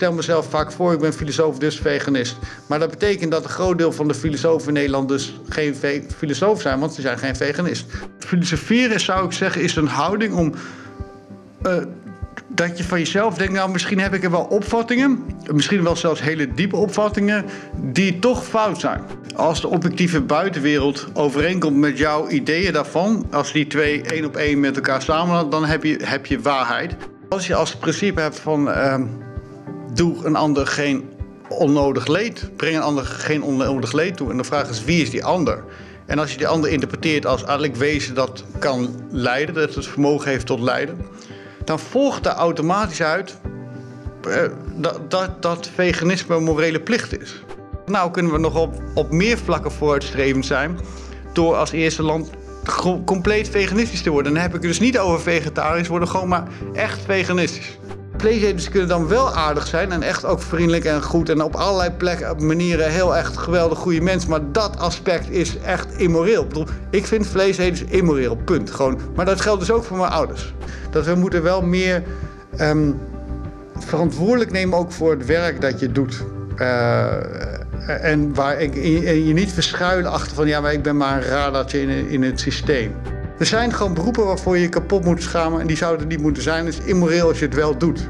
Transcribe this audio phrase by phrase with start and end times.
[0.00, 2.36] stel mezelf vaak voor, ik ben filosoof, dus veganist.
[2.66, 5.74] Maar dat betekent dat een groot deel van de filosofen in Nederland dus geen
[6.16, 7.86] filosoof zijn, want ze zijn geen veganist.
[8.18, 10.54] Filosoferen, zou ik zeggen, is een houding om.
[11.66, 11.76] Uh,
[12.48, 16.20] dat je van jezelf denkt, nou misschien heb ik er wel opvattingen, misschien wel zelfs
[16.20, 17.44] hele diepe opvattingen,
[17.76, 19.02] die toch fout zijn.
[19.36, 24.60] Als de objectieve buitenwereld overeenkomt met jouw ideeën daarvan, als die twee één op één
[24.60, 26.96] met elkaar samen, dan heb je, heb je waarheid.
[27.28, 28.94] Als je als principe hebt van uh,
[29.94, 31.10] doe een ander geen
[31.48, 34.30] onnodig leed, breng een ander geen onnodig leed toe.
[34.30, 35.64] En de vraag is wie is die ander?
[36.06, 40.30] En als je die ander interpreteert als eigenlijk wezen dat kan lijden, dat het vermogen
[40.30, 40.98] heeft tot lijden,
[41.64, 43.36] dan volgt er automatisch uit
[44.28, 44.36] uh,
[44.74, 47.42] dat, dat, dat veganisme een morele plicht is.
[47.86, 50.78] Nou kunnen we nog op, op meer vlakken vooruitstrevend zijn
[51.32, 52.30] door als eerste land
[53.04, 54.32] compleet veganistisch te worden.
[54.32, 57.78] Dan heb ik het dus niet over vegetarisch worden, gewoon maar echt veganistisch.
[58.20, 61.90] Vleeseters kunnen dan wel aardig zijn en echt ook vriendelijk en goed en op allerlei
[61.90, 64.30] plekken, manieren heel echt geweldig goede mensen.
[64.30, 66.42] Maar dat aspect is echt immoreel.
[66.42, 68.70] Ik, bedoel, ik vind vleeseters immoreel, punt.
[68.70, 69.00] Gewoon.
[69.14, 70.54] Maar dat geldt dus ook voor mijn ouders.
[70.90, 72.02] Dat we moeten wel meer
[72.60, 73.00] um,
[73.78, 76.24] verantwoordelijk nemen ook voor het werk dat je doet.
[76.56, 77.12] Uh,
[77.86, 82.08] en waar je niet verschuilen achter van ja, maar ik ben maar een radartje in,
[82.08, 82.92] in het systeem.
[83.40, 86.42] Er zijn gewoon beroepen waarvoor je je kapot moet schamen en die zouden niet moeten
[86.42, 86.66] zijn.
[86.66, 88.08] Het is immoreel als je het wel doet.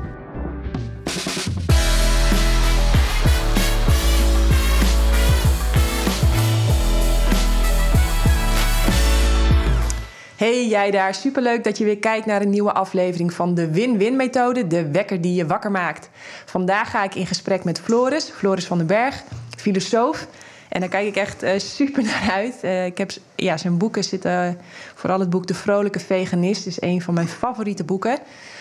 [10.37, 14.17] Hey jij daar, superleuk dat je weer kijkt naar een nieuwe aflevering van de Win-Win
[14.17, 16.11] methode, de wekker die je wakker maakt.
[16.45, 19.23] Vandaag ga ik in gesprek met Floris, Floris van den Berg,
[19.57, 20.27] filosoof.
[20.71, 22.59] En daar kijk ik echt uh, super naar uit.
[22.63, 24.59] Uh, ik heb, ja, zijn boeken zitten,
[24.95, 28.19] vooral het boek De Vrolijke Veganist is een van mijn favoriete boeken.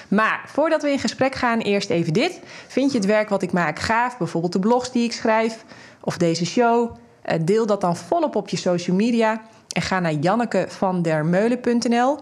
[0.08, 2.40] Maar voordat we in gesprek gaan, eerst even dit.
[2.68, 4.18] Vind je het werk wat ik maak gaaf?
[4.18, 5.66] Bijvoorbeeld de blogs die ik schrijf
[6.00, 6.92] of deze show?
[6.92, 6.96] Uh,
[7.42, 9.42] deel dat dan volop op je social media.
[9.70, 12.20] En ga naar jannekevandermeulen.nl.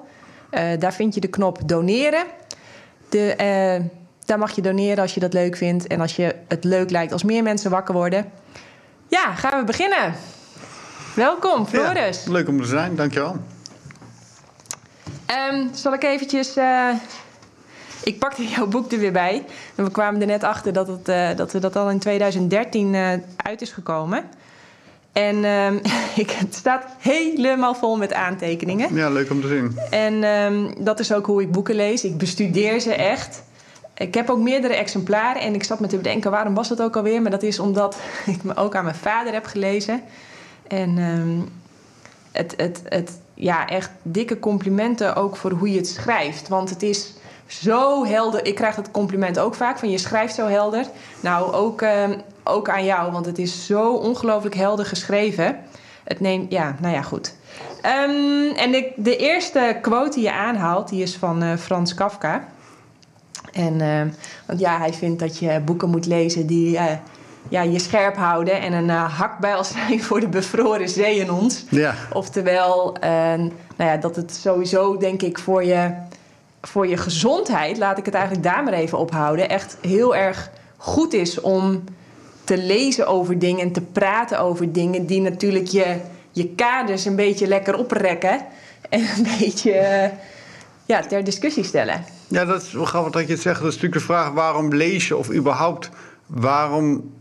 [0.79, 2.23] Daar vind je de knop doneren.
[3.09, 3.81] De,
[4.25, 5.87] daar mag je doneren als je dat leuk vindt.
[5.87, 8.31] En als je het leuk lijkt als meer mensen wakker worden.
[9.09, 10.13] Ja, gaan we beginnen.
[11.15, 12.23] Welkom, Floris.
[12.23, 13.37] Ja, leuk om te zijn, dankjewel.
[15.51, 16.57] Um, zal ik eventjes...
[16.57, 16.89] Uh,
[18.03, 19.45] ik pakte jouw boek er weer bij.
[19.75, 23.13] En we kwamen er net achter dat, het, uh, dat dat al in 2013 uh,
[23.35, 24.23] uit is gekomen.
[25.11, 25.81] En um,
[26.23, 28.95] ik, het staat helemaal vol met aantekeningen.
[28.95, 29.77] Ja, leuk om te zien.
[29.89, 32.03] En um, dat is ook hoe ik boeken lees.
[32.03, 33.43] Ik bestudeer ze echt.
[33.97, 36.95] Ik heb ook meerdere exemplaren en ik zat me te bedenken waarom was dat ook
[36.95, 37.21] alweer.
[37.21, 40.01] Maar dat is omdat ik me ook aan mijn vader heb gelezen.
[40.67, 41.49] En um,
[42.31, 46.47] het, het, het, ja, echt dikke complimenten ook voor hoe je het schrijft.
[46.47, 47.13] Want het is
[47.47, 48.45] zo helder.
[48.45, 50.85] Ik krijg dat compliment ook vaak van je schrijft zo helder.
[51.19, 55.59] Nou, ook, um, ook aan jou, want het is zo ongelooflijk helder geschreven.
[56.03, 57.35] Het neemt, ja, nou ja, goed.
[57.85, 62.47] Um, en de, de eerste quote die je aanhaalt, die is van uh, Frans Kafka.
[63.51, 64.01] En, uh,
[64.45, 66.83] want ja, hij vindt dat je boeken moet lezen die uh,
[67.49, 71.65] ja, je scherp houden en een uh, hakbijl zijn voor de bevroren zee in ons.
[71.69, 71.95] Ja.
[72.13, 75.91] Oftewel, nou ja, dat het sowieso, denk ik, voor je,
[76.61, 81.13] voor je gezondheid, laat ik het eigenlijk daar maar even ophouden, echt heel erg goed
[81.13, 81.83] is om
[82.43, 85.95] te lezen over dingen en te praten over dingen die natuurlijk je,
[86.31, 88.45] je kaders een beetje lekker oprekken
[88.89, 90.11] en een beetje
[90.85, 92.03] ja, ter discussie stellen.
[92.27, 93.59] Ja, dat is wel grappig dat je het zegt.
[93.59, 95.89] Dat is natuurlijk de vraag waarom lees je of überhaupt
[96.25, 97.11] waarom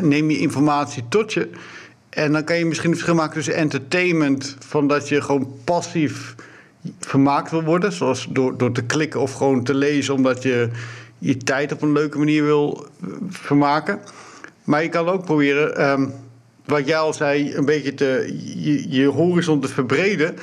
[0.00, 1.50] neem je informatie tot je.
[2.08, 6.34] En dan kan je misschien een verschil maken tussen entertainment, van dat je gewoon passief
[7.00, 10.70] vermaakt wil worden, zoals door, door te klikken of gewoon te lezen, omdat je
[11.18, 12.86] je tijd op een leuke manier wil
[13.28, 14.00] vermaken.
[14.64, 16.12] Maar je kan ook proberen, um,
[16.64, 18.38] wat jij al zei, een beetje te,
[18.88, 20.36] je, horizon te verbreden.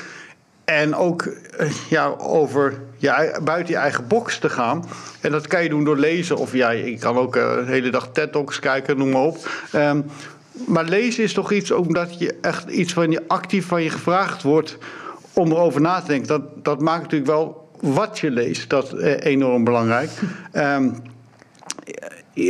[0.65, 2.81] En ook uh, ja, over
[3.43, 4.85] buiten je eigen box te gaan.
[5.21, 6.37] En dat kan je doen door lezen.
[6.37, 9.49] Of ja, je kan ook uh, de hele dag TED-talks kijken, noem maar op.
[9.75, 10.05] Um,
[10.67, 14.43] maar lezen is toch iets omdat je echt iets van je actief van je gevraagd
[14.43, 14.77] wordt
[15.33, 16.27] om erover na te denken.
[16.27, 18.69] Dat, dat maakt natuurlijk wel wat je leest.
[18.69, 20.09] Dat uh, enorm belangrijk.
[20.53, 20.95] Um,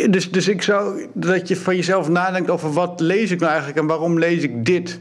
[0.10, 3.82] dus, dus ik zou dat je van jezelf nadenkt over wat lees ik nou eigenlijk
[3.82, 5.00] en waarom lees ik dit.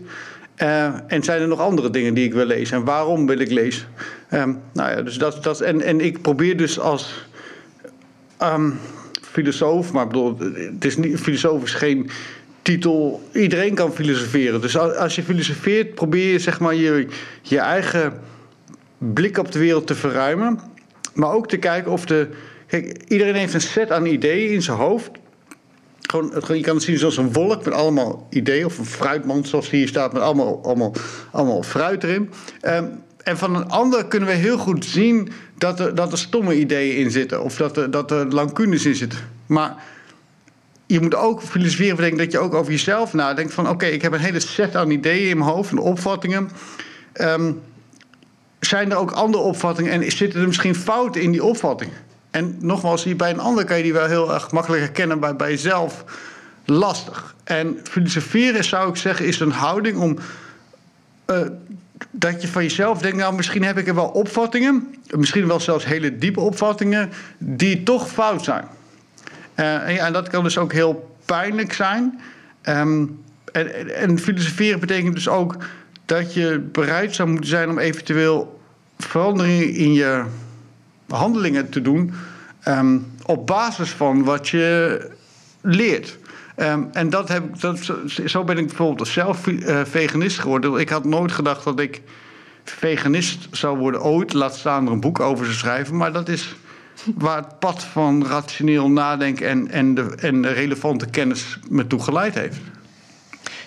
[0.56, 3.50] Uh, en zijn er nog andere dingen die ik wil lezen en waarom wil ik
[3.50, 3.86] lezen?
[4.34, 7.26] Um, nou ja, dus dat, dat, en, en ik probeer dus als
[8.42, 8.78] um,
[9.22, 12.10] filosoof, maar bedoel, het is niet, filosoof is geen
[12.62, 13.22] titel.
[13.32, 14.60] Iedereen kan filosoferen.
[14.60, 17.06] Dus als je filosofeert, probeer je zeg maar je,
[17.42, 18.20] je eigen
[18.98, 20.60] blik op de wereld te verruimen.
[21.14, 22.28] Maar ook te kijken of de
[22.70, 25.10] Kijk, iedereen heeft een set aan ideeën in zijn hoofd.
[26.00, 28.64] Gewoon, je kan het zien zoals een wolk met allemaal ideeën.
[28.64, 30.92] Of een fruitmand zoals hier staat met allemaal, allemaal,
[31.30, 32.30] allemaal fruit erin.
[32.60, 32.86] Ehm,
[33.22, 36.96] en van een ander kunnen we heel goed zien dat er, dat er stomme ideeën
[36.96, 37.42] in zitten.
[37.42, 39.18] Of dat er, dat er lacunes in zitten.
[39.46, 39.76] Maar
[40.86, 43.54] je moet ook filosoferen bedenken dat je ook over jezelf nadenkt.
[43.54, 46.50] Van oké, ik heb een hele set aan ideeën in mijn hoofd en opvattingen.
[47.12, 47.52] Ehm,
[48.60, 51.94] zijn er ook andere opvattingen en zitten er misschien fouten in die opvattingen?
[52.30, 55.50] En nogmaals, bij een ander kan je die wel heel erg makkelijk herkennen, bij, bij
[55.50, 56.04] jezelf
[56.64, 57.34] lastig.
[57.44, 60.18] En filosoferen, zou ik zeggen, is een houding om.
[61.30, 61.40] Uh,
[62.10, 65.84] dat je van jezelf denkt, nou, misschien heb ik er wel opvattingen, misschien wel zelfs
[65.84, 68.64] hele diepe opvattingen, die toch fout zijn.
[69.56, 72.20] Uh, en, dat kan dus ook heel pijnlijk zijn.
[72.68, 75.56] Um, en, en filosoferen betekent dus ook
[76.04, 78.60] dat je bereid zou moeten zijn om eventueel
[78.98, 80.24] veranderingen in je
[81.08, 82.12] handelingen te doen
[82.68, 85.00] um, op basis van wat je
[85.60, 86.18] leert.
[86.60, 87.92] Um, en dat heb, dat,
[88.26, 90.76] zo ben ik bijvoorbeeld zelf uh, veganist geworden.
[90.76, 92.02] Ik had nooit gedacht dat ik
[92.64, 94.32] veganist zou worden ooit.
[94.32, 95.96] Laat staan er een boek over te schrijven.
[95.96, 96.54] Maar dat is
[97.14, 102.02] waar het pad van rationeel nadenken en, en, de, en de relevante kennis me toe
[102.02, 102.58] geleid heeft.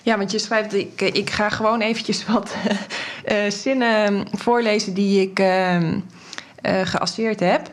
[0.01, 2.55] Ja, want je schrijft, ik, ik ga gewoon eventjes wat
[3.31, 5.91] uh, zinnen voorlezen die ik uh,
[6.83, 7.71] geasseerd heb.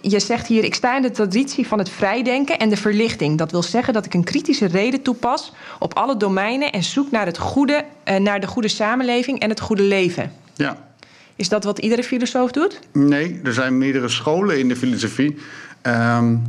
[0.00, 3.38] Je zegt hier, ik sta in de traditie van het vrijdenken en de verlichting.
[3.38, 7.26] Dat wil zeggen dat ik een kritische reden toepas op alle domeinen en zoek naar,
[7.26, 7.84] het goede,
[8.18, 10.32] naar de goede samenleving en het goede leven.
[10.54, 10.88] Ja.
[11.36, 12.80] Is dat wat iedere filosoof doet?
[12.92, 15.36] Nee, er zijn meerdere scholen in de filosofie.
[15.82, 16.42] Um,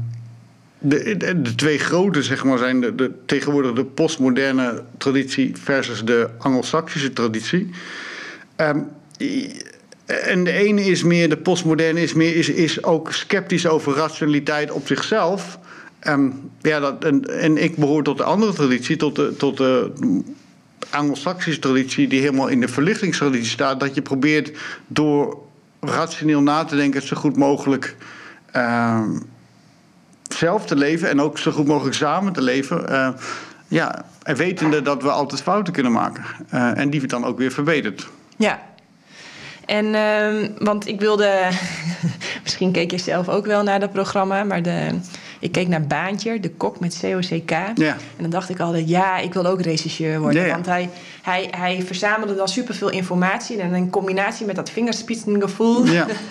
[0.80, 6.30] de, de, twee grote zeg maar, zijn de, de, tegenwoordig de postmoderne traditie versus de
[6.38, 7.70] Anglo-Saxische traditie.
[8.58, 8.88] Um,
[10.12, 14.72] en de ene is meer, de postmoderne is, meer, is, is ook sceptisch over rationaliteit
[14.72, 15.60] op zichzelf.
[16.08, 19.92] Um, ja, dat, en, en ik behoor tot de andere traditie, tot de, tot de
[20.90, 23.80] Anglo-Saxische traditie, die helemaal in de verlichtingstraditie staat.
[23.80, 24.52] Dat je probeert
[24.88, 25.38] door
[25.80, 27.96] rationeel na te denken, zo goed mogelijk.
[28.56, 29.22] Um,
[30.30, 32.86] zelf te leven en ook zo goed mogelijk samen te leven.
[32.90, 33.10] Uh,
[33.68, 36.24] ja, en wetende dat we altijd fouten kunnen maken.
[36.54, 38.08] Uh, en die we dan ook weer verbeterd.
[38.38, 38.70] Ja.
[39.66, 41.50] En, uh, want ik wilde.
[42.44, 44.88] misschien keek je zelf ook wel naar dat programma, maar de,
[45.42, 47.50] ik keek naar Baantje, de kok met COCK.
[47.76, 47.94] Ja.
[47.94, 50.50] En dan dacht ik altijd, ja, ik wil ook regisseur worden.
[50.50, 50.90] Want hij,
[51.22, 53.58] hij, hij verzamelde dan superveel informatie.
[53.58, 55.86] En in combinatie met dat vingerspitsengevoel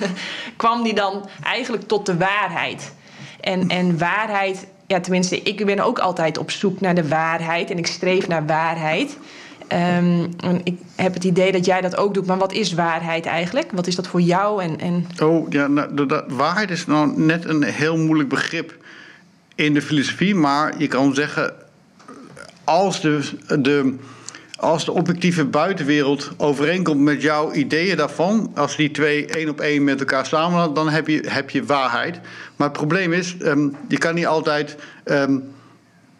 [0.56, 2.92] kwam die dan eigenlijk tot de waarheid.
[3.40, 7.78] En, en waarheid, ja, tenminste, ik ben ook altijd op zoek naar de waarheid en
[7.78, 9.16] ik streef naar waarheid.
[9.72, 10.30] Um,
[10.64, 12.26] ik heb het idee dat jij dat ook doet.
[12.26, 13.72] Maar wat is waarheid eigenlijk?
[13.72, 14.62] Wat is dat voor jou?
[14.62, 15.06] En, en...
[15.22, 18.76] Oh ja, nou, waarheid is nou net een heel moeilijk begrip
[19.54, 20.34] in de filosofie.
[20.34, 21.52] Maar je kan zeggen,
[22.64, 23.30] als de,
[23.60, 23.94] de
[24.60, 29.84] als de objectieve buitenwereld overeenkomt met jouw ideeën daarvan, als die twee één op één
[29.84, 32.20] met elkaar samen, dan heb je, heb je waarheid.
[32.56, 35.52] Maar het probleem is, um, je kan niet altijd um,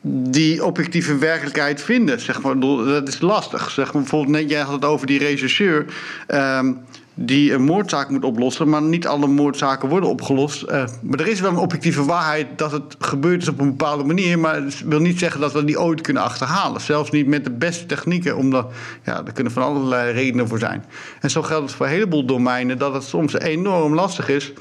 [0.03, 2.21] die objectieve werkelijkheid vinden.
[2.21, 2.61] Zeg maar.
[2.61, 3.71] Dat is lastig.
[3.71, 5.85] Zeg maar, bijvoorbeeld, net jij had het over die rechercheur.
[6.29, 6.79] Um,
[7.23, 10.63] die een moordzaak moet oplossen, maar niet alle moordzaken worden opgelost.
[10.63, 14.05] Uh, maar er is wel een objectieve waarheid dat het gebeurd is op een bepaalde
[14.05, 16.81] manier, maar het wil niet zeggen dat we die ooit kunnen achterhalen.
[16.81, 18.73] Zelfs niet met de beste technieken, omdat
[19.05, 20.85] ja, er kunnen van allerlei redenen voor zijn.
[21.21, 24.53] En zo geldt het voor een heleboel domeinen dat het soms enorm lastig is.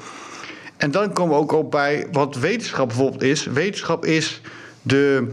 [0.77, 3.45] En dan komen we ook op bij wat wetenschap bijvoorbeeld is.
[3.45, 4.41] Wetenschap is
[4.81, 5.27] de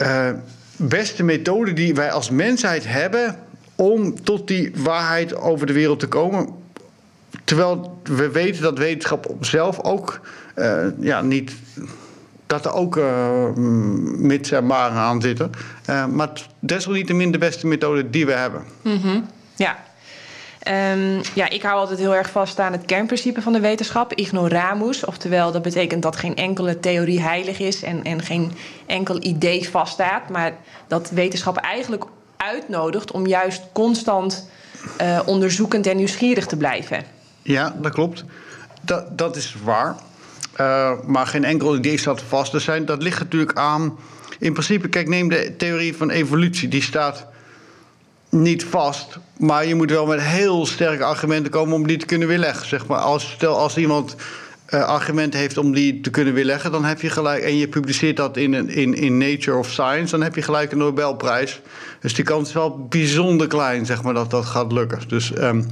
[0.00, 0.30] uh,
[0.76, 3.36] beste methode die wij als mensheid hebben
[3.74, 6.48] om tot die waarheid over de wereld te komen.
[7.44, 10.20] Terwijl we weten dat wetenschap zelf ook
[10.56, 11.52] uh, ja, niet.
[12.46, 13.54] Dat er ook uh,
[14.16, 15.50] mits en maren aan zitten.
[15.86, 18.62] Maar desalniettemin de beste methode die we hebben.
[18.82, 19.26] Mm.
[19.56, 19.78] Ja.
[20.70, 25.04] Um, ja, ik hou altijd heel erg vast aan het kernprincipe van de wetenschap, ignoramus.
[25.04, 28.52] Oftewel, dat betekent dat geen enkele theorie heilig is en, en geen
[28.86, 30.28] enkel idee vaststaat.
[30.28, 30.52] Maar
[30.88, 32.04] dat wetenschap eigenlijk
[32.36, 34.48] uitnodigt om juist constant
[35.00, 37.04] uh, onderzoekend en nieuwsgierig te blijven.
[37.42, 38.24] Ja, dat klopt.
[38.82, 39.96] Dat, dat is waar.
[40.60, 42.54] Uh, maar geen enkel idee staat vast.
[42.54, 43.98] Er zijn, dat ligt natuurlijk aan.
[44.38, 46.68] In principe, kijk, neem de theorie van evolutie.
[46.68, 47.26] Die staat
[48.28, 49.18] niet vast.
[49.38, 52.66] Maar je moet wel met heel sterke argumenten komen om die te kunnen weerleggen.
[52.66, 52.98] Zeg maar.
[52.98, 54.16] als, stel als iemand
[54.74, 57.42] uh, argumenten heeft om die te kunnen weerleggen, dan heb je gelijk.
[57.42, 60.78] En je publiceert dat in, in, in Nature of Science, dan heb je gelijk een
[60.78, 61.60] Nobelprijs.
[62.00, 64.98] Dus die kans is wel bijzonder klein, zeg maar, dat dat gaat lukken.
[65.08, 65.66] Dus um,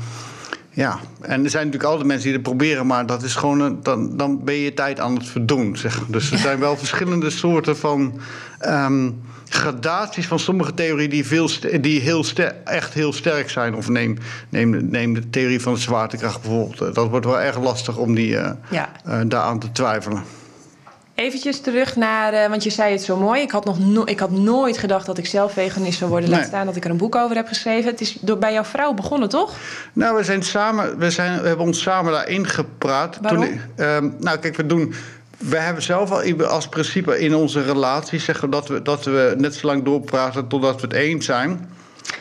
[0.70, 3.82] Ja, en er zijn natuurlijk altijd mensen die het proberen, maar dat is gewoon een,
[3.82, 5.76] dan, dan ben je je tijd aan het verdoen.
[5.76, 6.06] Zeg.
[6.06, 8.20] Dus er zijn wel verschillende soorten van
[8.58, 9.10] ehm,
[9.48, 11.48] gradaties van sommige theorieën die, veel
[11.80, 12.24] die heel
[12.64, 13.74] echt heel sterk zijn.
[13.74, 16.94] Of neem, neem, neem de theorie van de zwaartekracht bijvoorbeeld.
[16.94, 18.88] Dat wordt wel erg lastig om die, uh, ja.
[19.06, 20.22] uh, daaraan te twijfelen.
[21.14, 23.42] Eventjes terug naar, uh, want je zei het zo mooi.
[23.42, 26.30] Ik had, nog no ik had nooit gedacht dat ik zelf veganist zou worden.
[26.30, 27.90] Laat staan dat ik er een boek over heb geschreven.
[27.90, 29.56] Het is door, bij jouw vrouw begonnen, toch?
[29.92, 33.18] Nou, we, zijn samen, we, zijn, we hebben ons samen daarin gepraat.
[33.20, 33.44] Waarom?
[33.44, 34.94] Toen, uh, nou, kijk, we doen...
[35.36, 39.54] We hebben zelf al als principe in onze relatie zeggen dat we, dat we net
[39.54, 41.68] zo lang doorpraten totdat we het eens zijn.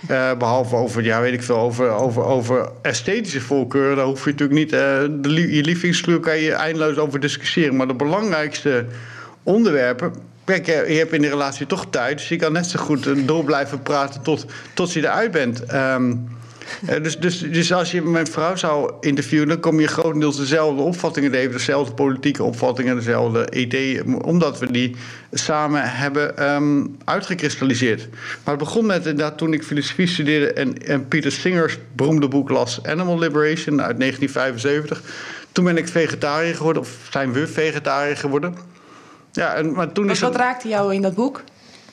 [0.10, 3.95] Uh, behalve over, ja, weet ik veel, over, over, over esthetische voorkeuren.
[3.95, 4.69] Daar hoef je natuurlijk niet.
[4.69, 7.75] De, je lievelingskleur kan je eindeloos over discussiëren.
[7.75, 8.86] Maar de belangrijkste
[9.43, 10.13] onderwerpen.
[10.43, 12.17] Kijk, je hebt in de relatie toch tijd.
[12.17, 15.74] Dus je kan net zo goed door blijven praten tot, tot je eruit bent.
[15.74, 16.27] Um,
[17.01, 21.31] dus, dus, dus als je mijn vrouw zou interviewen, dan kom je grotendeels dezelfde opvattingen
[21.31, 24.95] tegen, dezelfde politieke opvattingen, dezelfde ideeën, omdat we die
[25.31, 28.07] samen hebben um, uitgekristalliseerd.
[28.43, 32.50] Maar het begon met inderdaad toen ik filosofie studeerde en, en Peter Singer's beroemde boek
[32.50, 35.01] las, Animal Liberation uit 1975.
[35.51, 38.55] Toen ben ik vegetariër geworden, of zijn we vegetariër geworden.
[39.31, 41.43] Ja, en, maar toen is wat raakte jou in dat boek?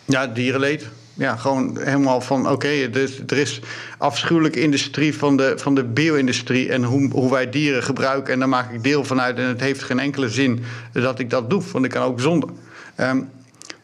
[0.04, 0.86] Ja, dierenleed
[1.22, 3.60] ja, gewoon helemaal van oké, er is
[3.98, 8.32] afschuwelijke industrie van de, van de bio-industrie en hoe, hoe wij dieren gebruiken.
[8.32, 9.36] En daar maak ik deel van uit.
[9.36, 12.48] En het heeft geen enkele zin dat ik dat doe, want ik kan ook zonder.
[12.96, 13.30] Um,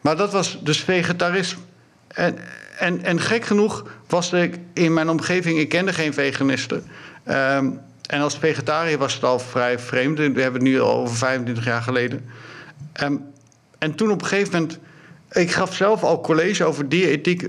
[0.01, 1.61] maar dat was dus vegetarisme.
[2.07, 2.37] En,
[2.77, 6.83] en, en gek genoeg was ik in mijn omgeving, ik kende geen veganisten.
[7.27, 10.17] Um, en als vegetariër was het al vrij vreemd.
[10.17, 12.25] We hebben het nu al over 25 jaar geleden.
[13.03, 13.21] Um,
[13.77, 14.79] en toen op een gegeven moment
[15.31, 17.47] ik gaf zelf al college over dierethiek.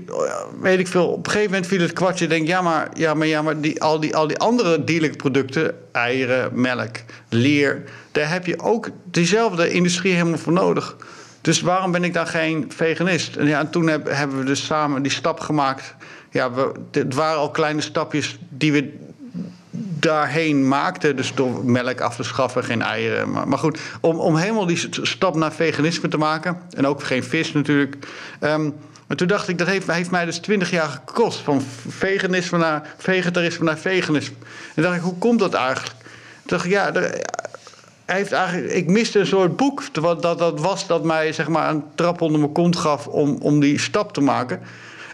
[0.61, 1.07] Weet ik veel.
[1.07, 2.27] Op een gegeven moment viel het kwartje.
[2.27, 5.75] Denk ja, maar, ja, maar, ja, maar die, al, die, al die andere dierlijke producten,
[5.91, 6.95] eieren, melk,
[7.29, 10.95] leer, daar heb je ook diezelfde industrie helemaal voor nodig.
[11.41, 13.35] Dus waarom ben ik dan geen veganist?
[13.35, 15.95] En, ja, en toen heb, hebben we dus samen die stap gemaakt.
[16.29, 18.93] Ja, we, het waren al kleine stapjes die we
[20.01, 21.13] daarheen maakte.
[21.13, 23.31] Dus door melk af te schaffen, geen eieren.
[23.31, 26.57] Maar, maar goed, om, om helemaal die stap naar veganisme te maken.
[26.75, 27.95] En ook geen vis natuurlijk.
[28.41, 28.75] Um,
[29.07, 31.39] maar toen dacht ik, dat heeft, heeft mij dus twintig jaar gekost.
[31.39, 34.35] Van veganisme naar vegetarisme naar veganisme.
[34.75, 35.95] En dacht ik, hoe komt dat eigenlijk?
[36.45, 36.91] Toen dacht ik, ja,
[38.05, 39.83] hij heeft eigenlijk, ik miste een soort boek.
[39.91, 43.37] Dat, dat, dat was dat mij zeg maar, een trap onder mijn kont gaf om,
[43.41, 44.59] om die stap te maken.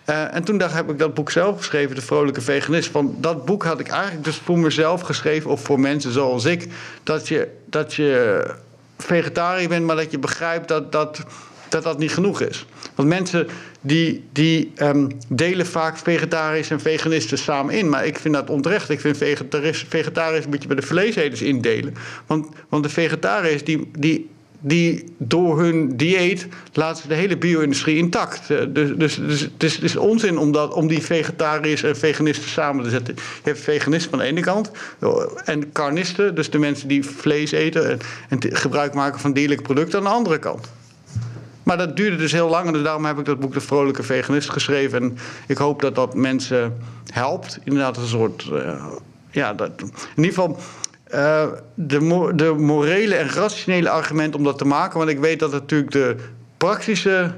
[0.09, 2.89] Uh, en toen dacht, heb ik dat boek zelf geschreven, De Vrolijke Veganist.
[2.89, 6.67] Van dat boek had ik eigenlijk dus voor mezelf geschreven, of voor mensen zoals ik.
[7.03, 8.43] Dat je, dat je
[8.97, 11.23] vegetariër bent, maar dat je begrijpt dat dat,
[11.69, 12.65] dat, dat niet genoeg is.
[12.95, 13.47] Want mensen
[13.81, 17.89] die, die um, delen vaak vegetariërs en veganisten samen in.
[17.89, 18.89] Maar ik vind dat onterecht.
[18.89, 21.95] Ik vind vegetariërs, vegetariërs een beetje bij de vleeseters indelen.
[22.25, 27.97] Want, want de vegetariërs die, die die door hun dieet laten ze de hele bio-industrie
[27.97, 28.49] intact.
[28.49, 31.97] Eh, dus, dus, dus het, is, het, is, onzin om, dat, om die vegetariërs en
[31.97, 33.15] veganisten samen te zetten.
[33.15, 34.71] Je hebt veganisten van de ene kant
[35.45, 37.99] en carnisten, dus de mensen die vlees eten
[38.29, 40.71] en, gebruik maken van dierlijke producten aan de andere kant.
[41.63, 44.03] Maar dat duurde dus heel lang en dus daarom heb ik dat boek De Vrolijke
[44.03, 45.01] Veganist geschreven.
[45.01, 47.59] En ik hoop dat dat mensen helpt.
[47.63, 48.49] Inderdaad, een soort.
[48.51, 48.85] Uh,
[49.31, 50.59] ja, dat, in ieder geval
[51.13, 54.97] uh, de, de morele en rationele argument om dat te maken.
[54.97, 56.15] Want ik weet dat natuurlijk de
[56.57, 57.33] praktische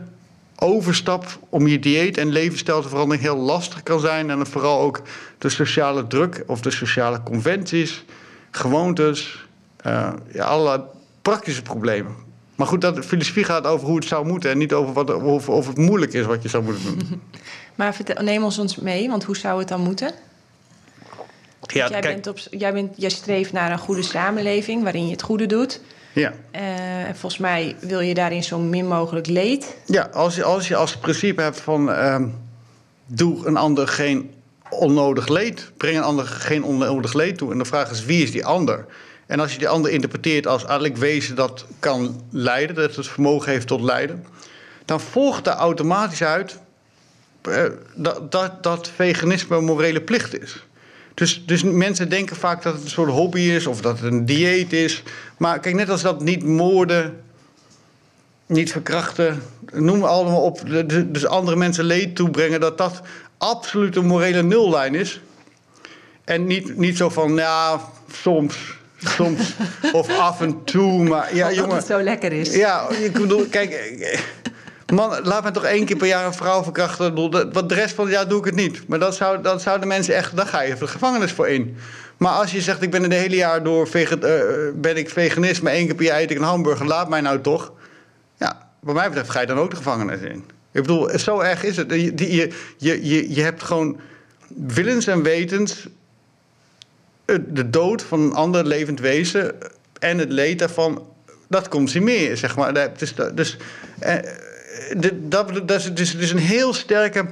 [0.55, 4.29] overstap om je dieet en levensstijl te veranderen heel lastig kan zijn.
[4.29, 5.01] En vooral ook
[5.37, 8.05] de sociale druk of de sociale conventies,
[8.51, 9.47] gewoontes,
[9.85, 10.81] uh, ja, allerlei
[11.21, 12.15] praktische problemen.
[12.55, 15.49] Maar goed, dat, filosofie gaat over hoe het zou moeten en niet over wat, of,
[15.49, 17.21] of het moeilijk is wat je zou moeten doen.
[17.75, 20.13] Maar neem ons ons mee, want hoe zou het dan moeten?
[21.73, 25.21] Ja, jij, bent op, jij, bent, jij streeft naar een goede samenleving waarin je het
[25.21, 25.81] goede doet.
[26.13, 26.33] Ja.
[26.55, 29.75] Uh, en volgens mij wil je daarin zo min mogelijk leed.
[29.85, 32.21] Ja, als je als, je als principe hebt van uh,
[33.05, 34.33] doe een ander geen
[34.69, 37.51] onnodig leed, breng een ander geen onnodig leed toe.
[37.51, 38.85] En de vraag is wie is die ander?
[39.25, 43.51] En als je die ander interpreteert als eigenlijk wezen dat kan lijden, dat het vermogen
[43.51, 44.25] heeft tot lijden,
[44.85, 46.59] dan volgt daar automatisch uit
[47.47, 47.63] uh,
[47.95, 50.67] dat, dat, dat veganisme een morele plicht is.
[51.19, 54.25] Dus, dus mensen denken vaak dat het een soort hobby is of dat het een
[54.25, 55.03] dieet is.
[55.37, 57.21] Maar kijk, net als dat niet moorden,
[58.45, 59.41] niet verkrachten,
[59.73, 60.61] noem allemaal op,
[61.05, 63.01] dus andere mensen leed toebrengen, dat dat
[63.37, 65.21] absoluut een morele nullijn is.
[66.23, 67.79] En niet, niet zo van, ja,
[68.11, 68.57] soms,
[68.97, 69.55] soms
[69.91, 71.75] of af en toe, maar ja, jongen.
[71.75, 72.55] het zo lekker is.
[72.55, 73.71] Ja, ik bedoel, kijk
[74.89, 77.31] Man, laat me toch één keer per jaar een vrouw verkrachten.
[77.51, 78.87] Wat de rest van het jaar doe ik het niet.
[78.87, 80.35] Maar dat, zou, dat zouden mensen echt...
[80.35, 81.77] Daar ga je de gevangenis voor in.
[82.17, 84.41] Maar als je zegt, ik ben de hele jaar door veget, uh,
[84.75, 87.41] ben ik veganist, maar één keer per jaar eet ik een hamburger, laat mij nou
[87.41, 87.73] toch.
[88.37, 90.43] Ja, wat mij betreft ga je dan ook de gevangenis in.
[90.71, 91.91] Ik bedoel, zo erg is het.
[91.91, 92.13] Je,
[92.77, 93.99] je, je, je hebt gewoon
[94.47, 95.87] willens en wetens
[97.47, 99.55] de dood van een ander levend wezen
[99.99, 101.07] en het leed daarvan,
[101.47, 102.93] dat consumeren, zeg maar.
[102.97, 103.57] Dus, dus,
[103.99, 104.15] eh,
[104.97, 107.25] dat, dat, is, dus, dus een heel sterke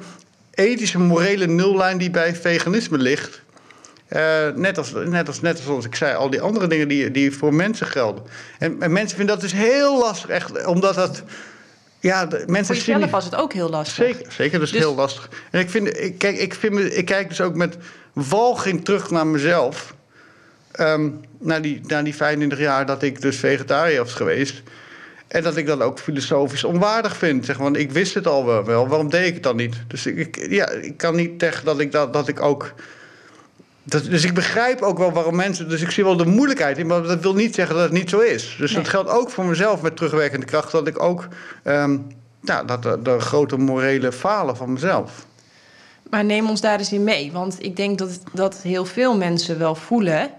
[0.53, 3.41] ethische, morele nullijn die bij veganisme ligt.
[4.09, 7.31] Uh, net, als, net, als, net als ik zei, al die andere dingen die, die
[7.31, 8.23] voor mensen gelden.
[8.59, 11.23] En, en mensen vinden dat dus heel lastig, echt, omdat dat.
[11.99, 14.05] Ja, de, mensen voor jezelf was het ook heel lastig.
[14.05, 15.29] Zeker, zeker dus, dus, heel lastig.
[15.51, 17.77] En ik, vind, ik, kijk, ik, vind, ik kijk dus ook met
[18.13, 19.95] walging terug naar mezelf.
[20.79, 24.61] Um, na, die, na die 25 jaar dat ik dus vegetariër was geweest.
[25.27, 27.45] En dat ik dat ook filosofisch onwaardig vind.
[27.45, 28.87] Zeg, want ik wist het al wel, wel.
[28.87, 29.75] Waarom deed ik het dan niet?
[29.87, 32.73] Dus ik, ja, ik kan niet tegen dat ik, dat, dat ik ook.
[33.83, 35.69] Dat, dus ik begrijp ook wel waarom mensen.
[35.69, 36.87] Dus ik zie wel de moeilijkheid in.
[36.87, 38.55] Maar dat wil niet zeggen dat het niet zo is.
[38.59, 40.71] Dus dat geldt ook voor mezelf met terugwerkende kracht.
[40.71, 41.27] Dat ik ook.
[41.63, 42.07] Um,
[42.41, 45.25] ja, dat de, de grote morele falen van mezelf.
[46.09, 47.31] Maar neem ons daar eens in mee.
[47.31, 50.31] Want ik denk dat, dat heel veel mensen wel voelen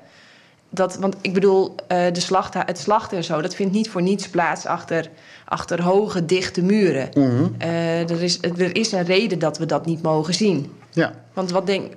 [0.70, 4.02] dat, want ik bedoel, uh, de slacht, het slachten en zo, dat vindt niet voor
[4.02, 5.10] niets plaats achter,
[5.44, 7.08] achter hoge, dichte muren.
[7.14, 10.72] Mm er, is, er is een reden dat we dat niet mogen zien.
[10.90, 11.12] Ja.
[11.32, 11.92] Want wat denk.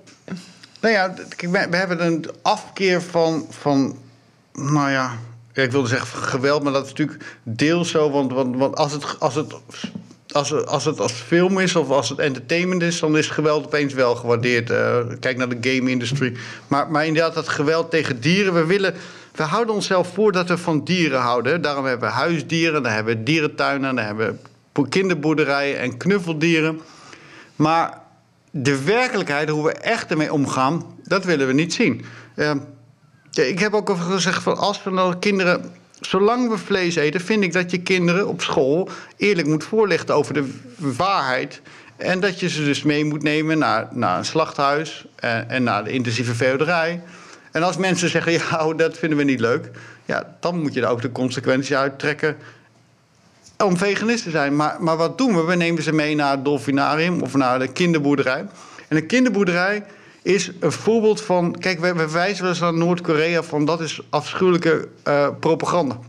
[0.81, 3.97] Nou ja, kijk, we hebben een afkeer van, van
[4.53, 5.11] nou ja,
[5.53, 8.11] ik wilde zeggen geweld, maar dat is natuurlijk deels zo.
[8.11, 9.53] Want, want, want als, het, als het
[10.31, 13.93] als, als het als film is of als het entertainment is, dan is geweld opeens
[13.93, 14.69] wel gewaardeerd.
[14.69, 16.33] Uh, kijk naar de game industry.
[16.67, 18.53] Maar, inderdaad, dat geweld tegen dieren.
[18.53, 18.93] We, willen,
[19.35, 21.61] we houden onszelf voor dat we van dieren houden.
[21.61, 24.39] Daarom hebben we huisdieren, dan hebben we dierentuinen, dan hebben
[24.73, 26.81] we kinderboerderijen en knuffeldieren.
[27.55, 28.01] Maar
[28.51, 32.05] de werkelijkheid, hoe we echt ermee omgaan, dat willen we niet zien.
[32.35, 32.51] Uh,
[33.31, 35.71] ik heb ook al gezegd van als we nou kinderen
[36.01, 40.33] zolang we vlees eten, vind ik dat je kinderen op school eerlijk moet voorlichten over
[40.33, 41.61] de waarheid.
[41.97, 45.83] En dat je ze dus mee moet nemen naar, naar een slachthuis en, en naar
[45.83, 47.01] de intensieve veehouderij.
[47.51, 49.69] En als mensen zeggen, ja, oh, dat vinden we niet leuk,
[50.05, 52.37] ja, dan moet je er ook de consequenties uittrekken
[53.57, 54.55] om veganist te zijn.
[54.55, 55.43] Maar, maar wat doen we?
[55.43, 58.45] We nemen ze mee naar het dolfinarium of naar de kinderboerderij.
[58.87, 59.83] En een kinderboerderij
[60.21, 61.55] is een voorbeeld van.
[61.59, 65.99] Kijk, we, wijzen wel eens naar Noord-Korea van dat is afschuwelijke uh, propaganda.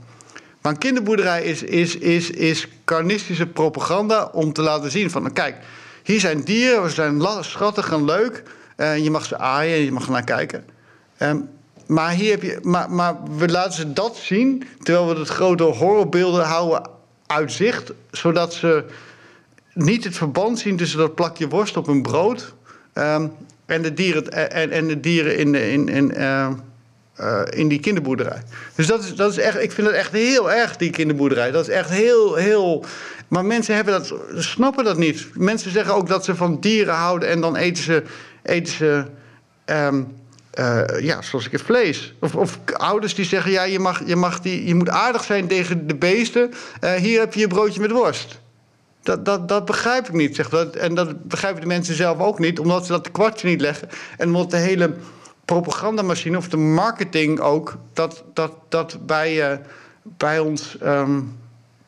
[0.61, 5.57] Maar een kinderboerderij is, is, is, is carnistische propaganda om te laten zien van kijk,
[6.03, 8.42] hier zijn dieren, ze zijn schattig en leuk.
[8.77, 10.64] Uh, je mag ze aaien en je mag naar kijken.
[11.18, 11.48] Um,
[11.87, 15.62] maar, hier heb je, maar, maar we laten ze dat zien, terwijl we het grote
[15.62, 16.90] horrorbeelden houden
[17.27, 18.85] uit zicht, zodat ze
[19.75, 22.55] niet het verband zien tussen dat plakje worst op hun brood
[22.94, 23.33] um,
[23.66, 26.48] en de dieren, en, en de dieren in, in, in, uh,
[27.20, 28.42] uh, in die kinderboerderij.
[28.75, 31.51] Dus dat is, dat is echt, ik vind het echt heel erg, die kinderboerderij.
[31.51, 32.85] Dat is echt heel, heel.
[33.29, 35.27] Maar mensen hebben dat, snappen dat niet.
[35.35, 38.03] Mensen zeggen ook dat ze van dieren houden en dan eten ze.
[38.42, 39.05] Eten ze
[39.66, 42.14] uh, ja, zoals ik het vlees.
[42.20, 45.46] Of, of, ouders die zeggen: ja, je, mag, je, mag die, je moet aardig zijn
[45.46, 46.53] tegen de beesten.
[46.96, 48.41] hier heb je je broodje met worst.
[49.03, 50.37] Dat, dat, dat begrijp ik niet.
[50.37, 50.49] Zeg.
[50.49, 53.88] Dat, en dat begrijpen de mensen zelf ook niet, omdat ze dat kwartje niet leggen.
[54.17, 54.95] En omdat de hele
[55.45, 59.59] propagandamachine of de marketing ook dat, dat, dat bij, uh,
[60.03, 61.38] bij ons um,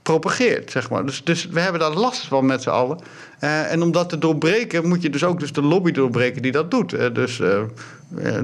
[0.03, 0.71] propageert.
[0.71, 1.07] Zeg maar.
[1.07, 2.99] dus, dus we hebben daar last van met z'n allen.
[3.41, 6.53] Uh, en om dat te doorbreken, moet je dus ook dus de lobby doorbreken die
[6.53, 6.93] dat doet.
[6.93, 7.41] Uh, dus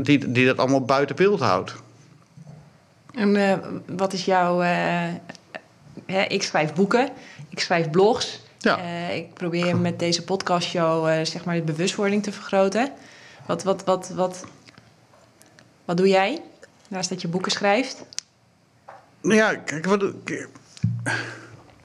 [0.03, 1.75] die, die dat allemaal buiten beeld houdt.
[3.15, 4.63] En wat is jouw.
[6.29, 7.09] ik schrijf boeken,
[7.49, 8.41] ik schrijf blogs.
[8.63, 8.79] Ja.
[8.79, 12.93] Uh, ik probeer met deze podcastshow uh, zeg maar de bewustwording te vergroten.
[13.47, 14.45] Wat, wat, wat, wat,
[15.85, 16.43] wat doe jij
[16.89, 18.05] naast dat je boeken schrijft?
[19.23, 20.05] Ja, kijk, wat,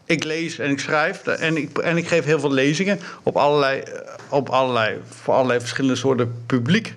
[0.05, 3.83] ik lees en ik schrijf en ik, en ik geef heel veel lezingen op allerlei,
[4.29, 6.95] op allerlei, voor allerlei verschillende soorten publiek.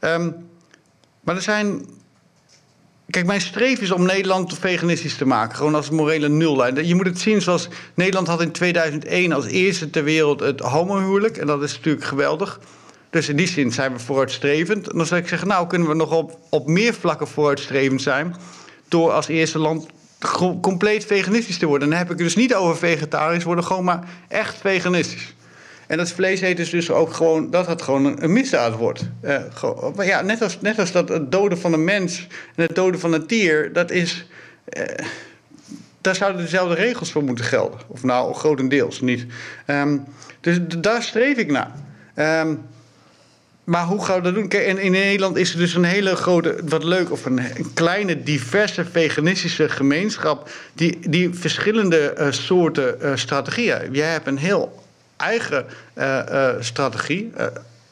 [0.00, 0.48] Um,
[1.20, 1.86] maar er zijn
[3.10, 5.56] Kijk, mijn streef is om Nederland veganistisch te maken.
[5.56, 6.86] Gewoon als morele nullijn.
[6.86, 11.36] Je moet het zien zoals Nederland had in 2001 als eerste ter wereld het homohuwelijk.
[11.36, 12.60] En dat is natuurlijk geweldig.
[13.10, 14.90] Dus in die zin zijn we vooruitstrevend.
[14.90, 18.36] En dan zou ik zeggen, nou kunnen we nog op, op meer vlakken vooruitstrevend zijn.
[18.88, 19.86] Door als eerste land
[20.60, 21.82] compleet veganistisch te worden.
[21.82, 25.34] En dan heb ik het dus niet over vegetarisch worden, gewoon maar echt veganistisch.
[25.90, 29.10] En dat vlees eten is dus ook gewoon, dat het gewoon een, misdaad wordt.
[29.22, 32.26] Uh, maar ja, net als, net als dat het doden van een mens
[32.56, 34.26] en het doden van een dier, dat is.
[34.78, 34.84] Uh,
[36.00, 37.78] daar zouden dezelfde regels voor moeten gelden.
[37.86, 39.26] Of nou, grotendeels niet.
[39.66, 40.04] Um,
[40.40, 41.70] dus daar streef ik naar.
[42.16, 42.60] Um,
[43.64, 44.48] maar hoe gaan we dat doen?
[44.48, 47.40] Kijk, in Nederland is er dus een hele grote, wat leuk, of een,
[47.74, 50.50] kleine, diverse veganistische gemeenschap.
[50.72, 53.92] die, die verschillende uh, soorten uh, strategieën.
[53.92, 54.79] Jij hebt een heel
[55.20, 55.66] eigen
[55.98, 57.32] uh, strategie.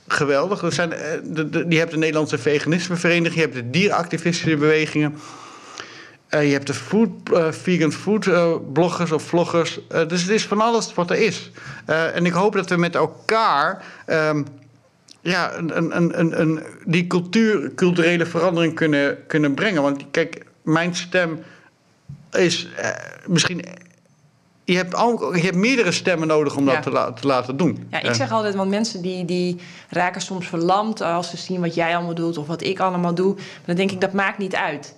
[0.07, 0.63] geweldig.
[0.63, 0.91] Er zijn,
[1.25, 5.19] de, je hebt de Nederlandse veganismevereniging, je hebt de dieractivistische bewegingen.
[6.31, 7.11] Je hebt de food,
[7.51, 8.29] vegan food
[8.73, 9.81] bloggers of vloggers.
[9.89, 11.51] dus het is van alles wat er is.
[11.87, 14.47] en ik hoop dat we met elkaar um,
[15.21, 19.83] ja, een, een, een, een, die cultuur, culturele verandering kunnen, kunnen brengen.
[19.83, 21.43] Want kijk, mijn stem
[22.33, 22.69] is
[23.27, 23.65] misschien.
[24.69, 27.87] Je hebt, al, je hebt meerdere stemmen nodig om dat te, la, te, laten doen.
[27.91, 29.57] Ja, ik zeg altijd, want mensen die, die
[29.89, 33.35] raken soms verlamd als ze zien wat jij allemaal doet of wat ik allemaal doe.
[33.35, 34.95] Maar dan denk ik, dat maakt niet uit.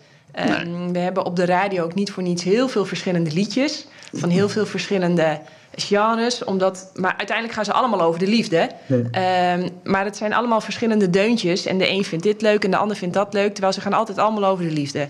[0.63, 3.87] Um, we hebben op de radio ook niet voor niets heel veel verschillende liedjes.
[4.13, 5.41] Van heel veel verschillende
[5.75, 6.45] genres.
[6.45, 8.71] Omdat, maar uiteindelijk gaan ze allemaal over de liefde.
[8.89, 11.67] Um, maar het zijn allemaal verschillende deuntjes.
[11.67, 13.53] En de een vindt dit leuk en de ander vindt dat leuk.
[13.53, 15.09] Terwijl ze gaan altijd allemaal over de liefde.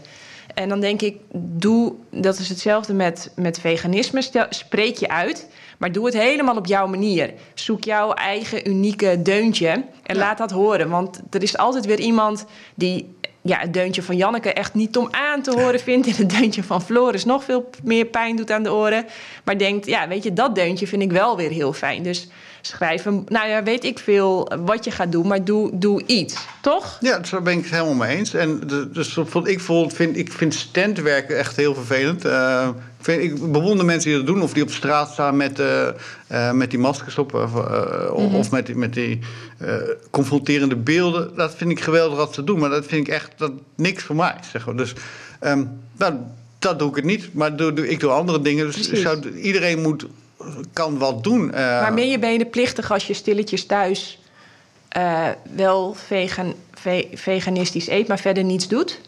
[0.61, 4.23] En dan denk ik, doe, dat is hetzelfde met, met veganisme.
[4.23, 7.33] Stel, spreek je uit, maar doe het helemaal op jouw manier.
[7.55, 10.15] Zoek jouw eigen unieke deuntje en ja.
[10.15, 10.89] laat dat horen.
[10.89, 15.09] Want er is altijd weer iemand die ja, het deuntje van Janneke echt niet om
[15.11, 16.07] aan te horen vindt.
[16.07, 19.07] En het deuntje van Floris nog veel meer pijn doet aan de oren.
[19.45, 22.03] Maar denkt, ja, weet je, dat deuntje vind ik wel weer heel fijn.
[22.03, 22.29] Dus
[22.61, 26.47] schrijf een, nou ja, weet ik veel wat je gaat doen, maar doe, doe iets,
[26.61, 26.99] toch?
[27.01, 28.35] Ja, daar ben ik het helemaal mee eens.
[28.35, 28.61] En
[28.93, 32.25] dus ik, vind, ik vind standwerken echt heel vervelend.
[32.25, 35.61] Uh, ik, vind, ik, bewonder mensen die dat doen, of die op straat staan met,
[35.61, 35.89] uh,
[36.33, 38.35] uh, met die maskers op, -hmm.
[38.35, 39.19] of met met die
[40.11, 41.37] confronterende beelden.
[41.37, 44.17] Dat vind ik geweldig wat ze doen, maar dat vind ik echt dat, niks voor
[44.17, 44.35] mij.
[44.53, 44.77] Zeg maar.
[44.77, 44.93] Dus
[45.41, 46.15] um, nou,
[46.59, 48.67] dat doe ik het niet, maar doe, doe, ik doe andere dingen.
[48.67, 50.07] Dus zou, iedereen moet
[50.73, 51.45] kan wat doen.
[51.47, 54.19] Uh, maar ben je benen plichtig als je stilletjes thuis
[54.97, 59.01] uh, wel vegan, ve veganistisch eet, maar verder niets doet?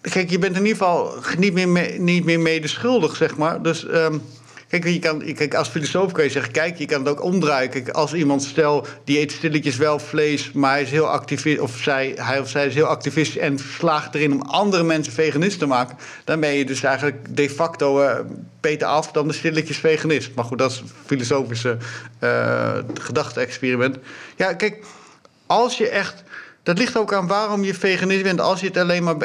[0.00, 3.62] Kijk, je bent in ieder geval niet meer, me, niet meer medeschuldig, zeg maar.
[3.62, 4.22] Dus um,
[4.68, 7.92] Kijk, je kan, als filosoof kun je zeggen, kijk, je kan het ook omdraaien.
[7.92, 12.12] Als iemand stel, die eet stilletjes wel vlees, maar hij is heel activistisch, of zij,
[12.16, 15.96] hij of zij is heel activistisch en slaagt erin om andere mensen veganist te maken,
[16.24, 18.18] dan ben je dus eigenlijk de facto uh,
[18.60, 20.34] beter af dan de stilletjes veganist.
[20.34, 21.76] Maar goed, dat is een filosofische
[22.20, 23.98] uh, gedachte-experiment.
[24.36, 24.84] Ja, kijk,
[25.46, 26.23] als je echt
[26.64, 28.40] dat ligt ook aan waarom je veganist bent.
[28.40, 29.16] Als je het alleen maar,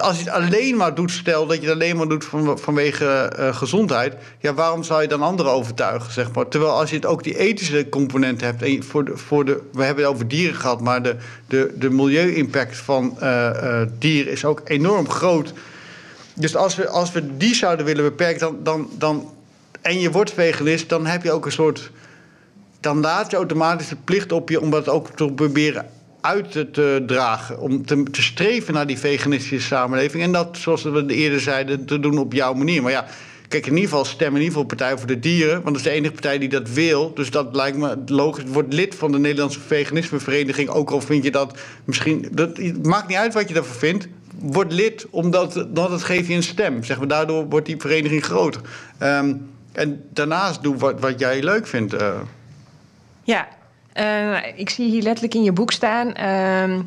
[0.00, 3.32] als je het alleen maar doet, stel dat je het alleen maar doet van, vanwege
[3.38, 4.14] uh, gezondheid.
[4.38, 6.48] Ja, waarom zou je dan anderen overtuigen, zeg maar?
[6.48, 8.84] Terwijl als je het ook die ethische component hebt.
[8.84, 11.16] Voor de, voor de, we hebben het over dieren gehad, maar de,
[11.48, 15.52] de, de milieu-impact van uh, dieren is ook enorm groot.
[16.34, 19.30] Dus als we, als we die zouden willen beperken, dan, dan, dan,
[19.82, 21.90] en je wordt veganist, dan heb je ook een soort.
[22.80, 25.93] Dan laat je automatisch de plicht op je om dat ook te proberen
[26.24, 27.60] uit te dragen.
[27.60, 30.22] Om te, te, streven naar die veganistische samenleving.
[30.22, 32.82] En dat, zoals we eerder zeiden, te doen op jouw manier.
[32.82, 33.06] Maar ja,
[33.48, 35.54] kijk, in ieder geval stem in ieder geval Partij voor de Dieren.
[35.54, 37.14] Want dat is de enige partij die dat wil.
[37.14, 38.44] Dus dat lijkt me logisch.
[38.46, 40.68] Word lid van de Nederlandse Veganismevereniging.
[40.68, 42.28] Ook al vind je dat misschien.
[42.30, 44.08] Dat, maakt niet uit wat je daarvoor vindt.
[44.38, 46.84] Word lid, omdat dat het geeft je een stem.
[46.84, 48.60] Zeg maar, daardoor wordt die vereniging groter.
[49.02, 51.94] Um, en daarnaast doe wat, wat jij leuk vindt.
[51.94, 52.20] Uh.
[53.22, 53.48] Ja,
[53.94, 56.12] uh, ik zie hier letterlijk in je boek staan.
[56.20, 56.78] Uh,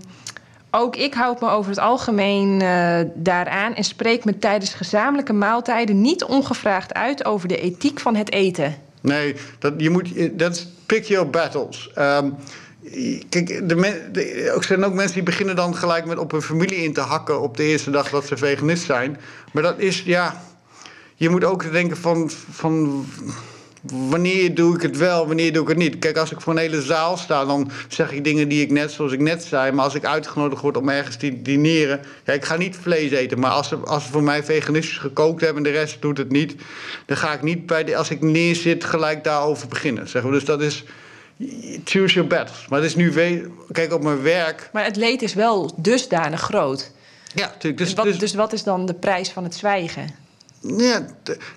[0.72, 6.02] ook ik houd me over het algemeen uh, daaraan en spreek me tijdens gezamenlijke maaltijden
[6.02, 8.76] niet ongevraagd uit over de ethiek van het eten.
[9.02, 11.92] Nee, dat, je moet, dat pick your battles.
[11.98, 12.36] Um,
[13.30, 16.94] kijk, de, er zijn ook mensen die beginnen dan gelijk met op hun familie in
[16.94, 19.18] te hakken op de eerste dag dat ze veganist zijn.
[19.54, 20.42] Maar dat is, ja,
[21.16, 23.06] je moet ook denken van, van
[23.82, 26.00] wanneer doe ik het wel, wanneer doe ik het niet.
[26.00, 28.92] Kijk, als ik voor een hele zaal sta, dan zeg ik dingen die ik net,
[28.92, 29.72] zoals ik net zei.
[29.72, 32.00] Maar als ik uitgenodigd word om ergens te dineren.
[32.26, 35.42] Ja, ik ga niet vlees eten, maar als ze, als ze voor mij veganistisch gekookt
[35.42, 36.56] hebben en de rest doet het niet.
[37.06, 40.10] dan ga ik niet bij de, als ik neerzit gelijk daarover beginnen.
[40.10, 40.32] Zeg maar.
[40.32, 40.84] Dus dat is.
[41.84, 42.68] Choose your battles.
[42.68, 43.14] Maar het is nu.
[43.72, 44.70] Kijk, op mijn werk.
[44.74, 46.92] Maar het leed is wel dusdanig groot.
[47.34, 47.78] Ja, natuurlijk.
[47.78, 50.27] Dus, dus, dus, dus wat is dan de prijs van het zwijgen?
[50.76, 51.06] Ja,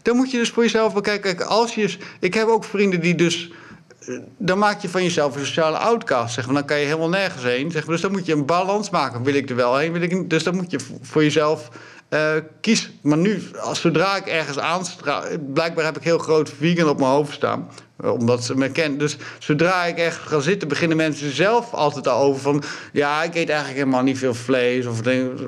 [0.02, 1.36] dan moet je dus voor jezelf wel kijken.
[1.36, 3.52] Kijk, als je, ik heb ook vrienden die dus.
[4.00, 6.34] Eh, dan maak je van jezelf een sociale outcast.
[6.34, 6.54] Zeg maar.
[6.54, 7.70] Dan kan je helemaal nergens heen.
[7.70, 7.92] Zeg maar.
[7.92, 9.22] Dus dan moet je een balans maken.
[9.22, 9.92] Wil ik er wel heen?
[9.92, 11.70] Wil ik, dus dan moet je voor jezelf
[12.10, 12.90] uh, kiezen.
[13.02, 15.22] Maar nu, als, zodra ik ergens aanstraal.
[15.52, 17.68] Blijkbaar heb ik heel groot vegan op mijn hoofd staan.
[17.96, 18.98] Eh, omdat ze me kennen.
[18.98, 22.62] Dus zodra ik echt ga zitten, beginnen mensen zelf altijd al over van.
[22.92, 24.86] Ja, ik eet eigenlijk helemaal niet veel vlees.
[24.86, 25.40] Of dus,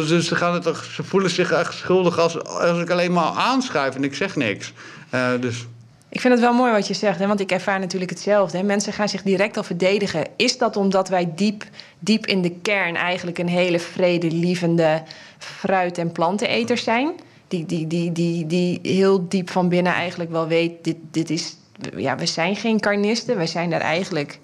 [0.00, 3.94] dus ze, gaan het ze voelen zich echt schuldig als, als ik alleen maar aanschuif
[3.94, 4.72] en ik zeg niks.
[5.14, 5.66] Uh, dus.
[6.08, 7.26] Ik vind het wel mooi wat je zegt, hè?
[7.26, 8.58] want ik ervaar natuurlijk hetzelfde.
[8.58, 8.62] Hè?
[8.62, 10.26] Mensen gaan zich direct al verdedigen.
[10.36, 11.64] Is dat omdat wij diep,
[11.98, 15.02] diep in de kern eigenlijk een hele vredelievende
[15.38, 17.12] fruit- en planteneters zijn?
[17.48, 21.56] Die, die, die, die, die heel diep van binnen eigenlijk wel weet, dit, dit is,
[21.96, 24.38] ja, we zijn geen carnisten, we zijn daar eigenlijk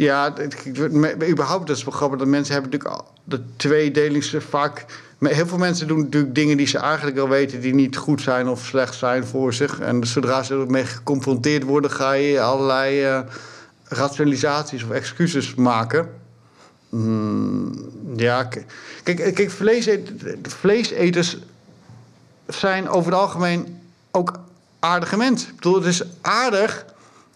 [0.00, 0.34] ja,
[1.28, 2.18] überhaupt dat is wel grappig.
[2.18, 4.84] Dat mensen hebben natuurlijk de tweedeling vaak...
[5.18, 7.60] Heel veel mensen doen natuurlijk dingen die ze eigenlijk al weten...
[7.60, 9.80] die niet goed zijn of slecht zijn voor zich.
[9.80, 11.90] En zodra ze ermee geconfronteerd worden...
[11.90, 13.20] ga je allerlei uh,
[13.84, 16.08] rationalisaties of excuses maken.
[16.88, 17.72] Mm,
[18.16, 18.48] ja,
[19.02, 19.50] kijk, kijk
[20.46, 21.36] vleeseters
[22.46, 24.38] zijn over het algemeen ook
[24.78, 25.48] aardige mensen.
[25.48, 26.84] Ik bedoel, het is aardig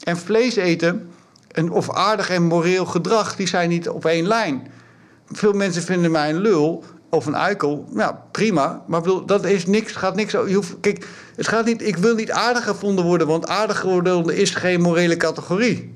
[0.02, 1.13] en vlees eten
[1.54, 4.66] en, of aardig en moreel gedrag, die zijn niet op één lijn.
[5.26, 7.84] Veel mensen vinden mij een lul of een eikel.
[7.90, 8.84] Nou, prima.
[8.86, 12.14] Maar bedoel, dat is niks, gaat niks je hoeft, Kijk, het gaat niet, ik wil
[12.14, 15.94] niet aardig gevonden worden, want aardig geworden is geen morele categorie.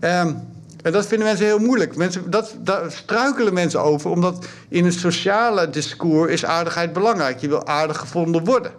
[0.00, 0.50] Um,
[0.82, 1.96] en dat vinden mensen heel moeilijk.
[1.96, 7.38] Mensen, dat, daar struikelen mensen over, omdat in het sociale discours is aardigheid belangrijk.
[7.38, 8.72] Je wil aardig gevonden worden.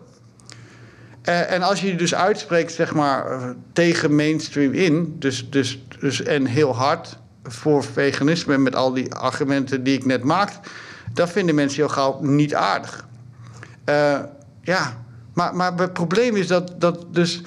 [1.29, 5.85] Uh, en als je je dus uitspreekt, zeg maar, uh, tegen mainstream in, dus, dus,
[5.99, 10.69] dus, en heel hard voor veganisme met al die argumenten die ik net maakte,
[11.13, 13.05] dan vinden mensen heel gauw niet aardig.
[13.89, 14.19] Uh,
[14.61, 17.41] ja, maar, maar het probleem is dat, dat dus.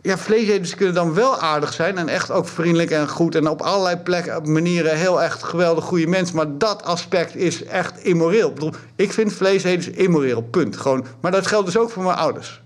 [0.00, 3.60] Ja, vleeseters kunnen dan wel aardig zijn en echt ook vriendelijk en goed en op
[3.60, 6.36] allerlei plekken, manieren heel echt geweldig goede mensen.
[6.36, 8.48] Maar dat aspect is echt immoreel.
[8.48, 10.76] Ik, bedoel, ik vind vleeseters immoreel, punt.
[10.76, 11.06] Gewoon.
[11.20, 12.61] Maar dat geldt dus ook voor mijn ouders.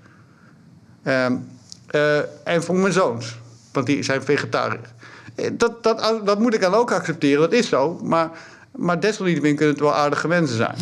[1.06, 1.48] Um,
[1.90, 3.36] uh, en voor mijn zoons,
[3.72, 4.80] want die zijn vegetariër.
[5.34, 8.00] Eh, dat, dat, dat moet ik dan ook accepteren, dat is zo.
[8.02, 8.30] Maar,
[8.76, 10.74] maar desalniettemin kunnen het wel aardige mensen zijn.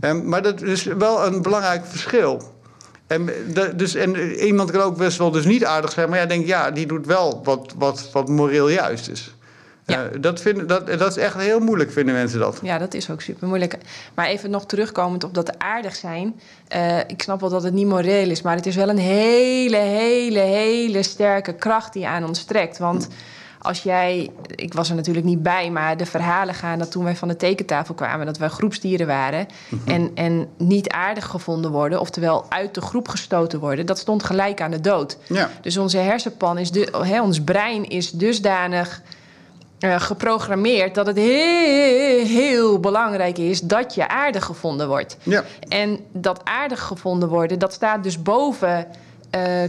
[0.00, 2.52] um, maar dat is wel een belangrijk verschil.
[3.06, 4.16] En, de, dus, en
[4.46, 7.06] iemand kan ook best wel dus niet aardig zijn, maar ja, denk ja, die doet
[7.06, 9.34] wel wat, wat, wat moreel juist is.
[9.86, 10.04] Ja.
[10.04, 12.60] Uh, dat, vind, dat, dat is echt heel moeilijk, vinden mensen dat.
[12.62, 13.78] Ja, dat is ook super moeilijk.
[14.14, 16.40] Maar even nog terugkomend op dat aardig zijn.
[16.76, 19.76] Uh, ik snap wel dat het niet moreel is, maar het is wel een hele,
[19.76, 22.78] hele, hele sterke kracht die aan ons trekt.
[22.78, 23.08] Want
[23.62, 27.16] als jij, ik was er natuurlijk niet bij, maar de verhalen gaan dat toen wij
[27.16, 29.90] van de tekentafel kwamen, dat wij groepsdieren waren mhm.
[29.90, 34.60] en, en niet aardig gevonden worden, oftewel uit de groep gestoten worden, dat stond gelijk
[34.60, 35.18] aan de dood.
[35.26, 35.50] Ja.
[35.60, 39.02] Dus onze hersenpan is, de, hè, ons brein is dusdanig
[39.84, 45.16] uh, geprogrammeerd dat het heel, heel, belangrijk is dat je aardig gevonden wordt.
[45.22, 45.44] Ja.
[45.68, 48.86] En dat aardig gevonden worden, dat staat dus boven
[49.34, 49.62] uh,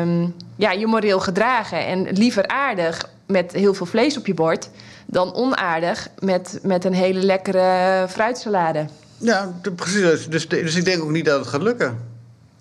[0.00, 1.86] um, ja, je moreel gedragen.
[1.86, 4.70] En liever aardig met heel veel vlees op je bord
[5.06, 8.86] dan onaardig met, met een hele lekkere fruitsalade.
[9.16, 10.28] Ja, precies.
[10.28, 11.98] Dus, dus ik denk ook niet dat het gaat lukken.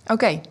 [0.08, 0.42] Oké.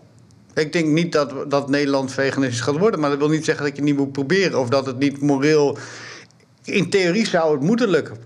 [0.54, 3.76] Ik denk niet dat, dat Nederland veganistisch gaat worden, maar dat wil niet zeggen dat
[3.76, 5.78] je het niet moet proberen of dat het niet moreel
[6.64, 8.16] in theorie zou het moeten lukken.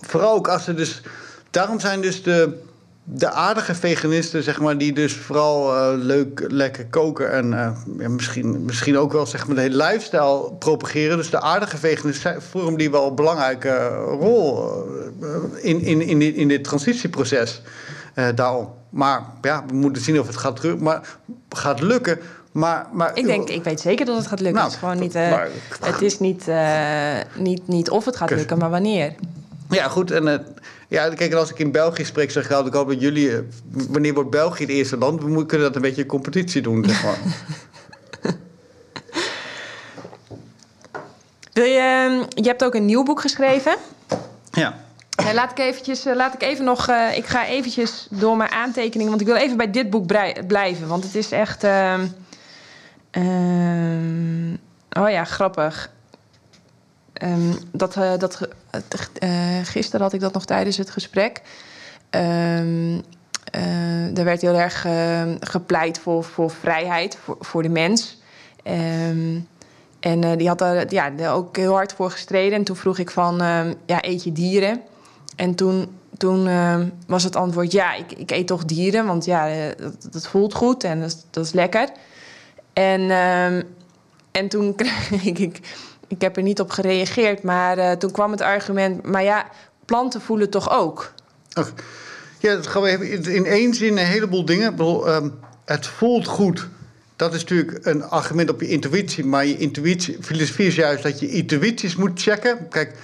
[0.00, 1.02] vooral ook als ze dus.
[1.50, 2.58] Daarom zijn dus de,
[3.04, 7.48] de aardige veganisten, zeg maar, die dus vooral uh, leuk, lekker koken en
[7.98, 11.16] ja, misschien, misschien ook wel zeg maar, de hele lifestyle propageren.
[11.16, 14.72] Dus de aardige veganisten vormen die wel een belangrijke rol
[15.22, 15.28] uh,
[15.62, 17.62] in, in, in, dit, in dit transitieproces.
[18.34, 18.68] daarom.
[18.90, 21.16] Maar ja, we moeten zien of het gaat, maar,
[21.48, 22.18] gaat lukken.
[22.54, 24.62] Maar, maar, ik denk, ik weet zeker dat het gaat lukken.
[24.62, 25.42] Nou, het is gewoon niet, uh,
[25.80, 29.14] het is niet, uh, niet, niet of het gaat lukken, maar wanneer.
[29.68, 30.10] Ja, goed.
[30.10, 30.34] En uh,
[30.88, 33.32] ja, kijk, als ik in België spreek, zeg ik ik hoop dat jullie,
[33.88, 35.22] wanneer wordt België het eerste land?
[35.22, 37.18] We kunnen dat een beetje competitie doen, zeg maar.
[41.52, 43.76] Wil je, ehm, je hebt ook een nieuw boek geschreven.
[44.50, 44.74] Ja.
[45.32, 49.26] laat ik eventjes, laat ik even nog, ik ga eventjes door mijn aantekeningen, want ik
[49.26, 50.06] wil even bij dit boek
[50.46, 51.64] blijven, want het is echt.
[53.14, 54.24] Ehm,
[54.94, 55.90] Um, oh ja, grappig.
[57.22, 58.48] Um, dat, uh, dat,
[59.22, 61.42] uh, gisteren had ik dat nog tijdens het gesprek.
[62.10, 63.02] Um,
[64.14, 64.86] er werd heel erg
[65.40, 68.18] gepleit voor, voor vrijheid, voor, voor de mens.
[70.00, 72.58] en die had daar ja, ook heel hard voor gestreden.
[72.58, 73.36] En toen vroeg ik van,
[73.86, 74.80] ja, eet je dieren?
[75.36, 76.48] En toen, toen
[77.06, 79.06] was het antwoord, ja, ik, ik eet toch dieren.
[79.06, 81.00] Want ja, dat, dat voelt goed en
[81.30, 81.88] dat is lekker.
[82.74, 83.56] En, uh,
[84.30, 85.60] en toen kreeg ik,
[86.08, 89.46] ik, heb er niet op gereageerd, maar uh, toen kwam het argument, maar ja,
[89.84, 91.12] planten voelen toch ook?
[92.38, 94.74] Ja, we in één zin een heleboel dingen.
[94.80, 95.16] Uh,
[95.64, 96.68] het voelt goed.
[97.16, 101.20] Dat is natuurlijk een argument op je intuïtie, maar je intuïtie, filosofie is juist dat
[101.20, 102.68] je intuïties moet checken.
[102.68, 102.96] Kijk,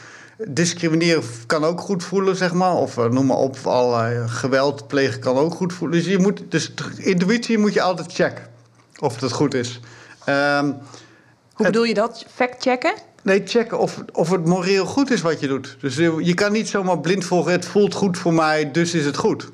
[0.49, 2.75] discrimineren kan ook goed voelen, zeg maar.
[2.75, 5.99] Of uh, noem maar op, allerlei geweld plegen kan ook goed voelen.
[5.99, 8.50] Dus, je moet, dus intuïtie moet je altijd checken.
[9.01, 9.81] Of het goed is.
[10.25, 10.73] Ehm,
[11.53, 12.25] Hoe bedoel je dat?
[12.35, 12.95] Fact-checken?
[13.23, 15.77] Nee, checken of, of het moreel goed is wat je doet.
[15.81, 19.05] Dus je, je kan niet zomaar blind volgen, het voelt goed voor mij, dus is
[19.05, 19.49] het goed.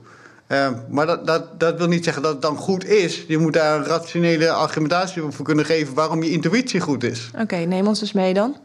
[0.47, 3.25] Ehm, maar dat, dat, dat wil niet zeggen dat het dan goed is.
[3.29, 7.31] Je moet daar een rationele argumentatie voor kunnen geven waarom je intuïtie goed is.
[7.41, 8.57] Oké, neem ons eens mee dan.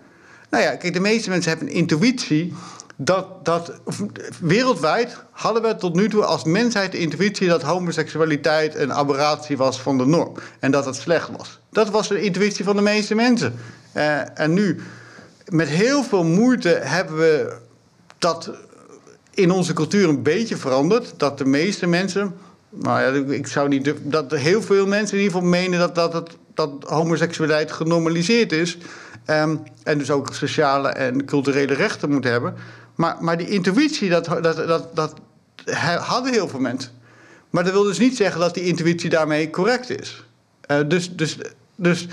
[0.49, 2.53] Nou ja, kijk, de meeste mensen hebben een intuïtie.
[3.03, 3.73] Dat, dat
[4.39, 9.81] wereldwijd hadden we tot nu toe als mensheid de intuïtie dat homoseksualiteit een aberratie was
[9.81, 10.33] van de norm.
[10.59, 11.59] En dat het slecht was.
[11.69, 13.53] Dat was de intuïtie van de meeste mensen.
[13.95, 14.79] Uh, en nu,
[15.47, 17.55] met heel veel moeite, hebben we
[18.17, 18.51] dat
[19.33, 21.13] in onze cultuur een beetje veranderd.
[21.17, 22.35] Dat de meeste mensen.
[22.69, 23.93] Nou ja, ik zou niet.
[24.01, 28.77] Dat heel veel mensen in ieder geval menen dat, dat, dat, dat homoseksualiteit genormaliseerd is.
[29.27, 32.55] Um, en dus ook sociale en culturele rechten moet hebben.
[32.95, 35.13] Maar, maar die intuïtie, dat, dat, dat, dat
[35.99, 36.91] hadden heel veel mensen.
[37.49, 40.23] Maar dat wil dus niet zeggen dat die intuïtie daarmee correct is.
[40.71, 41.37] Uh, dus, dus,
[41.75, 42.07] dus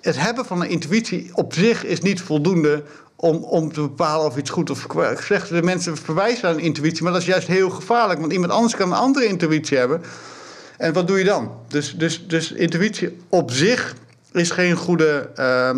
[0.00, 2.82] het hebben van een intuïtie op zich is niet voldoende
[3.16, 4.86] om, om te bepalen of iets goed of
[5.18, 5.48] slecht is.
[5.48, 8.20] De mensen verwijzen een intuïtie, maar dat is juist heel gevaarlijk.
[8.20, 10.02] Want iemand anders kan een andere intuïtie hebben.
[10.76, 11.52] En wat doe je dan?
[11.68, 13.94] Dus, dus, dus intuïtie op zich
[14.32, 15.30] is geen goede.
[15.38, 15.70] Uh,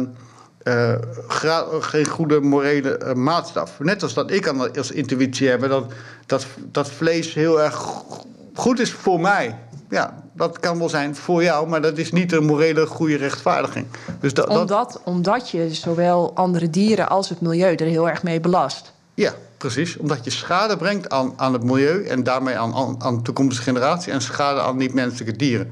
[1.81, 3.79] geen goede morele uh, maatstaf.
[3.79, 5.93] Net als dat ik kan als intuïtie hebben dat,
[6.27, 8.03] dat, dat vlees heel erg
[8.55, 9.59] goed is voor mij.
[9.91, 13.87] Ja, dat kan wel zijn voor jou, maar dat is niet een morele goede rechtvaardiging.
[14.21, 18.41] Dus dat, omdat, omdat je zowel andere dieren als het milieu er heel erg mee
[18.41, 18.93] belast.
[19.15, 19.97] Ja, precies.
[19.97, 23.63] Omdat je schade brengt aan, aan het milieu en daarmee aan, aan, aan de toekomstige
[23.63, 25.71] generatie en schade aan niet-menselijke dieren.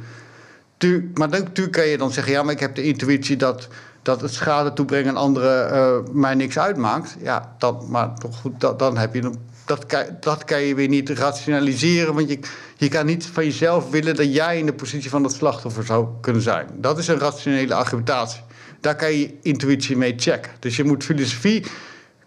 [0.77, 3.69] Tu, maar natuurlijk kan je dan zeggen: ja, maar ik heb de intuïtie dat
[4.05, 7.17] dat het schade toebrengen aan anderen uh, mij niks uitmaakt.
[7.23, 9.31] Ja, dat, maar toch goed, dat, dan heb je
[9.64, 12.14] dat, kan, dat kan je weer niet rationaliseren.
[12.14, 12.38] Want je,
[12.77, 16.07] je kan niet van jezelf willen dat jij in de positie van het slachtoffer zou
[16.21, 16.67] kunnen zijn.
[16.75, 18.40] Dat is een rationele argumentatie.
[18.81, 20.53] Daar kan je intuïtie mee checken.
[20.59, 21.64] Dus je moet filosofie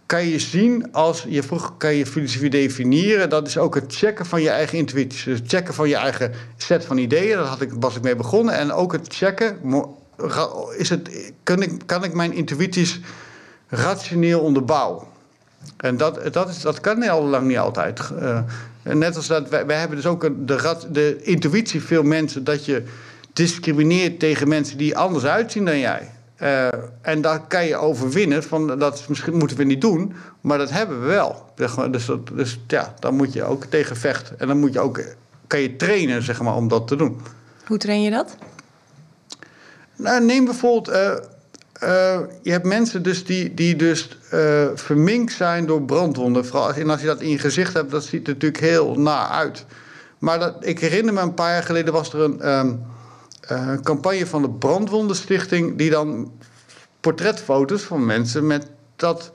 [0.06, 3.30] kan je zien als je vroeg kan je filosofie definiëren.
[3.30, 5.24] Dat is ook het checken van je eigen intuïtie.
[5.26, 7.38] Dus het checken van je eigen set van ideeën.
[7.38, 8.54] Daar had ik, was ik mee begonnen.
[8.54, 9.60] En ook het checken
[10.78, 13.00] is het, kan, ik, kan ik mijn intuïties
[13.68, 15.04] rationeel onderbouwen?
[15.78, 18.02] En dat, dat, is, dat kan heel lang niet altijd.
[18.22, 18.40] Uh,
[18.84, 22.84] net als dat, wij, wij, hebben dus ook de, de intuïtie, veel mensen, dat je
[23.34, 26.12] discrimineert tegen mensen die anders uitzien dan jij.
[26.42, 26.68] Uh,
[27.02, 31.02] en daar kan je overwinnen van dat misschien moeten we niet doen, maar dat hebben
[31.02, 31.46] we wel.
[31.92, 34.40] Dus, dat, dus ja, dan moet je ook tegen vechten.
[34.40, 35.02] En dan moet je ook,
[35.48, 37.22] kan je trainen zeg maar, om dat te doen.
[37.66, 38.38] Hoe train je dat?
[39.98, 40.90] Nou, neem bijvoorbeeld.
[40.90, 41.14] Uh,
[41.84, 46.44] uh, je hebt mensen dus die, die dus uh, verminkt zijn door brandwonden.
[46.76, 49.66] En als je dat in je gezicht hebt, dat ziet er natuurlijk heel na uit.
[50.18, 52.86] Maar dat, ik herinner me een paar jaar geleden was er een
[53.52, 55.78] uh, campagne van de Brandwondenstichting...
[55.78, 56.32] die dan
[57.00, 59.32] portretfoto's van mensen met dat...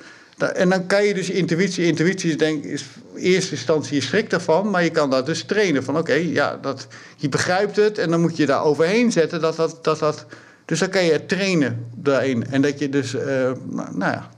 [0.55, 4.33] En dan kan je dus intuïtie, intuïtie is denk is in eerste instantie je schrik
[4.33, 5.85] ervan, maar je kan dat dus trainen.
[5.85, 9.57] Van oké, ja, dat, je begrijpt het en dan moet je daar overheen zetten dat,
[9.57, 10.27] dat, dat
[10.65, 12.47] dus dan kan je trainen daarin.
[12.51, 14.29] En dat je dus, uh, nou, nou ja,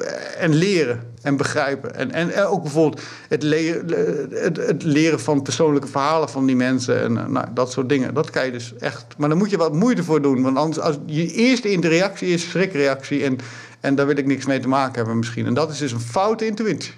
[0.00, 1.94] eh, en leren en begrijpen.
[1.94, 3.86] En, en ook bijvoorbeeld het leren,
[4.30, 8.14] het, het leren van persoonlijke verhalen van die mensen en eh, nou, dat soort dingen.
[8.14, 9.04] Dat kan je dus echt.
[9.16, 10.42] Maar dan moet je wat moeite voor doen.
[10.42, 13.24] Want anders, als je eerste interactie is schrikreactie.
[13.24, 13.38] En,
[13.80, 15.46] en daar wil ik niks mee te maken hebben misschien.
[15.46, 16.94] En dat is dus een foute intuïtie.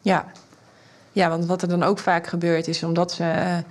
[0.00, 0.32] Ja.
[1.12, 3.62] ja, want wat er dan ook vaak gebeurt is omdat ze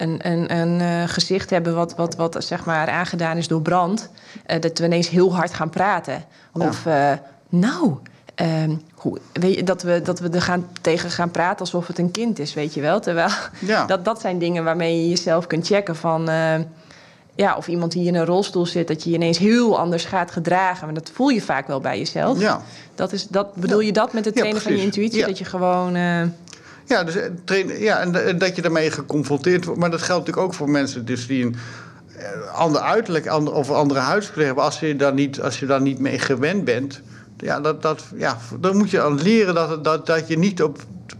[0.00, 4.10] een, een, een uh, gezicht hebben wat, wat, wat zeg maar aangedaan is door brand,
[4.46, 6.24] uh, dat we ineens heel hard gaan praten.
[6.54, 6.68] Ja.
[6.68, 7.12] Of uh,
[7.48, 7.96] nou,
[8.34, 11.98] ehm, hoe, weet je, dat we, dat we er gaan, tegen gaan praten alsof het
[11.98, 13.00] een kind is, weet je wel.
[13.00, 13.86] Terwijl ja.
[13.92, 16.28] dat, dat zijn dingen waarmee je jezelf kunt checken van.
[17.34, 20.30] ja, of iemand die in een rolstoel zit, dat je, je ineens heel anders gaat
[20.30, 20.84] gedragen.
[20.84, 22.40] Maar dat voel je vaak wel bij jezelf.
[22.40, 22.62] Ja.
[22.94, 25.26] Dat is, dat, bedoel je dat met het trainen van je intuïtie?
[25.26, 25.96] Dat je gewoon.
[26.90, 29.80] Ja, dus, eh, ja en, dat je daarmee geconfronteerd wordt.
[29.80, 31.56] Maar dat geldt natuurlijk ook voor mensen dus die een
[32.16, 34.64] eh, ander uiterlijk ander, of andere huidskleur hebben.
[34.64, 37.00] Als je, daar niet, als je daar niet mee gewend bent,
[37.36, 40.78] ja, dat, dat, ja, dan moet je aan leren dat, dat, dat je niet op.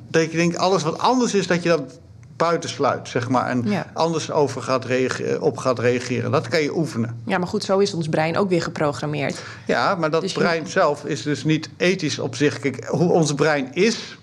[0.08, 1.98] Dat je denkt, alles wat anders is, dat je dat
[2.36, 3.46] buitensluit, zeg maar.
[3.46, 3.86] En ja.
[3.94, 6.30] anders over gaat reageren, op gaat reageren.
[6.30, 7.20] Dat kan je oefenen.
[7.26, 9.42] Ja, maar goed, zo is ons brein ook weer geprogrammeerd.
[9.66, 12.58] Ja, maar dat dus brein zelf is dus niet ethisch op zich.
[12.58, 14.18] Kijk, hoe ons brein is,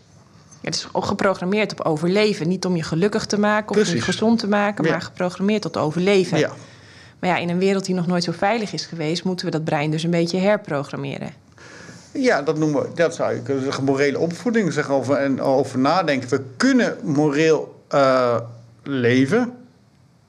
[0.61, 2.47] het is geprogrammeerd op overleven.
[2.47, 3.93] Niet om je gelukkig te maken of Precies.
[3.93, 4.91] om je gezond te maken, ja.
[4.91, 6.37] maar geprogrammeerd tot overleven.
[6.37, 6.51] Ja.
[7.19, 9.63] Maar ja, in een wereld die nog nooit zo veilig is geweest, moeten we dat
[9.63, 11.33] brein dus een beetje herprogrammeren.
[12.11, 16.29] Ja, dat noemen we, dat zou je morele opvoeding zeggen over, en over nadenken.
[16.29, 18.39] We kunnen moreel uh,
[18.83, 19.53] leven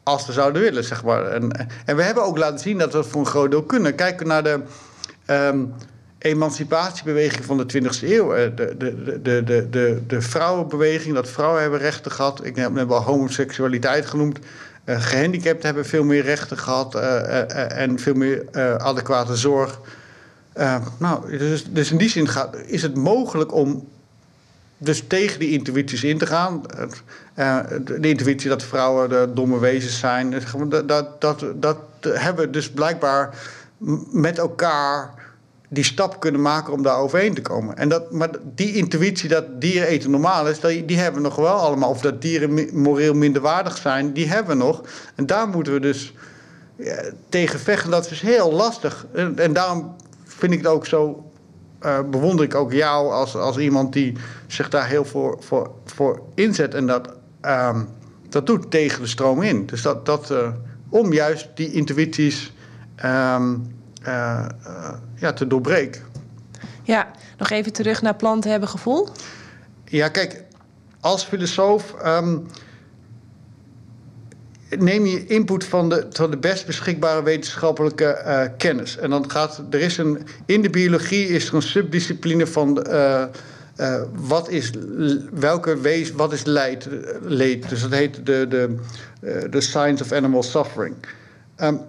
[0.02, 1.26] als we zouden willen, zeg maar.
[1.26, 3.94] En, en we hebben ook laten zien dat we het voor een groot deel kunnen.
[3.94, 4.60] Kijken naar de
[5.24, 5.64] ehm,
[6.18, 8.28] emancipatiebeweging van de 20e eeuw.
[8.34, 12.44] De, de, de, de, de, de, de vrouwenbeweging, dat vrouwen hebben rechten gehad.
[12.44, 14.38] Ik heb net al homoseksualiteit genoemd.
[14.84, 18.44] Uh, gehandicapten hebben veel meer rechten gehad uh, en veel meer
[18.78, 19.80] adequate zorg.
[20.98, 23.88] nou, dus, dus in die zin gaat, is het mogelijk om
[24.78, 26.62] dus tegen die intuïties in te gaan.
[27.36, 30.34] Uh, de intuïtie dat vrouwen de domme wezens zijn.
[30.68, 33.34] Dat, dat, dat, dat hebben we dus blijkbaar
[34.12, 35.17] met elkaar
[35.68, 37.76] die stap kunnen maken om daar overheen te komen.
[37.76, 41.54] En dat, maar die intuïtie dat dieren eten normaal is, die, hebben we nog wel
[41.54, 41.90] allemaal.
[41.90, 44.82] Of dat dieren moreel minderwaardig zijn, die hebben we nog.
[45.14, 46.12] En daar moeten we dus
[46.76, 47.90] ja, tegen vechten.
[47.90, 49.06] Dat is heel lastig.
[49.12, 51.28] En, en daarom vind ik het ook zo
[51.82, 54.16] uh, bewonder ik ook jou als, als iemand die
[54.46, 57.08] zich daar heel voor, voor, voor inzet en dat,
[57.44, 57.78] uh,
[58.28, 59.66] dat doet tegen de stroom in.
[59.66, 60.48] Dus dat, dat uh,
[60.88, 62.52] om juist die intuïties
[63.04, 63.42] uh,
[65.14, 66.02] ja, te doorbreken.
[66.82, 69.08] Ja, nog even terug naar planten hebben gevoel.
[69.84, 70.44] Ja, kijk,
[71.00, 72.46] als filosoof um,
[74.78, 78.96] neem je input van de, van de best beschikbare wetenschappelijke uh, kennis.
[78.96, 80.26] En dan gaat er is een.
[80.46, 82.86] In de biologie is er een subdiscipline van.
[82.88, 83.24] Uh,
[83.76, 84.72] uh, wat is,
[85.32, 86.88] welke wees, wat is leed,
[87.22, 87.68] leed?
[87.68, 88.76] Dus dat heet de, de,
[89.50, 90.94] de science of animal suffering.
[91.56, 91.80] Um,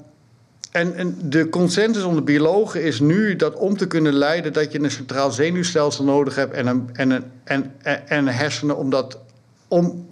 [0.71, 4.79] en, en, de consensus onder biologen is nu dat om te kunnen lijden, dat je
[4.79, 7.73] een centraal zenuwstelsel nodig hebt en een, en en,
[8.07, 9.19] en hersenen om dat
[9.67, 10.07] om,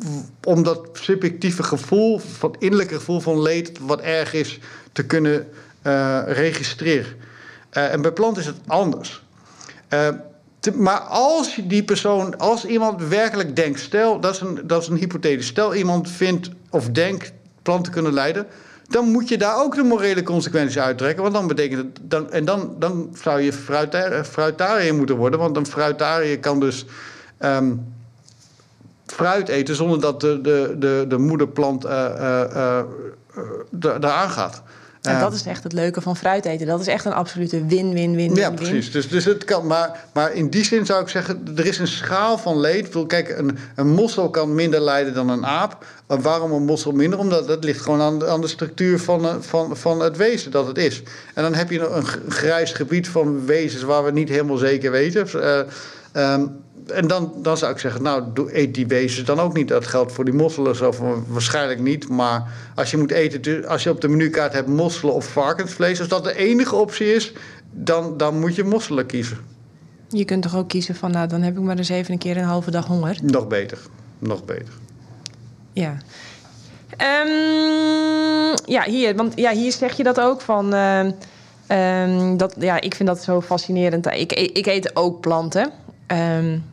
[0.93, 4.59] subjectieve gevoel, van innerlijke gevoel van leed, wat erg is,
[4.91, 5.47] te kunnen
[5.83, 7.15] uh, registreren.
[7.73, 9.23] Uh, en bij planten is het anders.
[10.59, 14.87] Te, maar als die persoon, als iemand werkelijk denkt, stel, dat is een, dat is
[14.87, 18.47] een hypothese, stel iemand vindt of denkt planten kunnen lijden,
[18.87, 21.21] dan moet je daar ook de morele consequenties uittrekken.
[21.21, 22.11] Want dan betekent het.
[22.11, 23.53] Dan, en dan, dan zou je
[24.23, 25.39] fruitariër moeten worden.
[25.39, 26.85] Want een fruitariër kan dus.
[27.39, 27.95] Um,
[29.05, 31.91] fruit eten zonder dat de, de, de, de moederplant uh,
[32.53, 32.81] uh,
[33.81, 34.63] eraan gaat.
[35.07, 36.67] En dat is echt het leuke van fruit eten.
[36.67, 38.35] Dat is echt een absolute win-win-win.
[38.35, 38.91] Ja, precies.
[38.91, 41.87] Dus, dus het kan, maar, maar in die zin zou ik zeggen, er is een
[41.87, 43.05] schaal van leed.
[43.07, 45.85] Kijk, een, een mossel kan minder lijden dan een aap.
[46.07, 47.19] Maar waarom een mossel minder?
[47.19, 50.77] Omdat dat ligt gewoon aan, aan de structuur van, van, van het wezen dat het
[50.77, 51.03] is.
[51.33, 55.27] En dan heb je een grijs gebied van wezens waar we niet helemaal zeker weten.
[55.35, 58.23] Uh, um, en dan, dan zou ik zeggen, nou,
[58.53, 59.67] eet die wezens dan ook niet.
[59.67, 60.93] Dat geldt voor die mosselen zo
[61.27, 62.09] waarschijnlijk niet.
[62.09, 65.99] Maar als je moet eten, als je op de menukaart hebt mosselen of varkensvlees...
[65.99, 67.33] als dat de enige optie is,
[67.71, 69.37] dan, dan moet je mosselen kiezen.
[70.09, 72.37] Je kunt toch ook kiezen van, nou, dan heb ik maar eens even een keer
[72.37, 73.17] een halve dag honger.
[73.23, 73.77] Nog beter,
[74.19, 74.73] nog beter.
[75.73, 75.97] Ja.
[77.25, 80.73] Um, ja, hier, want ja, hier zeg je dat ook van...
[80.73, 81.05] Uh,
[82.03, 84.05] um, dat, ja, ik vind dat zo fascinerend.
[84.05, 85.71] Ik, ik eet ook planten.
[86.11, 86.63] Um,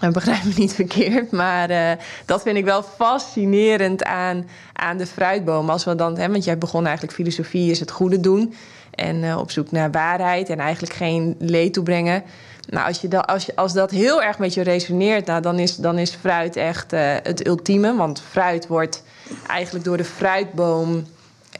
[0.12, 1.90] begrijp me niet verkeerd, maar uh,
[2.24, 5.70] dat vind ik wel fascinerend aan, aan de fruitboom.
[5.70, 8.54] Als we dan, hè, want jij begon eigenlijk filosofie is het goede doen
[8.90, 12.22] en uh, op zoek naar waarheid en eigenlijk geen leed toebrengen.
[12.68, 15.58] Nou, als, je dat, als, je, als dat heel erg met je resoneert, nou, dan,
[15.58, 17.96] is, dan is fruit echt uh, het ultieme.
[17.96, 19.02] Want fruit wordt
[19.46, 21.04] eigenlijk door de fruitboom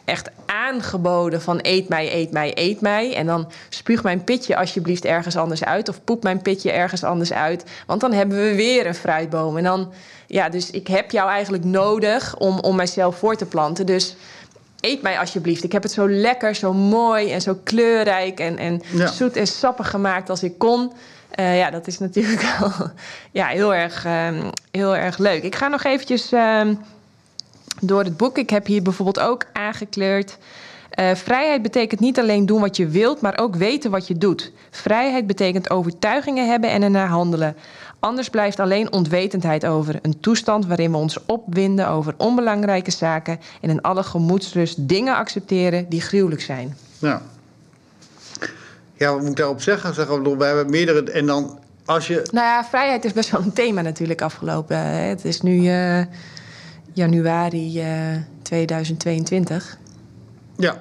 [0.08, 3.14] echt aangeboden van eet mij, eet mij, eet mij.
[3.14, 5.88] En dan spuug mijn pitje alsjeblieft ergens anders uit.
[5.88, 7.64] Of poep mijn pitje ergens anders uit.
[7.86, 9.56] Want dan hebben we weer een fruitboom.
[9.56, 9.92] En dan,
[10.26, 13.86] ja, dus ik heb jou eigenlijk nodig om, om mijzelf voor te planten.
[13.86, 14.16] Dus
[14.80, 15.64] eet mij alsjeblieft.
[15.64, 18.82] Ik heb het zo lekker, zo mooi en zo kleurrijk en, en
[19.14, 20.92] zoet en sappig gemaakt als ik kon.
[21.40, 22.72] Uh, ja, dat is natuurlijk wel
[23.30, 24.28] ja, heel, erg, uh,
[24.70, 25.42] heel erg leuk.
[25.42, 26.32] Ik ga nog eventjes...
[26.32, 26.68] Uh,
[27.80, 28.38] door het boek.
[28.38, 30.38] Ik heb hier bijvoorbeeld ook aangekleurd.
[31.00, 34.52] Uh, vrijheid betekent niet alleen doen wat je wilt, maar ook weten wat je doet.
[34.70, 37.56] Vrijheid betekent overtuigingen hebben en ernaar handelen.
[38.00, 39.98] Anders blijft alleen onwetendheid over.
[40.02, 45.88] Een toestand waarin we ons opwinden over onbelangrijke zaken en in alle gemoedsrust dingen accepteren
[45.88, 46.76] die gruwelijk zijn.
[46.98, 47.22] Ja.
[48.94, 49.94] Ja, wat moet ik daarop zeggen?
[49.94, 51.10] zeggen we hebben meerdere.
[51.10, 52.28] En dan als je.
[52.32, 54.76] Nou ja, vrijheid is best wel een thema natuurlijk afgelopen.
[54.78, 55.56] Het is nu.
[55.60, 56.04] Uh,
[56.92, 59.78] januari uh, eh, 2022.
[60.56, 60.76] Ja,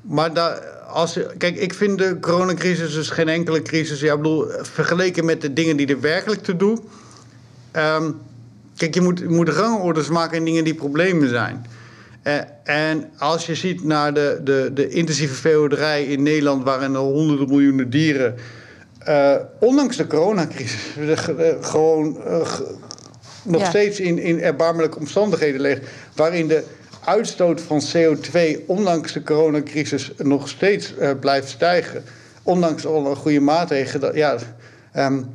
[0.00, 4.00] maar daar, als kijk, ik vind de coronacrisis dus geen enkele crisis.
[4.00, 6.80] Ja, ik bedoel, vergeleken met de dingen die er werkelijk te doen.
[7.76, 8.18] Um,
[8.76, 11.66] kijk, je moet, moet rangorders maken in dingen die problemen zijn.
[12.24, 12.34] Uh,
[12.64, 17.48] en als je ziet naar de, de, de intensieve veehouderij in Nederland, waarin er honderden
[17.48, 18.34] miljoenen dieren.
[19.08, 20.80] Uh, ondanks de coronacrisis,
[21.60, 22.22] gewoon
[23.46, 25.88] nog steeds in, in erbarmelijke omstandigheden ligt.
[26.14, 26.64] Waarin de
[27.04, 32.04] uitstoot van CO2, ondanks de coronacrisis, nog steeds uh, blijft stijgen.
[32.42, 34.16] Ondanks alle goede maatregelen.
[34.16, 34.36] Ja,
[34.96, 35.26] um,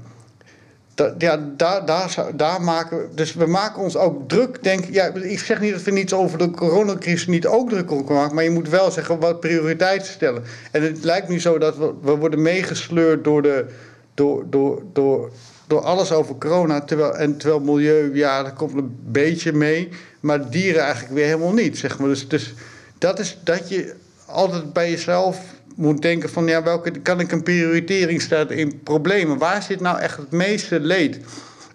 [1.18, 3.08] ja, daar, daar, daar maken we.
[3.16, 4.64] Dus we maken ons ook druk.
[4.64, 8.10] Denk, ja, ik zeg niet dat we niets over de coronacrisis niet ook druk op
[8.10, 8.36] maken.
[8.36, 10.44] Maar je moet wel zeggen wat prioriteiten stellen.
[10.72, 13.66] En het lijkt nu zo dat we, we worden meegesleurd door, de,
[14.14, 15.32] door, door, door,
[15.72, 16.82] door alles over corona.
[16.82, 19.90] Terwijl, en terwijl milieu, ja, dat komt een beetje mee.
[20.20, 21.78] Maar dieren eigenlijk weer helemaal niet.
[21.78, 22.08] Zeg maar.
[22.08, 22.54] dus, dus
[22.98, 23.94] dat is dat je
[24.26, 25.40] altijd bij jezelf
[25.76, 29.38] moet denken van ja, welke kan ik een prioritering stellen in problemen?
[29.38, 31.20] Waar zit nou echt het meeste leed?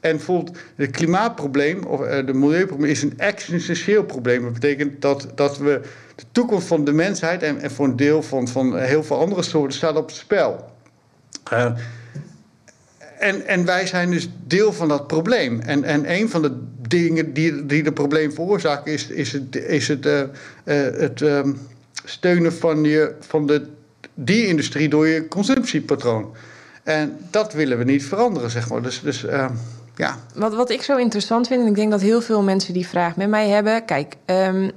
[0.01, 4.43] En bijvoorbeeld het klimaatprobleem of uh, de milieuprobleem is een existentieel probleem.
[4.43, 5.81] Dat betekent dat, dat we
[6.15, 9.43] de toekomst van de mensheid en, en voor een deel van, van heel veel andere
[9.43, 10.71] soorten staat op het spel.
[11.53, 11.73] Uh,
[13.19, 15.61] en, en wij zijn dus deel van dat probleem.
[15.61, 19.89] En, en een van de dingen die, die het probleem veroorzaken is, is het, is
[19.89, 20.23] het, uh,
[20.99, 21.59] het um,
[22.05, 23.67] steunen van, je, van de
[24.17, 26.35] die industrie door je consumptiepatroon.
[26.83, 28.83] En dat willen we niet veranderen, zeg maar.
[28.83, 29.51] Dus, dus uh,
[29.97, 30.19] ja.
[30.35, 33.17] Wat, wat ik zo interessant vind, en ik denk dat heel veel mensen die vraag
[33.17, 33.85] met mij hebben.
[33.85, 34.71] Kijk, um,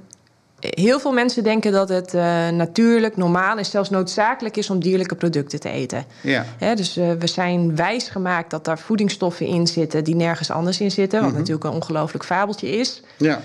[0.60, 5.16] heel veel mensen denken dat het uh, natuurlijk, normaal en zelfs noodzakelijk is om dierlijke
[5.16, 6.06] producten te eten.
[6.22, 6.46] Ja.
[6.76, 10.92] dus uh, we zijn wijs gemaakt dat daar voedingsstoffen in zitten die nergens anders in
[10.92, 11.20] zitten.
[11.20, 11.40] Wat mm -hmm.
[11.40, 13.02] natuurlijk een ongelooflijk fabeltje is.
[13.18, 13.42] Ja.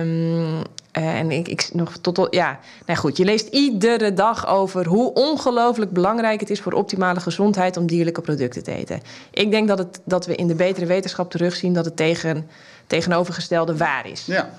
[0.00, 0.62] Um,
[0.98, 4.86] uh, en ik, ik nog tot, tot ja, nou goed, je leest iedere dag over
[4.86, 9.00] hoe ongelooflijk belangrijk het is voor optimale gezondheid om dierlijke producten te eten.
[9.30, 12.48] Ik denk dat, het, dat we in de betere wetenschap terugzien dat het tegen,
[12.86, 14.26] tegenovergestelde waar is.
[14.26, 14.50] Ja.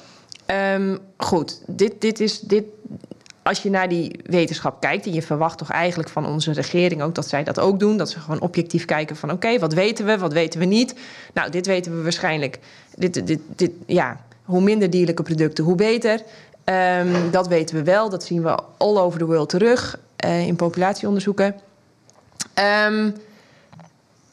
[0.47, 2.39] Um, goed, dit, dit is.
[2.39, 2.65] Dit,
[3.43, 7.15] als je naar die wetenschap kijkt, en je verwacht toch eigenlijk van onze regering ook
[7.15, 10.17] dat zij dat ook doen, dat ze gewoon objectief kijken van oké, wat weten we,
[10.17, 10.95] wat weten we niet.
[11.33, 12.59] Nou, dit weten we waarschijnlijk.
[12.95, 16.21] Dit, dit, dit, ja, hoe minder dierlijke producten, hoe beter.
[16.65, 18.09] Um, dat weten we wel.
[18.09, 21.55] Dat zien we all over the world terug uh, in populatieonderzoeken.
[22.85, 23.15] Um,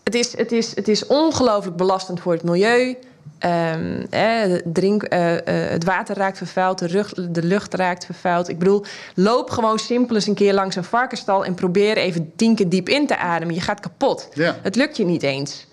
[0.04, 2.96] het, is, het, is, het is ongelooflijk belastend voor het milieu.
[3.44, 8.48] Um, eh, drink, uh, uh, het water raakt vervuild, de, rug, de, lucht raakt vervuild.
[8.48, 12.54] Ik bedoel, loop gewoon simpel eens een keer langs een varkenstal en probeer even tien
[12.54, 13.54] keer diep in te ademen.
[13.54, 14.28] Je gaat kapot.
[14.62, 15.66] Het lukt je niet eens.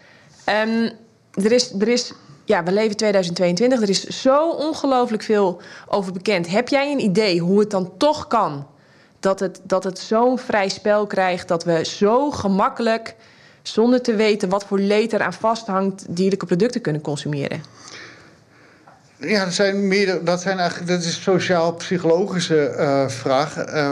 [0.66, 0.91] Um,
[1.43, 2.14] er is, er is
[2.48, 3.82] ja, we leven 2022.
[3.82, 6.50] Er is zo ongelooflijk veel over bekend.
[6.50, 8.68] Heb jij een idee hoe het dan toch kan
[9.20, 13.16] dat het, dat het zo'n vrij spel krijgt dat we zo gemakkelijk,
[13.74, 17.63] zonder te weten wat voor leed er aan vasthangt, dierlijke producten kunnen consumeren?
[19.20, 23.76] Ja, dat zijn, meer, dat zijn eigenlijk dat is sociaal-psychologische uh, vragen.
[23.76, 23.91] Uh,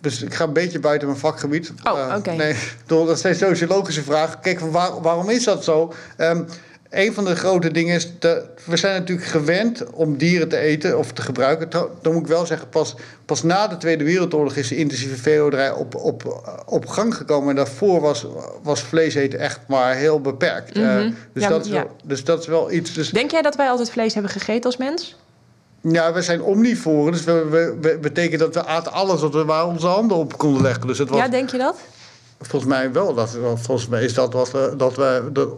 [0.00, 1.72] dus ik ga een beetje buiten mijn vakgebied.
[1.84, 2.16] Oh, oké.
[2.16, 2.34] Okay.
[2.34, 2.40] Uh,
[2.86, 4.40] nee, dat zijn sociologische vragen.
[4.40, 5.92] Kijk, waar, waarom is dat zo?
[6.18, 6.46] Um,
[6.90, 10.98] een van de grote dingen is, dat we zijn natuurlijk gewend om dieren te eten
[10.98, 11.70] of te gebruiken.
[11.70, 15.70] Dan moet ik wel zeggen, pas, pas na de Tweede Wereldoorlog is de intensieve veehouderij
[15.70, 17.48] op, op, op gang gekomen.
[17.48, 18.26] En daarvoor was,
[18.62, 20.74] was vlees eten echt maar heel beperkt.
[20.74, 21.06] Mm -hmm.
[21.06, 21.86] uh, dus, ja, dat is wel, ja.
[22.04, 22.92] dus dat is wel iets.
[22.92, 23.10] Dus...
[23.10, 25.16] Denk jij dat wij altijd vlees hebben gegeten als mens?
[25.80, 27.12] Ja, we zijn omnivoren.
[27.12, 30.38] Dus we, we, we betekent dat we aten alles wat we waar onze handen op
[30.38, 30.86] konden leggen.
[30.86, 31.76] Dus het was, ja, denk je dat?
[32.40, 33.14] Volgens mij wel.
[33.14, 35.56] Dat, volgens mij is dat wat we, dat we de,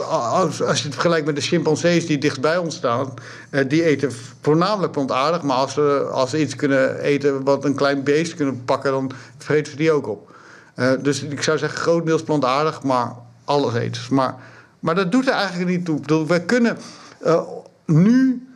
[0.00, 3.14] als, als je het vergelijkt met de chimpansees die dichtbij ons staan,
[3.50, 5.42] uh, die eten voornamelijk plantaardig.
[5.42, 9.12] Maar als ze, als ze iets kunnen eten wat een klein beest kunnen pakken, dan
[9.38, 10.30] vreten ze die ook op.
[10.76, 13.12] Uh, dus ik zou zeggen, grotendeels plantaardig, maar
[13.44, 14.02] alles eten.
[14.10, 14.34] Maar,
[14.78, 16.26] maar dat doet er eigenlijk niet toe.
[16.26, 16.78] We kunnen
[17.26, 17.42] uh,
[17.86, 18.46] nu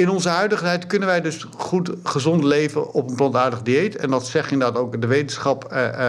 [0.00, 3.96] in onze huidige tijd kunnen wij dus goed gezond leven op een plantaardig dieet.
[3.96, 5.72] En dat zegt inderdaad ook de wetenschap.
[5.72, 6.08] Uh,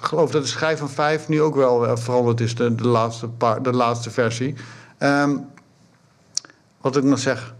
[0.00, 3.62] geloof dat de schijf van 5 nu ook wel veranderd is, de, de, laatste, paar,
[3.62, 4.54] de laatste versie.
[4.98, 5.46] Um,
[6.80, 7.54] wat ik nog zeg.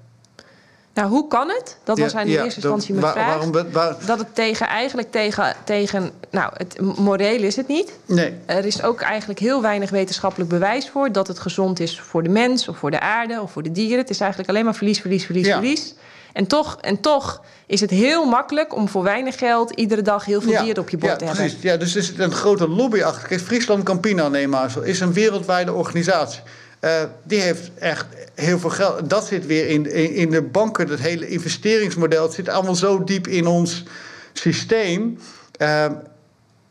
[0.94, 1.76] Nou, hoe kan het?
[1.84, 3.26] Dat was ja, in ja, eerste instantie mijn waar, vraag.
[3.26, 6.10] Waarom, waar, dat het tegen, eigenlijk tegen, tegen...
[6.30, 7.92] Nou, het moreel is het niet.
[8.06, 8.34] Nee.
[8.46, 11.12] Er is ook eigenlijk heel weinig wetenschappelijk bewijs voor...
[11.12, 13.98] dat het gezond is voor de mens of voor de aarde of voor de dieren.
[13.98, 15.58] Het is eigenlijk alleen maar verlies, verlies, verlies, ja.
[15.58, 15.94] verlies.
[16.32, 19.70] En toch, en toch is het heel makkelijk om voor weinig geld...
[19.70, 21.52] iedere dag heel veel ja, dieren op je bord ja, te precies.
[21.52, 21.70] hebben.
[21.70, 23.28] Ja, dus er zit een grote lobby achter.
[23.28, 26.40] Kijk, Friesland Campina, neem maar zo, is een wereldwijde organisatie.
[26.80, 29.10] Uh, die heeft echt heel veel geld.
[29.10, 32.22] Dat zit weer in, in, de banken, dat hele investeringsmodel.
[32.22, 33.84] Het zit allemaal zo diep in ons
[34.32, 35.18] systeem.
[35.58, 35.84] Uh,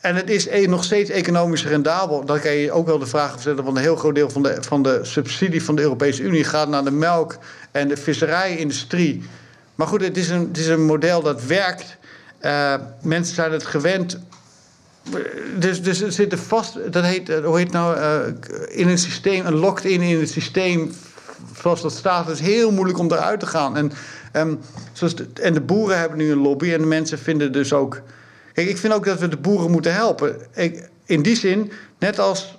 [0.00, 2.24] en het is e nog steeds economisch rendabel.
[2.24, 4.56] Dan kan je ook wel de vraag stellen: van een heel groot deel van de,
[4.60, 7.38] van de subsidie van de Europese Unie gaat naar de melk-
[7.70, 9.22] en de visserijindustrie.
[9.74, 11.96] Maar goed, het is een, het is een model dat werkt.
[12.42, 14.18] Uh, mensen zijn het gewend
[15.58, 18.20] dus, dus er zitten vast, dat heet, hoe heet nou, uh,
[18.68, 20.92] in een systeem, een locked-in in het systeem
[21.60, 23.76] zoals dat staat, is heel moeilijk om eruit te gaan.
[23.76, 23.92] En,
[24.32, 24.58] um,
[24.92, 28.00] zoals de, en de boeren hebben nu een lobby en de mensen vinden dus ook.
[28.54, 30.36] Ik vind ook dat we de boeren moeten helpen.
[30.54, 32.58] Ik, in die zin, net als.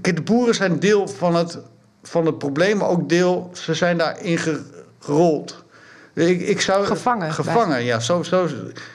[0.00, 1.58] De boeren zijn deel van het,
[2.02, 3.50] van het probleem, maar ook deel.
[3.52, 4.38] Ze zijn daarin
[4.98, 5.63] gerold.
[6.14, 7.32] Ik, ik zou, gevangen.
[7.32, 8.00] Gevangen, ja.
[8.00, 8.48] Zo, zo,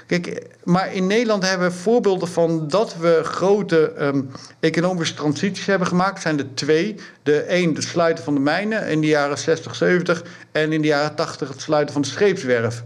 [0.08, 5.88] kijk, maar in Nederland hebben we voorbeelden van dat we grote um, economische transities hebben
[5.88, 6.22] gemaakt.
[6.22, 6.96] zijn er twee.
[7.24, 10.24] De een, het sluiten van de mijnen in de jaren 60, 70.
[10.52, 12.84] En in de jaren 80 het sluiten van de scheepswerf.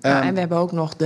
[0.00, 1.04] Ja, ehm, en we hebben ook nog de,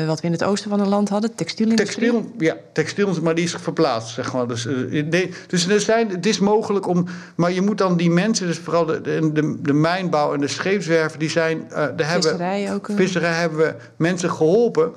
[0.00, 2.10] uh, wat we in het oosten van het land hadden, textielindustrie.
[2.10, 4.48] Textiel, ja, textiel, maar die is verplaatst, zeg maar.
[4.48, 7.06] Dus, uh, dus er zijn, het is mogelijk om...
[7.34, 11.18] Maar je moet dan die mensen, dus vooral de, de, de mijnbouw en de scheepswerven...
[11.18, 11.66] die zijn...
[11.70, 12.96] Uh, daar visserij hebben, ook.
[12.96, 14.92] Visserij hebben we mensen geholpen...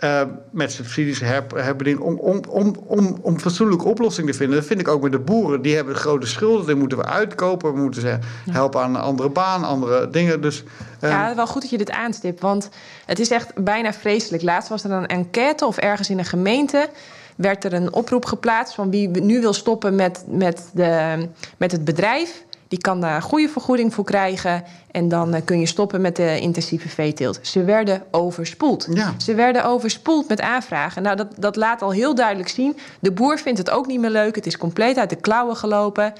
[0.00, 1.20] Uh, met subsidies
[1.54, 4.56] hebben om, om, om, om, om fatsoenlijke oplossingen te vinden.
[4.56, 5.62] Dat vind ik ook met de boeren.
[5.62, 7.74] Die hebben grote schulden, die moeten we uitkopen.
[7.74, 8.18] We moeten ze
[8.50, 10.40] helpen aan een andere baan, andere dingen.
[10.40, 10.62] Dus,
[11.00, 12.40] uh, ja, wel goed dat je dit aanstipt.
[12.40, 12.68] Want
[13.06, 14.42] het is echt bijna vreselijk.
[14.42, 16.88] Laatst was er een enquête of ergens in een gemeente
[17.36, 21.84] werd er een oproep geplaatst van wie nu wil stoppen met, met, de, met het
[21.84, 22.44] bedrijf.
[22.74, 24.64] Die kan daar goede vergoeding voor krijgen.
[24.90, 27.38] En dan eh, kun je stoppen met de intensieve veeteelt.
[27.42, 28.86] Ze werden overspoeld.
[28.90, 29.14] Ja.
[29.18, 31.02] Ze werden overspoeld met aanvragen.
[31.02, 32.76] Nou, dat, dat laat al heel duidelijk zien.
[33.00, 34.34] De boer vindt het ook niet meer leuk.
[34.34, 36.12] Het is compleet uit de klauwen gelopen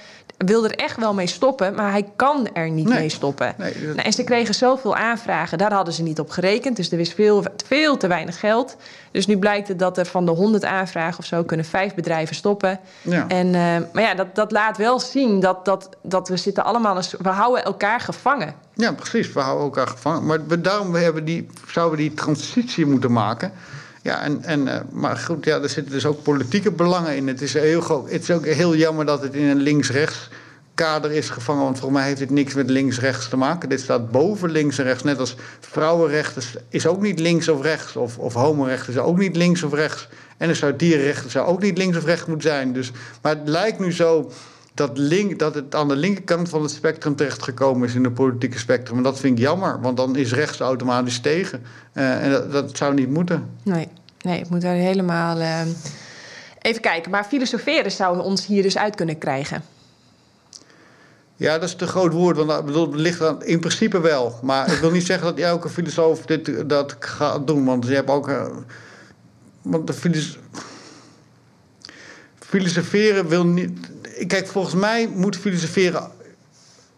[0.46, 3.54] wil er echt wel mee stoppen, maar hij kan er niet mee stoppen.
[3.58, 6.76] Nee, nou, en ze kregen zoveel aanvragen, daar hadden ze niet op gerekend.
[6.76, 8.76] Dus er is veel, veel te weinig geld.
[9.10, 12.36] Dus nu blijkt het dat er van de 100 aanvragen of zo kunnen vijf bedrijven
[12.36, 12.80] stoppen.
[13.02, 13.28] Ja.
[13.28, 13.52] En, uh,
[13.92, 17.00] maar ja, dat, dat laat wel zien dat, dat, dat we zitten allemaal...
[17.18, 18.54] We houden elkaar gevangen.
[18.74, 19.32] Ja, precies.
[19.32, 20.26] We houden elkaar gevangen.
[20.26, 23.52] Maar daarom hebben die, zouden we die transitie moeten maken...
[24.04, 27.28] Ja, en, en, uh, maar goed, ja, er zitten dus ook politieke belangen in.
[27.28, 30.28] Het is, heel, het is ook heel jammer dat het in een links-rechts
[30.74, 31.62] kader is gevangen.
[31.62, 33.68] Want volgens mij heeft dit niks met links-rechts te maken.
[33.68, 35.02] Dit staat boven links en rechts.
[35.02, 37.96] Net als vrouwenrechten is ook niet links of rechts.
[37.96, 40.08] Of, of homorechten is ook niet links of rechts.
[40.36, 42.72] En er zou dierenrechten zou ook niet links of rechts moeten zijn.
[42.72, 42.90] Dus,
[43.22, 44.30] maar het lijkt nu zo
[44.74, 48.58] dat, link, dat het aan de linkerkant van het spectrum terechtgekomen is in het politieke
[48.58, 48.96] spectrum.
[48.96, 51.62] En dat vind ik jammer, want dan is rechts automatisch tegen.
[51.92, 53.50] Uh, en dat, dat, zou niet moeten.
[53.62, 53.88] Nee,
[54.20, 55.40] nee ik moet daar helemaal.
[55.40, 55.60] Uh...
[56.60, 59.62] Even kijken, maar filosoferen zou ons hier dus uit kunnen krijgen.
[61.36, 64.38] Ja, dat is te groot woord, want dat bedoel, ligt dan in principe wel.
[64.42, 68.10] Maar ik wil niet zeggen dat elke filosoof dit, dat gaat doen, want je hebt
[68.10, 68.28] ook.
[68.28, 68.46] Uh,
[69.62, 70.38] want de filos
[72.38, 73.92] filosoferen wil niet
[74.26, 76.10] kijk, volgens mij moet filosoferen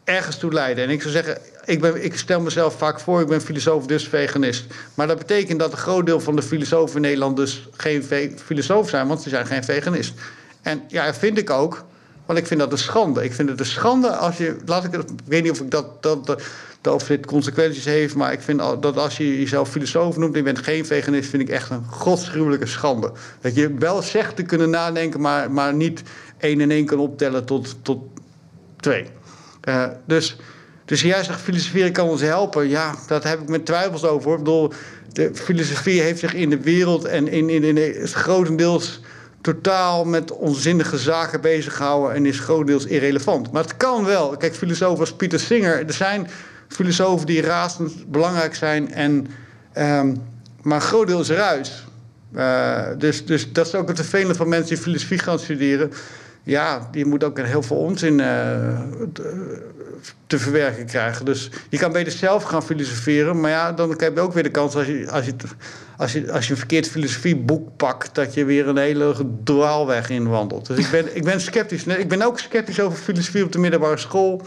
[0.05, 0.85] ergens toe leiden.
[0.85, 4.09] En ik zou zeggen, ik, ben, ik stel mezelf vaak voor, ik ben filosoof, dus
[4.09, 4.65] veganist.
[4.95, 8.03] Maar dat betekent dat een groot deel van de filosofen in Nederland dus geen
[8.45, 10.15] filosoof zijn, want ze zijn geen veganist.
[10.63, 11.85] En ja, vind ik ook.
[12.27, 13.25] Want ik vind dat een schande.
[13.25, 14.57] Ik vind het een schande als je.
[14.65, 18.15] Laat ik, ik weet niet of ik dat, dat, dat, of dit consequenties heeft.
[18.15, 21.43] Maar ik vind dat als je jezelf filosoof noemt en je bent geen veganist, vind
[21.43, 23.13] ik echt een godsgruwelijke schande.
[23.41, 26.03] Dat je wel zegt te kunnen nadenken, maar, maar niet
[26.39, 28.03] één en één kan optellen tot, tot
[28.77, 29.07] twee.
[29.69, 30.37] Uh, dus,
[30.85, 32.69] dus jij zegt filosofie kan ons helpen.
[32.69, 34.33] Ja, dat heb ik met twijfels over.
[34.33, 34.73] Ik bedoel,
[35.13, 39.01] de filosofie heeft zich in de wereld en in, in, in, in grotendeels
[39.41, 43.53] totaal met onzinnige zaken bezig gehouden en is grotendeels irrelevant.
[43.53, 44.37] Maar het kan wel.
[44.37, 46.29] Kijk, filosofen als Pieter Singer, er zijn
[46.69, 49.27] filosofen die razend belangrijk zijn, en,
[49.79, 50.23] um,
[50.63, 51.85] maar is ruis.
[52.35, 55.93] Uh, dus, dus dat is ook het vervelende van mensen die filosofie gaan studeren.
[56.47, 58.81] Ja, die moet ook heel veel onzin uh,
[60.27, 61.25] te, verwerken krijgen.
[61.25, 63.41] Dus je kan beter zelf gaan filosoferen.
[63.41, 65.35] Maar ja, dan heb je ook weer de kans als je, als je,
[65.97, 68.15] als je, als je een verkeerd filosofieboek pakt...
[68.15, 70.67] dat je weer een hele dwaalweg inwandelt.
[70.67, 71.85] Dus ik ben, ik ben sceptisch.
[71.85, 74.43] Ik ben ook sceptisch over filosofie op de middelbare school...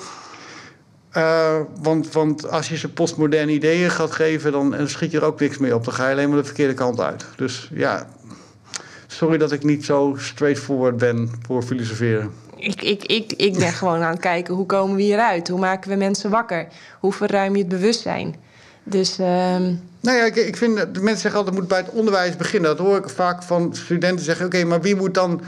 [1.17, 5.23] Uh, want, want als je ze postmoderne ideeën gaat geven, dan, dan schiet je er
[5.25, 5.85] ook niks mee op.
[5.85, 7.25] Dan ga je alleen maar de verkeerde kant uit.
[7.35, 8.07] Dus ja,
[9.19, 12.31] sorry dat ik niet zo straightforward ben voor filosoferen.
[12.55, 15.47] Ik, ik, ik, ik ben gewoon aan het kijken hoe komen we hieruit?
[15.47, 16.67] Hoe maken we mensen wakker?
[16.99, 18.35] Hoe verruim je het bewustzijn?
[18.83, 19.19] Dus.
[19.19, 19.27] Uh...
[20.01, 22.77] Nou ja, ik, ik vind de mensen zeggen altijd moet bij het onderwijs beginnen.
[22.77, 25.41] Dat hoor ik vaak van studenten zeggen: oké, maar wie moet dan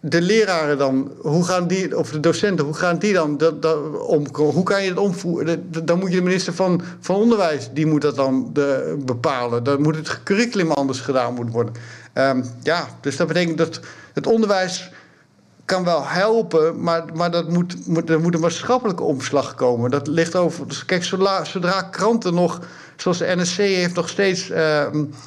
[0.00, 4.00] de leraren dan, hoe gaan die, of de docenten, hoe gaan die dan dat, dat
[4.06, 5.70] om, hoe kan je het omvoeren?
[5.84, 9.64] Dan moet je de minister van, van Onderwijs, die moet dat dan de, bepalen.
[9.64, 11.74] Dan moet het curriculum anders gedaan moeten worden.
[12.14, 13.80] Um, ja, dus dat betekent dat
[14.12, 14.90] het onderwijs
[15.70, 19.90] kan wel helpen, maar, maar dat moet, moet, er moet een maatschappelijke omslag komen.
[19.90, 20.68] Dat ligt over.
[20.68, 22.60] Dus kijk, zodra, kranten nog,
[22.96, 24.50] zoals de NSC heeft nog steeds.
[24.50, 24.86] Uh,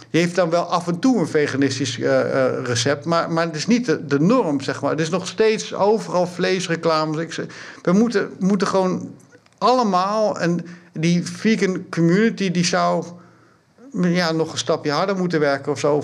[0.09, 2.19] heeft dan wel af en toe een veganistisch uh,
[2.63, 4.91] recept, maar, maar het is niet de, de, norm, zeg maar.
[4.91, 7.39] Het is nog steeds overal vleesreclames.
[7.81, 9.11] We moeten, moeten gewoon
[9.57, 10.39] allemaal.
[10.39, 13.05] En die vegan community die zou
[14.01, 16.01] ja, nog een stapje harder moeten werken of zo.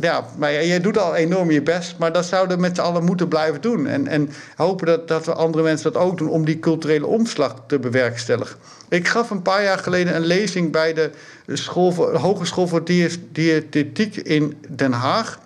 [0.00, 3.04] Ja, maar jij doet al enorm je best, maar dat zouden we met z'n allen
[3.04, 3.86] moeten blijven doen.
[3.86, 7.54] En, en hopen dat, dat we andere mensen dat ook doen om die culturele omslag
[7.66, 8.56] te bewerkstelligen.
[8.88, 11.10] Ik gaf een paar jaar geleden een lezing bij de,
[11.46, 15.38] school voor, Hogeschool voor Diëtetiek in Den Haag.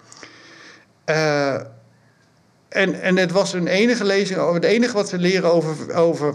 [1.06, 1.60] Uh,
[2.72, 4.52] en, en het was een enige lezing.
[4.52, 5.94] Het enige wat ze leren over.
[5.94, 6.34] over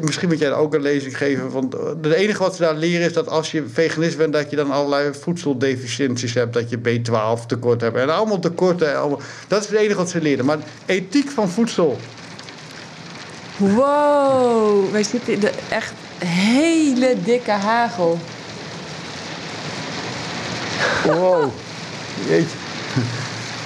[0.00, 1.50] misschien moet jij ook een lezing geven.
[1.50, 4.32] Want het enige wat ze daar leren is dat als je veganist bent.
[4.32, 6.52] dat je dan allerlei voedseldeficiënties hebt.
[6.52, 7.96] Dat je B12 tekort hebt.
[7.96, 8.98] En allemaal tekorten.
[8.98, 10.44] Allemaal, dat is het enige wat ze leren.
[10.44, 11.98] Maar ethiek van voedsel.
[13.56, 15.92] Wow, wij zitten in de echt
[16.24, 18.18] hele dikke hagel.
[21.04, 21.50] Wow,
[22.28, 22.56] jeetje.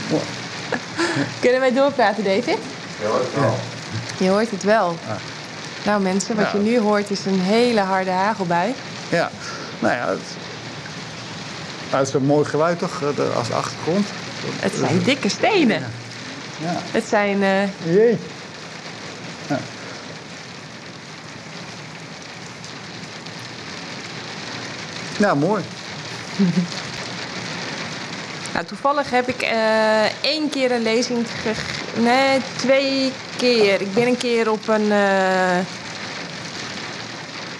[1.41, 2.59] Kunnen wij doorpraten, David?
[3.01, 3.59] Je hoort het wel.
[4.19, 4.97] Je hoort het wel.
[5.85, 8.75] Nou mensen, wat je nu hoort is een hele harde hagelbui.
[9.09, 9.31] Ja,
[9.79, 10.21] nou ja, het,
[11.91, 13.03] het is een mooi geluid toch,
[13.37, 14.07] als achtergrond.
[14.61, 15.83] Het zijn dikke stenen.
[16.59, 16.77] Ja.
[16.91, 17.43] Het zijn...
[17.43, 17.95] Uh...
[17.95, 18.19] Jee.
[19.47, 19.59] Ja.
[25.19, 25.63] Ja, mooi.
[28.55, 31.27] Nou, toevallig heb ik uh, één keer een lezing
[31.99, 33.81] Nee, twee keer.
[33.81, 34.83] Ik ben een keer op een...
[34.83, 35.59] Uh...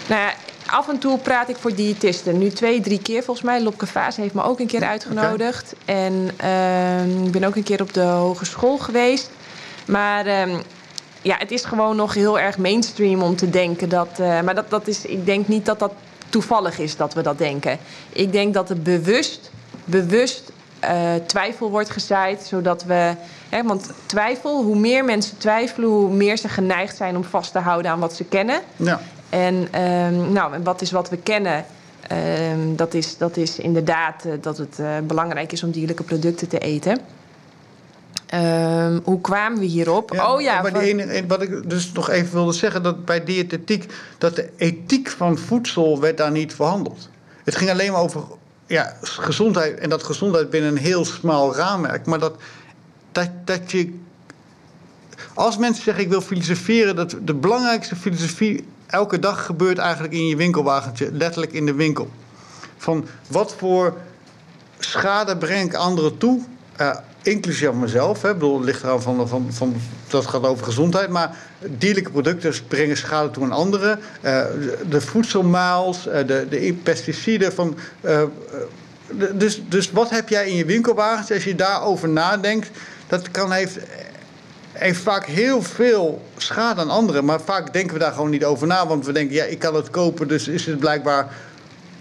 [0.07, 0.33] Nou ja,
[0.67, 2.39] af en toe praat ik voor diëtisten.
[2.39, 3.63] Nu twee, drie keer volgens mij.
[3.63, 5.75] Lopke Vaas heeft me ook een keer uitgenodigd.
[5.85, 9.31] En uh, ik ben ook een keer op de hogeschool geweest.
[9.87, 10.59] Maar uh,
[11.23, 14.09] ja, het is gewoon nog heel erg mainstream om te denken dat...
[14.21, 15.93] Uh, maar dat, dat is, ik denk niet dat dat
[16.29, 17.79] toevallig is dat we dat denken.
[18.13, 19.51] Ik denk dat het bewust,
[19.85, 20.53] bewust
[20.91, 23.15] uh, twijfel wordt gezaaid, zodat we.
[23.49, 27.59] Hè, want twijfel, hoe meer mensen twijfelen, hoe meer ze geneigd zijn om vast te
[27.59, 28.61] houden aan wat ze kennen.
[28.77, 29.01] Ja.
[29.29, 31.65] En, um, nou, en wat is wat we kennen?
[32.51, 36.49] Um, dat, is, dat is inderdaad uh, dat het uh, belangrijk is om dierlijke producten
[36.49, 36.99] te eten.
[38.35, 40.13] Um, hoe kwamen we hierop?
[40.13, 40.65] Ja, oh ja.
[40.65, 45.39] Ene, wat ik dus nog even wilde zeggen, dat bij diëtetiek, dat de ethiek van
[45.39, 47.09] voedsel werd daar niet verhandeld.
[47.45, 48.23] Het ging alleen maar over
[48.67, 49.79] ja, gezondheid.
[49.79, 52.07] En dat gezondheid binnen een heel smal raamwerk.
[52.07, 52.37] Maar dat,
[53.13, 53.99] dat, dat je.
[55.35, 60.27] Als mensen zeggen ik wil filosoferen, dat de belangrijkste filosofie elke dag gebeurt eigenlijk in
[60.27, 62.11] je winkelwagentje, letterlijk in de winkel.
[62.77, 63.97] Van wat voor
[64.79, 66.41] schade breng ik anderen toe?
[66.81, 68.23] Uh, inclusief mezelf.
[68.23, 68.29] Hè.
[68.29, 69.77] Ik bedoel, het ligt eraan van, van, van,
[70.09, 71.09] dat gaat over gezondheid.
[71.09, 71.37] Maar
[71.79, 74.01] dierlijke producten brengen schade toe aan anderen.
[74.25, 74.45] Uh,
[74.89, 77.53] de voedselmaals, uh, de, de pesticiden.
[77.53, 78.23] Van, uh,
[79.33, 82.71] dus, dus wat heb jij in je winkelwagens als je daarover nadenkt?
[83.07, 83.79] Dat kan heeft,
[84.73, 87.25] heeft vaak heel veel schade aan anderen.
[87.25, 88.87] Maar vaak denken we daar gewoon niet over na.
[88.87, 91.29] Want we denken, ja, ik kan het kopen, dus is het blijkbaar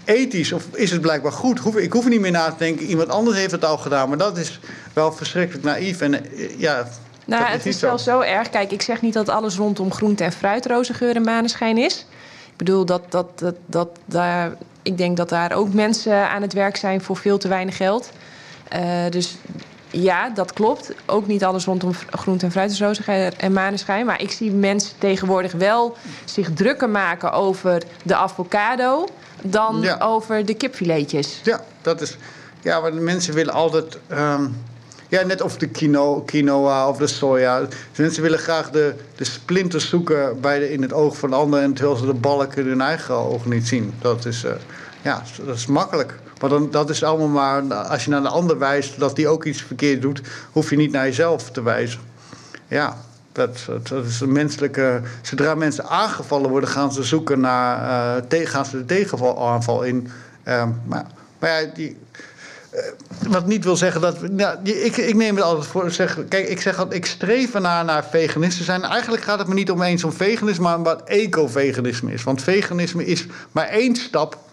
[0.04, 1.76] ethisch of is het blijkbaar goed?
[1.76, 2.86] Ik hoef er niet meer na te denken.
[2.86, 4.08] Iemand anders heeft het al gedaan.
[4.08, 4.60] Maar dat is
[4.92, 6.00] wel verschrikkelijk naïef.
[6.00, 6.88] En eh, ja,
[7.24, 8.50] nou, het is, wel zo erg.
[8.50, 12.06] Kijk, ik zeg niet dat alles rondom groente en fruit roze geur en maneschijn is.
[12.50, 14.56] Ik bedoel dat, dat, dat, dat daar.
[14.82, 18.10] Ik denk dat daar ook mensen aan het werk zijn voor veel te weinig geld.
[18.76, 18.80] Uh,
[19.10, 19.36] dus
[20.02, 20.92] ja, dat klopt.
[21.06, 23.02] Ook niet alles rondom groente en fruit is roze
[23.36, 24.06] en maneschijn.
[24.06, 29.06] Maar ik zie mensen tegenwoordig wel zich drukker maken over de avocado
[29.42, 31.40] dan over de kipfiletjes.
[31.42, 32.16] Ja, dat is.
[32.62, 33.98] Ja, want mensen willen altijd.
[34.12, 34.56] Um,
[35.08, 35.68] ja, net of de
[36.24, 37.66] quinoa of de soja.
[37.96, 41.62] Mensen willen graag de, de splinters zoeken bij de, in het oog van de ander.
[41.62, 43.94] En terwijl ze de balken in hun eigen ogen niet zien.
[44.00, 44.52] Dat is, uh,
[45.04, 46.14] ja, dat is makkelijk.
[46.40, 47.74] Maar dan, dat is allemaal maar.
[47.74, 50.20] Als je naar de ander wijst dat die ook iets verkeerd doet.
[50.52, 52.00] hoef je niet naar jezelf te wijzen.
[52.68, 52.96] Ja,
[53.32, 55.00] dat, dat, is een menselijke.
[55.22, 58.22] Zodra mensen aangevallen worden, gaan ze zoeken naar.
[58.32, 60.08] Uh, gaan ze de tegenaanval in.
[60.48, 61.06] Uh, maar,
[61.40, 61.96] ja, die,
[62.74, 62.80] uh,
[63.28, 64.16] wat niet wil zeggen dat.
[64.62, 65.90] Ik, ik neem het altijd voor.
[65.90, 68.82] Zeg, kijk, ik zeg dat ik streef ernaar naar veganisten zijn.
[68.82, 72.22] Eigenlijk gaat het me niet om eens om veganisme, maar om wat eco-veganisme is.
[72.22, 74.43] Want veganisme is maar één stap.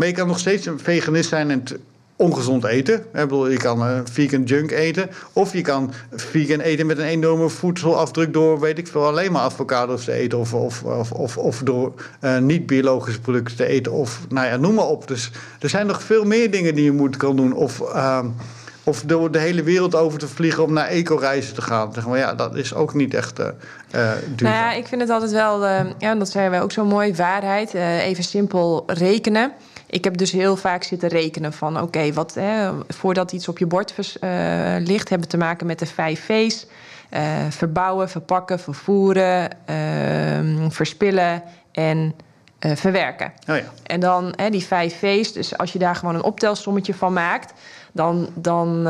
[0.00, 1.64] Maar je kan nog steeds een veganist zijn en
[2.16, 3.04] ongezond eten.
[3.14, 5.10] Je kan uh, vegan junk eten.
[5.32, 9.42] Of je kan vegan eten met een enorme voedselafdruk door, weet ik veel, alleen maar
[9.42, 10.38] avocados te eten.
[10.38, 10.82] Of, of,
[11.12, 13.92] of, of, door uh, niet-biologische producten te eten.
[13.92, 15.08] Of nou ja, noem maar op.
[15.08, 17.52] Dus er zijn nog veel meer dingen die je moet kan doen.
[17.52, 18.24] Of, uh,
[18.84, 21.92] of door de hele wereld over te vliegen om naar eco-reizen te gaan.
[21.92, 23.46] Zeg ja, dat is ook niet echt uh,
[23.90, 24.34] duurzaam.
[24.36, 27.14] Nou ja, ik vind het altijd wel, uh, ja, dat zijn wij ook zo mooi,
[27.14, 27.74] waarheid.
[27.74, 29.52] even simpel rekenen.
[29.90, 32.38] Ik heb dus heel vaak zitten rekenen van oké, wat
[32.88, 33.94] voordat iets op je bord
[34.78, 36.66] ligt, hebben te maken met de vijf V's.
[37.48, 42.14] verbouwen, verpakken, vervoeren, ehm, verspillen en
[42.58, 43.32] verwerken.
[43.48, 43.72] Oh ja.
[43.82, 47.52] En dan die vijf V's, dus als je daar gewoon een optelsommetje van maakt,
[47.92, 48.88] dan, dan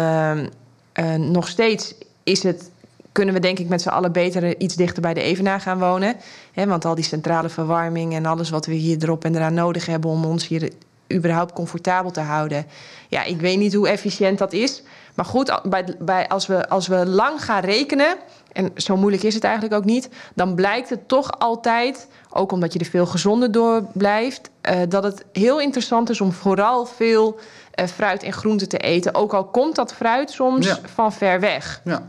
[0.94, 2.70] uh, nog steeds is het,
[3.12, 6.16] kunnen we denk ik met z'n allen beter iets dichter bij de Evenaar gaan wonen.
[6.53, 9.86] Hè, want al die centrale verwarming en alles wat we hier erop en eraan nodig
[9.86, 10.70] hebben om ons hier
[11.13, 12.67] überhaupt comfortabel te houden.
[13.09, 14.83] Ja, ik weet niet hoe efficiënt dat is.
[15.15, 18.17] Maar goed, bij, bij, als, we, als we lang gaan rekenen,
[18.53, 22.73] en zo moeilijk is het eigenlijk ook niet, dan blijkt het toch altijd, ook omdat
[22.73, 27.39] je er veel gezonder door blijft, uh, dat het heel interessant is om vooral veel
[27.81, 29.15] uh, fruit en groenten te eten.
[29.15, 31.81] Ook al komt dat fruit soms van ver weg.
[31.85, 32.03] Ja.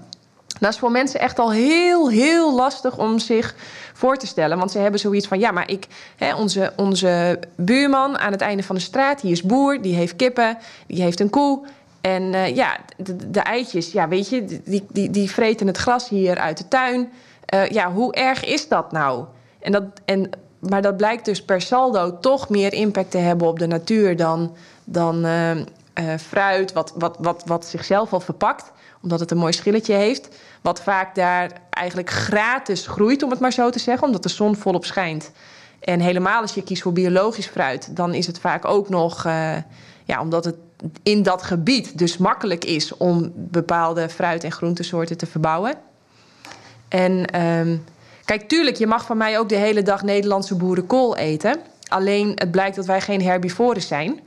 [0.60, 3.56] Dat is voor mensen echt al heel, heel lastig om zich
[4.02, 4.58] voor te stellen.
[4.58, 5.88] Want ze hebben zoiets van: ja, maar ik,
[6.18, 10.16] hè, onze, onze buurman aan het einde van de straat, die is boer, die heeft
[10.16, 11.66] kippen, die heeft een koe.
[12.02, 12.78] En uh, ja,
[13.28, 17.12] de, eitjes, ja, weet je, die, die, die vreten het gras hier uit de tuin.
[17.54, 19.26] Uh, ja, hoe erg is dat nou?
[19.60, 20.30] En dat, en,
[20.60, 24.56] maar dat blijkt dus per saldo toch meer impact te hebben op de natuur dan,
[24.84, 25.52] dan uh,
[26.20, 28.72] fruit, wat, wat, wat, wat zichzelf al verpakt,
[29.02, 30.30] omdat het een mooi schilletje heeft.
[30.62, 34.56] Wat vaak daar eigenlijk gratis groeit, om het maar zo te zeggen, omdat de zon
[34.56, 35.32] volop schijnt.
[35.80, 39.56] En helemaal als je kiest voor biologisch fruit, dan is het vaak ook nog, uh,
[40.04, 40.56] ja, omdat het
[41.04, 45.74] in dat gebied dus makkelijk is om bepaalde fruit- en groentesoorten te verbouwen.
[46.88, 47.84] En um,
[48.26, 51.60] kijk, tuurlijk, je mag van mij ook de hele dag Nederlandse boerenkool eten.
[51.88, 54.20] Alleen het blijkt dat wij geen herbivoren zijn.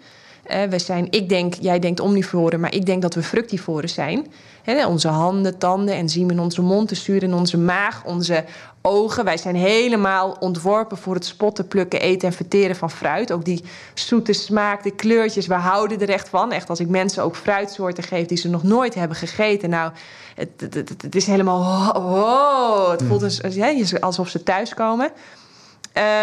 [0.50, 4.26] Uh, we zijn, ik denk, jij denkt omnivoren, maar ik denk dat we fructivoren zijn.
[4.62, 8.44] He, onze handen, tanden, enzymen in onze mond, de zuur in onze maag, onze
[8.82, 9.24] ogen.
[9.24, 13.32] Wij zijn helemaal ontworpen voor het spotten, plukken, eten en verteren van fruit.
[13.32, 13.64] Ook die
[13.94, 16.52] zoete smaak, de kleurtjes, we houden er echt van.
[16.52, 19.70] Echt als ik mensen ook fruitsoorten geef die ze nog nooit hebben gegeten.
[19.70, 19.92] Nou,
[20.34, 21.92] het, het, het, het is helemaal...
[21.92, 25.10] Wow, het voelt als, alsof ze thuiskomen.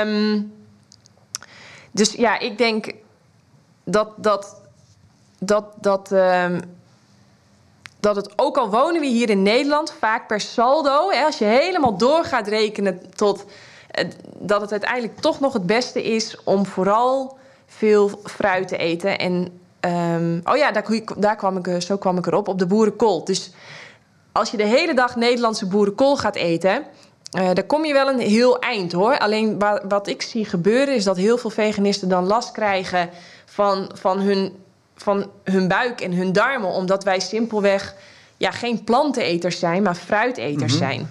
[0.06, 0.52] Um,
[1.92, 2.92] dus ja, ik denk
[3.84, 4.14] dat...
[4.18, 4.62] dat,
[5.40, 6.60] dat, dat um,
[8.02, 11.46] dat het ook al wonen we hier in Nederland, vaak per saldo, hè, als je
[11.46, 13.46] helemaal door gaat rekenen tot
[13.92, 14.06] eh,
[14.38, 19.20] dat het uiteindelijk toch nog het beste is om vooral veel fruit te eten.
[19.20, 19.60] En
[20.14, 20.86] um, oh ja, daar,
[21.18, 23.26] daar kwam ik, zo kwam ik erop, op de boerenkool.
[23.26, 23.52] Dus
[24.32, 26.84] als je de hele dag Nederlandse boerenkool gaat eten,
[27.40, 29.18] uh, kom je wel een heel eind hoor.
[29.18, 33.10] Alleen wat ik zie gebeuren is dat heel veel veganisten dan last krijgen
[33.52, 34.62] van, van hun
[35.02, 37.96] van hun buik en hun darmen, omdat wij simpelweg
[38.38, 40.82] ja, geen planteneters zijn, maar fruiteters mhm.
[40.82, 41.10] zijn.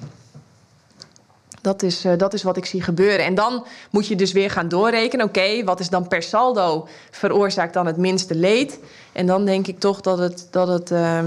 [1.60, 3.24] Dat is, uh, dat is wat ik zie gebeuren.
[3.24, 5.26] En dan moet je dus weer gaan doorrekenen.
[5.26, 8.78] Oké, wat is dan per saldo veroorzaakt dan het minste leed?
[9.12, 11.20] En dan denk ik toch dat het, dat het, uh,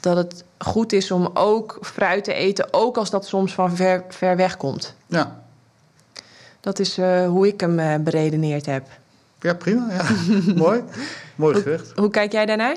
[0.00, 4.04] dat het goed is om ook fruit te eten, ook als dat soms van ver,
[4.08, 4.94] ver weg komt.
[5.06, 5.42] Ja.
[6.60, 8.86] Dat is uh, hoe ik hem beredeneerd heb.
[9.40, 9.86] Ja, prima.
[9.90, 10.04] Ja.
[10.54, 10.82] Mooi.
[11.34, 11.92] Mooi gezicht.
[11.96, 12.76] Hoe, kijk jij daarnaar?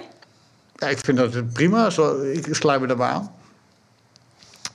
[0.75, 1.89] Ja, ik vind dat prima.
[1.89, 3.31] Zo, ik sluit me daarbij aan.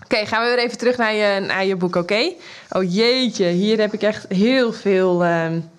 [0.05, 2.33] Oké, gaan we weer even terug naar je, naar je boek, oké?
[2.71, 5.71] Oh jeetje, hier heb ik echt heel veel um,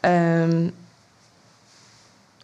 [0.00, 0.74] um,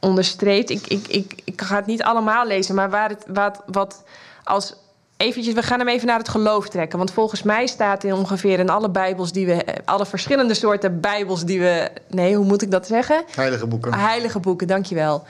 [0.00, 0.70] onderstreept.
[0.70, 4.02] Ik, ik, ik, ik ga het niet allemaal lezen, maar waar het, wat, wat
[4.44, 4.74] als
[5.18, 6.98] eventjes, we gaan hem even naar het geloof trekken.
[6.98, 9.64] Want volgens mij staat in ongeveer in alle bijbels die we...
[9.84, 11.90] alle verschillende soorten bijbels die we...
[12.08, 13.24] Nee, hoe moet ik dat zeggen?
[13.34, 13.94] Heilige boeken.
[13.94, 15.24] Heilige boeken, dankjewel.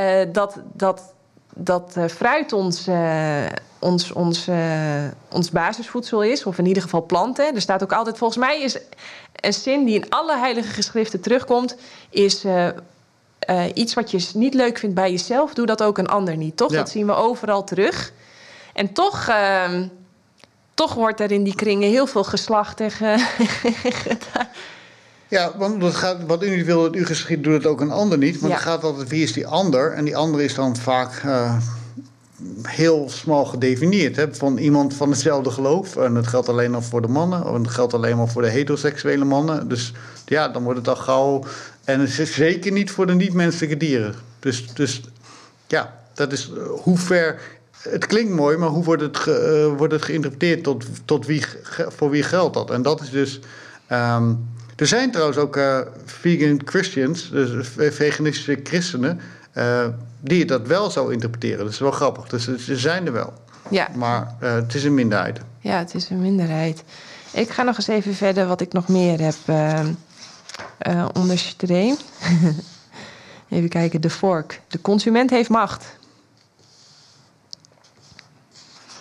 [0.00, 1.14] Uh, dat, dat,
[1.54, 3.46] dat uh, fruit ons, uh,
[3.78, 4.48] ons, ons,
[5.30, 6.44] ons basisvoedsel is.
[6.44, 7.54] Of in ieder geval planten.
[7.54, 8.18] Er staat ook altijd...
[8.18, 8.78] Volgens mij is
[9.34, 11.76] een zin die in alle heilige geschriften terugkomt...
[12.10, 12.44] is...
[13.74, 16.72] iets wat je niet leuk vindt bij jezelf, doe dat ook een ander niet, toch?
[16.72, 18.12] Dat zien we overal terug.
[18.72, 19.82] En toch, uh,
[20.74, 22.90] toch wordt er in die kringen heel veel geslacht en.
[25.30, 28.18] Ja, want dat gaat, wat u wil dat u geschiet, doet het ook een ander
[28.18, 28.40] niet.
[28.40, 28.56] Maar ja.
[28.56, 29.92] het gaat altijd, wie is die ander?
[29.92, 31.56] En die ander is dan vaak uh,
[32.62, 34.16] heel smal gedefinieerd.
[34.16, 34.34] Hè?
[34.34, 35.96] Van iemand van hetzelfde geloof.
[35.96, 37.46] En dat geldt alleen maar voor de mannen.
[37.46, 39.68] En dat geldt alleen maar voor de heteroseksuele mannen.
[39.68, 39.92] Dus
[40.26, 41.44] ja, dan wordt het al gauw...
[41.84, 44.14] En het is zeker niet voor de niet-menselijke dieren.
[44.38, 45.00] Dus, dus
[45.66, 47.40] ja, dat is uh, hoe ver
[47.82, 50.62] het klinkt mooi, maar hoe wordt het, ge, uh, wordt het geïnterpreteerd?
[50.62, 51.44] Tot, tot wie,
[51.88, 52.70] voor wie geldt dat?
[52.70, 53.40] En dat is dus.
[53.92, 59.20] Um, er zijn trouwens ook uh, vegan Christians, dus veganistische christenen.
[59.54, 59.86] Uh,
[60.20, 61.58] die dat wel zo interpreteren.
[61.58, 62.28] Dat is wel grappig.
[62.28, 63.32] Dus ze zijn er wel.
[63.68, 63.88] Ja.
[63.94, 65.40] Maar het is een minderheid.
[65.58, 66.82] Ja, het is een minderheid.
[67.32, 72.04] Ik ga nog eens even verder wat ik nog meer heb uh, onderstreept.
[73.48, 74.60] even kijken, de vork.
[74.68, 75.98] De consument heeft macht.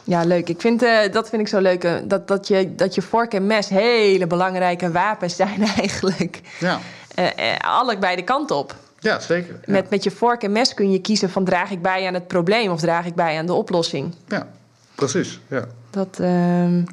[0.10, 0.49] Ja, leuk.
[0.49, 1.84] Ik vind, uh, dat vind ik zo leuk.
[1.84, 6.41] Uh, dat, dat, je, dat je vork en mes hele belangrijke wapens zijn eigenlijk.
[6.60, 6.80] Ja.
[7.20, 7.26] Uh,
[7.60, 8.76] allebei de kant op.
[8.99, 9.60] Ja, zeker.
[9.66, 9.72] Ja.
[9.72, 12.28] Met, met je vork en mes kun je kiezen van draag ik bij aan het
[12.28, 14.14] probleem of draag ik bij aan de oplossing.
[14.28, 14.47] Ja,
[14.95, 15.39] precies.
[15.47, 15.66] Ja.
[15.89, 16.84] Dat, uh,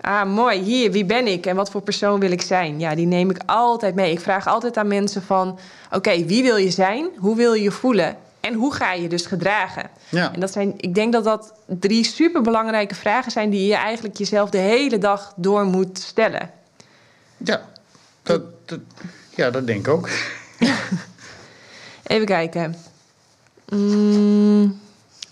[0.00, 0.60] ah, mooi.
[0.60, 2.80] Hier, wie ben ik en wat voor persoon wil ik zijn?
[2.80, 4.12] Ja, die neem ik altijd mee.
[4.12, 5.48] Ik vraag altijd aan mensen van,
[5.86, 7.08] oké, okay, wie wil je zijn?
[7.16, 8.16] Hoe wil je je voelen?
[8.48, 9.90] En hoe ga je dus gedragen?
[10.08, 10.32] Ja.
[10.32, 14.50] En dat zijn, ik denk dat dat drie superbelangrijke vragen zijn die je eigenlijk jezelf
[14.50, 16.50] de hele dag door moet stellen.
[17.36, 17.68] Ja,
[18.22, 18.80] dat, dat
[19.34, 20.08] ja, dat denk ik ook.
[22.06, 22.76] Even kijken.
[23.68, 24.80] Mm,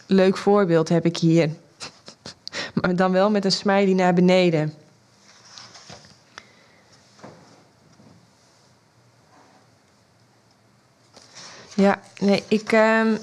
[0.07, 1.51] leuk voorbeeld heb ik hier.
[2.81, 4.75] Maar dan wel met een smiley naar beneden.
[11.77, 12.73] Ja, nee, ik.
[12.73, 13.19] Um,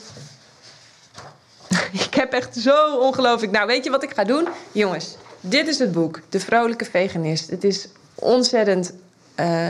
[2.07, 3.51] ik heb echt zo ongelooflijk.
[3.51, 4.47] Nou, weet je wat ik ga doen?
[4.71, 7.49] Jongens, dit is het boek, De Vrolijke Veganist.
[7.49, 8.93] Het is ontzettend
[9.39, 9.67] uh,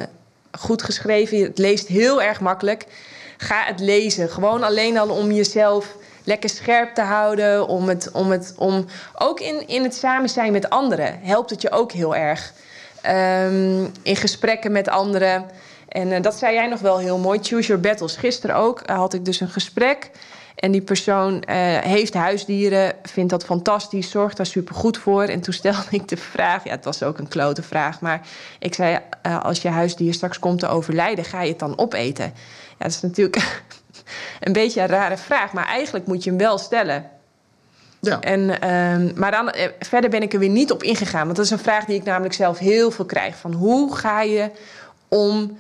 [0.52, 1.42] goed geschreven.
[1.42, 2.86] Het leest heel erg makkelijk.
[3.38, 4.30] Ga het lezen.
[4.30, 7.68] Gewoon alleen al om jezelf lekker scherp te houden.
[7.68, 11.62] Om het, om het, om, ook in, in het samen zijn met anderen helpt het
[11.62, 12.54] je ook heel erg.
[13.06, 15.46] Um, in gesprekken met anderen.
[15.94, 17.40] En uh, dat zei jij nog wel heel mooi.
[17.42, 18.16] Choose your battles.
[18.16, 20.12] Gisteren ook uh, had ik dus een gesprek.
[20.56, 21.44] En die persoon uh,
[21.78, 25.24] heeft huisdieren, vindt dat fantastisch, zorgt daar super goed voor.
[25.24, 28.22] En toen stelde ik de vraag, ja, het was ook een klote vraag, maar
[28.60, 29.00] ik zei:
[29.42, 32.34] Als je huisdier straks komt te overlijden, ga je het dan opeten?
[32.70, 33.62] Ja, dat is natuurlijk
[34.40, 37.10] een beetje een rare vraag, maar eigenlijk moet je hem wel stellen.
[38.00, 38.20] Ja.
[38.20, 41.26] En, uh, maar dan, verder ben ik er weer niet op ingegaan.
[41.26, 43.36] Want dat is een vraag die ik namelijk zelf heel veel krijg.
[43.36, 44.50] Van hoe ga je
[45.08, 45.58] om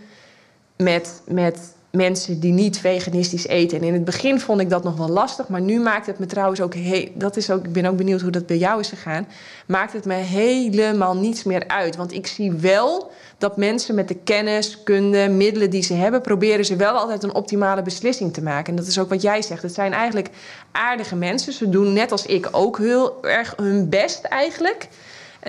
[0.77, 3.77] met, met mensen die niet veganistisch eten?
[3.77, 5.47] En in het begin vond ik dat nog wel lastig.
[5.47, 6.73] Maar nu maakt het me trouwens ook...
[6.73, 9.27] He- dat is ook ik ben ook benieuwd hoe dat bij jou is gegaan.
[9.67, 11.95] Maakt het me helemaal niets meer uit.
[11.95, 16.21] Want ik zie wel dat mensen met de kennis, kunde, middelen die ze hebben...
[16.21, 18.69] proberen ze wel altijd een optimale beslissing te maken.
[18.69, 19.61] En dat is ook wat jij zegt.
[19.61, 20.29] Het zijn eigenlijk
[20.71, 21.53] aardige mensen.
[21.53, 24.87] Ze doen net als ik ook heel erg hun best eigenlijk...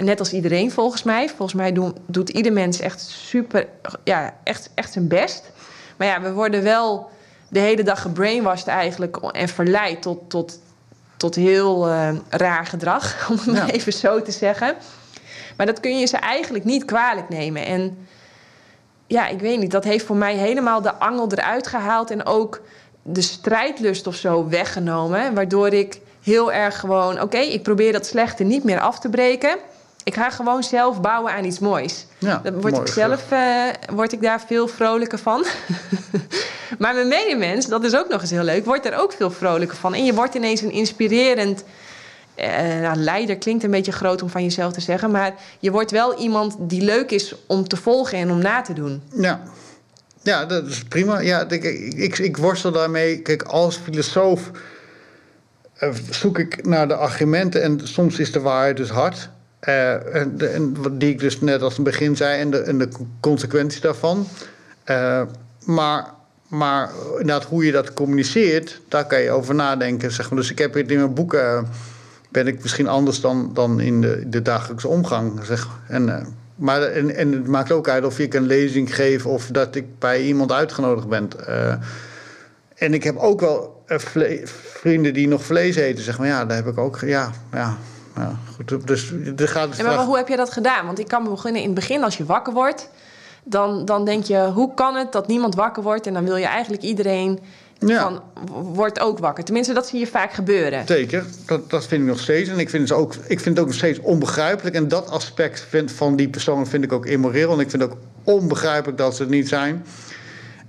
[0.01, 1.28] Net als iedereen volgens mij.
[1.28, 3.66] Volgens mij doen, doet ieder mens echt super,
[4.05, 5.53] ja, echt, echt zijn best.
[5.97, 7.11] Maar ja, we worden wel
[7.49, 10.61] de hele dag gebrainwashed eigenlijk en verleid tot, tot,
[11.16, 14.74] tot heel uh, raar gedrag, om het maar even zo te zeggen.
[15.57, 17.66] Maar dat kun je ze eigenlijk niet kwalijk nemen.
[17.66, 18.07] En
[19.07, 22.61] ja, ik weet niet, dat heeft voor mij helemaal de angel eruit gehaald en ook
[23.03, 25.34] de strijdlust of zo weggenomen.
[25.34, 29.09] Waardoor ik heel erg gewoon, oké, okay, ik probeer dat slechte niet meer af te
[29.09, 29.57] breken.
[30.05, 32.07] Ik ga gewoon zelf bouwen aan iets moois.
[32.18, 35.44] Ja, Dan word ik zelf uh, word ik daar veel vrolijker van.
[36.78, 39.76] maar mijn medemens, dat is ook nog eens heel leuk, wordt er ook veel vrolijker
[39.76, 39.94] van.
[39.94, 41.64] En je wordt ineens een inspirerend
[42.38, 42.46] uh,
[42.80, 43.38] nou, leider.
[43.38, 45.11] Klinkt een beetje groot om van jezelf te zeggen.
[45.11, 48.72] Maar je wordt wel iemand die leuk is om te volgen en om na te
[48.72, 49.02] doen.
[49.16, 49.42] Ja,
[50.22, 51.18] ja dat is prima.
[51.20, 53.18] Ja, ik, ik, ik worstel daarmee.
[53.22, 54.50] Kijk, als filosoof
[55.80, 57.62] uh, zoek ik naar de argumenten.
[57.62, 59.28] En soms is de waarheid dus hard.
[59.68, 62.88] Uh, en, en, die ik dus net als het begin zei en de, en de
[63.20, 64.26] consequenties daarvan.
[64.86, 65.22] Uh,
[65.64, 66.06] maar,
[66.48, 70.12] maar inderdaad, hoe je dat communiceert, daar kan je over nadenken.
[70.12, 70.38] Zeg maar.
[70.38, 71.42] Dus ik heb het in mijn boeken.
[71.42, 71.62] Uh,
[72.30, 75.40] ben ik misschien anders dan, dan in de, de dagelijkse omgang.
[75.44, 75.68] Zeg.
[75.88, 79.74] En, maar, en, en het maakt ook uit of ik een lezing geef of dat
[79.74, 81.28] ik bij iemand uitgenodigd ben.
[82.74, 83.84] en ik heb ook wel
[84.44, 86.04] vrienden die nog vlees eten.
[86.04, 87.00] Zeg maar ja, daar heb ik ook.
[87.00, 87.76] Ja, ja,
[88.16, 88.86] ja, goed.
[88.86, 90.86] Dus er gaat ja, maar hoe heb je dat gedaan?
[90.86, 92.88] Want ik kan me beginnen in het begin, als je wakker wordt,
[93.44, 96.06] dan, dan denk je, hoe kan het dat niemand wakker wordt?
[96.06, 97.38] En dan wil je eigenlijk iedereen
[97.78, 98.00] ja.
[98.00, 98.22] van,
[98.74, 99.44] wordt ook wakker.
[99.44, 100.86] Tenminste, dat zie je vaak gebeuren.
[100.86, 102.48] Zeker, dat, dat vind ik nog steeds.
[102.48, 104.76] En ik vind, het ook, ik vind het ook nog steeds onbegrijpelijk.
[104.76, 107.52] En dat aspect vind, van die persoon vind ik ook immoreel.
[107.52, 109.84] En ik vind het ook onbegrijpelijk dat ze het niet zijn.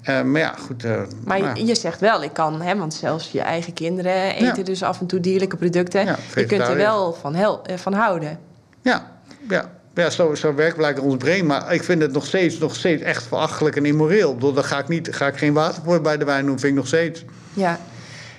[0.09, 0.83] Uh, maar ja, goed.
[0.83, 4.57] Uh, maar je, je, zegt wel, ik kan, hè, want zelfs je eigen kinderen eten
[4.57, 4.63] Ja.
[4.63, 6.05] dus af en toe dierlijke producten.
[6.05, 8.39] Ja, je kunt er wel van, hel, eh, van houden.
[8.81, 9.11] Ja,
[9.49, 9.71] ja.
[9.93, 11.45] ja zo, zo werkt blijkbaar ons brein.
[11.45, 14.29] Maar ik vind het nog steeds, nog steeds echt verachtelijk en immoreel.
[14.29, 16.59] Ik bedoel, Dan ga ik, niet, ga ik geen water voor bij de wijn doen,
[16.59, 17.25] vind ik nog steeds.
[17.53, 17.79] Ja,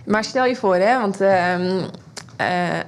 [0.05, 1.85] maar stel je voor, hè, want ehm,
[2.37, 2.79] eh,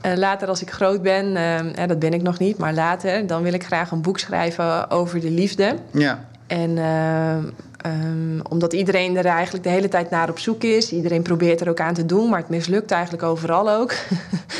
[0.00, 3.26] eh, later als ik groot ben, ehm, eh, dat ben ik nog niet, maar later,
[3.26, 5.76] dan wil ik graag een boek schrijven over de liefde.
[5.90, 7.44] Ja, En ehm,
[7.86, 10.92] Ehm, omdat iedereen er eigenlijk de hele tijd naar op zoek is.
[10.92, 13.94] Iedereen probeert er ook aan te doen, maar het mislukt eigenlijk overal ook.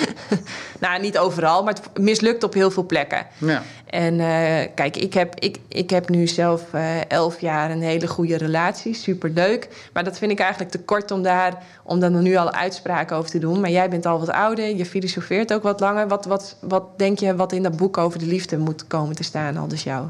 [0.80, 3.26] nou, niet overal, maar het mislukt op heel veel plekken.
[3.38, 3.62] Ja.
[3.86, 8.06] En eh, kijk, ik heb, ik, ik heb nu zelf uh, elf jaar een hele
[8.06, 8.94] goede relatie.
[8.94, 9.88] Superleuk.
[9.92, 13.30] Maar dat vind ik eigenlijk te kort om daar, om daar nu al uitspraken over
[13.30, 13.60] te doen.
[13.60, 16.08] Maar jij bent al wat ouder, je filosofeert ook wat langer.
[16.08, 19.24] Wat, wat, wat denk je wat in dat boek over de liefde moet komen te
[19.24, 20.06] staan, al dus jou?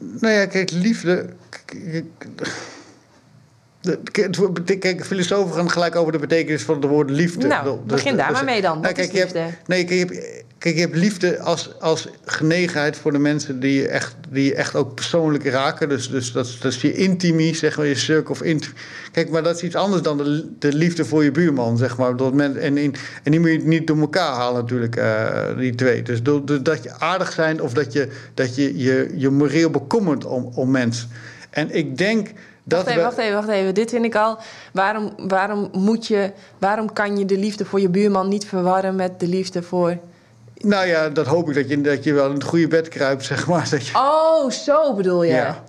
[0.00, 1.28] Nou ja, kijk, liefde.
[4.78, 7.46] Kijk, filosofen gaan gelijk over de betekenis van het woord liefde.
[7.46, 8.80] Nou, begin daar maar mee dan.
[8.80, 9.34] Nou, kijk, je hebt,
[9.66, 13.80] nee, kijk, je hebt, kijk, je hebt liefde als, als genegenheid voor de mensen die
[13.80, 15.88] je echt, die je echt ook persoonlijk raken.
[15.88, 18.76] Dus, dus dat, dat is je intimie, zeg maar, je circle of intimie.
[19.12, 22.16] Kijk, maar dat is iets anders dan de, de liefde voor je buurman, zeg maar.
[22.16, 22.92] Dat men, en, en,
[23.22, 26.02] en die moet je niet door elkaar halen, natuurlijk, uh, die twee.
[26.02, 26.22] Dus
[26.62, 30.70] dat je aardig zijn of dat je dat je, je, je moreel bekommert om, om
[30.70, 31.08] mensen.
[31.50, 32.32] En ik denk
[32.64, 33.74] wacht even, wacht even, wacht even.
[33.74, 34.38] Dit vind ik al.
[34.72, 39.20] Waarom, waarom, moet je, waarom kan je de liefde voor je buurman niet verwarren met
[39.20, 39.98] de liefde voor.
[40.62, 43.24] Nou ja, dat hoop ik dat je, dat je wel in het goede bed kruipt,
[43.24, 43.68] zeg maar.
[43.70, 43.96] Dat je...
[43.96, 45.32] Oh, zo bedoel je.
[45.32, 45.62] Ja.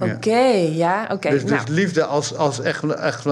[0.00, 0.40] Oké,
[0.72, 1.30] ja, oké.
[1.30, 1.70] dus, dus nou.
[1.70, 3.24] liefde als, als echt, echt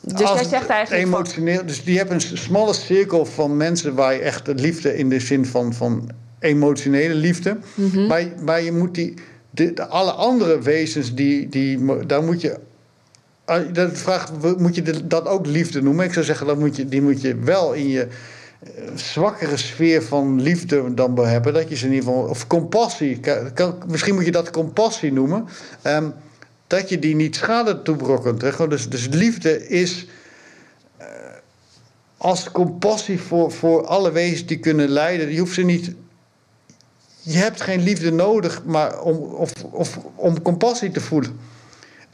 [0.00, 1.06] dus jij zegt eigenlijk.
[1.06, 1.56] Emotioneel.
[1.56, 1.66] Van...
[1.66, 5.46] Dus die hebben een smalle cirkel van mensen waar je echt liefde in de zin
[5.46, 7.56] van, van emotionele liefde.
[7.74, 9.14] Mm maar, maar je moet die
[9.50, 12.58] de, alle andere wezens, die, die, daar moet je.
[13.44, 16.04] Ah, dat vraagt, moet je dat ook liefde noemen?
[16.04, 18.08] Ik zou zeggen, dat moet je, die moet je wel in je eh,
[18.94, 21.52] zwakkere sfeer van liefde dan hebben.
[21.52, 22.22] Dat je ze in ieder geval.
[22.22, 23.20] Of compassie.
[23.54, 25.48] Kan, misschien moet je dat compassie noemen.
[25.86, 26.12] Um,
[26.66, 28.40] dat je die niet schade toebrokkent.
[28.70, 30.06] Dus, dus liefde is.
[31.00, 31.06] Uh,
[32.16, 35.32] als compassie voor, voor alle wezens die kunnen lijden.
[35.32, 35.94] Je hoeft ze niet
[37.22, 41.38] je hebt geen liefde nodig maar om, of, of, om compassie te voelen.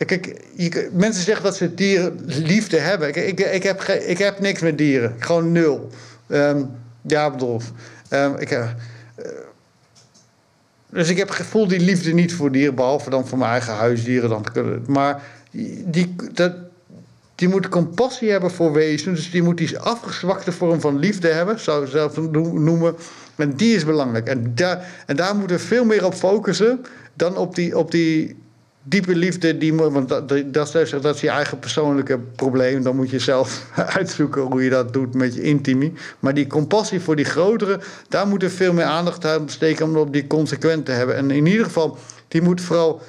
[0.07, 3.09] Kijk, je, mensen zeggen dat ze dieren liefde hebben.
[3.09, 5.15] Ik, ik, heb, ik heb niks met dieren.
[5.19, 5.91] Gewoon nul.
[6.29, 6.71] Um,
[7.03, 7.61] ja, bedoel.
[8.11, 8.71] Um, ik uh,
[10.89, 14.29] dus ik heb gevoel die liefde niet voor dieren, behalve dan voor mijn eigen huisdieren.
[14.29, 14.45] Dan.
[14.87, 15.23] Maar
[15.85, 16.53] die, dat,
[17.35, 19.21] die moet compassie hebben voor wezens.
[19.21, 22.17] Dus die moet die afgezwakte vorm van liefde hebben, zou ik zelf
[22.53, 22.97] noemen.
[23.37, 24.27] En die is belangrijk.
[24.27, 28.37] En daar, en daar moeten we veel meer op focussen dan op die, op die
[28.89, 29.59] diepe liefde.
[29.59, 32.83] Die, want dat, dat, dat is je eigen persoonlijke probleem.
[32.83, 33.67] Dan moet je zelf
[33.99, 35.93] uitzoeken hoe je dat doet met je intimie.
[36.21, 39.97] Maar die compassie voor die grotere, daar moeten we veel meer aandacht aan besteken om
[39.97, 41.17] op die consequent te hebben.
[41.17, 43.01] En in ieder geval, die moet vooral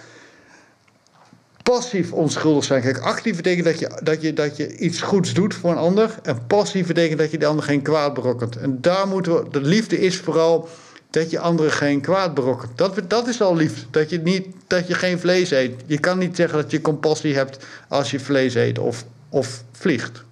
[1.64, 2.82] passief onschuldig zijn.
[2.82, 6.20] Kijk, actief betekent dat je, dat, je, dat je iets goeds doet voor een ander.
[6.24, 8.56] En passief betekent dat je de ander geen kwaad berokkent.
[8.56, 9.50] En daar moeten we.
[9.50, 10.70] De liefde is vooral
[11.18, 12.78] dat je anderen geen kwaad berokkent.
[12.78, 13.82] Dat, dat is al liefde.
[13.92, 15.74] Dat je, niet, dat je geen vlees eet.
[15.86, 20.24] Je kan niet zeggen dat je compassie hebt als je vlees eet of, of vliegt.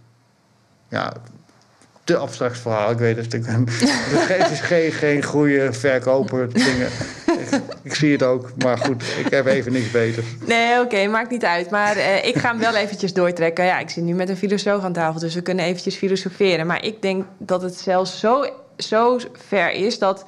[0.90, 1.14] Ja,
[2.04, 2.92] te abstract verhaal.
[2.92, 3.32] Ik weet het.
[4.28, 6.54] Het is geen, geen goede verkoper.
[6.54, 6.90] Dingen.
[7.26, 8.52] Ik, ik, zie het ook.
[8.58, 10.24] Maar goed, ik heb even niks beter.
[10.46, 11.70] Nee, oké, maakt niet uit.
[11.70, 13.66] Maar uh, ik ga hem wel eventjes doortrekken.
[13.66, 16.68] Ja, ik zit nu met een filosoof aan tafel, dus we kunnen eventjes filosoferen.
[16.68, 18.46] Maar ik denk dat het zelfs zo,
[18.78, 20.26] zo ver is dat,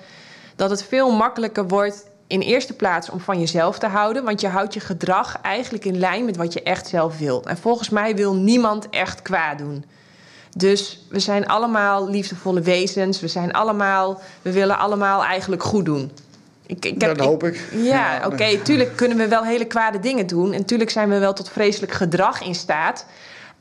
[0.58, 4.24] dat het veel makkelijker wordt in eerste plaats om van jezelf te houden.
[4.24, 7.45] Want je houdt je gedrag eigenlijk in lijn met wat je echt zelf wilt.
[7.45, 9.86] En volgens mij wil niemand echt kwaad doen.
[10.55, 13.20] Dus we zijn allemaal liefdevolle wezens.
[13.20, 16.12] We zijn allemaal, we willen allemaal eigenlijk goed doen.
[16.66, 17.70] Ik, ik heb, dat hoop ik.
[17.72, 18.34] ja, oké.
[18.34, 20.53] Okay, tuurlijk kunnen we wel hele kwade dingen doen.
[20.53, 23.05] En tuurlijk zijn we wel tot vreselijk gedrag in staat.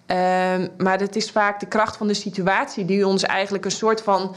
[0.06, 4.02] Um, maar het is vaak de kracht van de situatie die ons eigenlijk een soort
[4.02, 4.34] van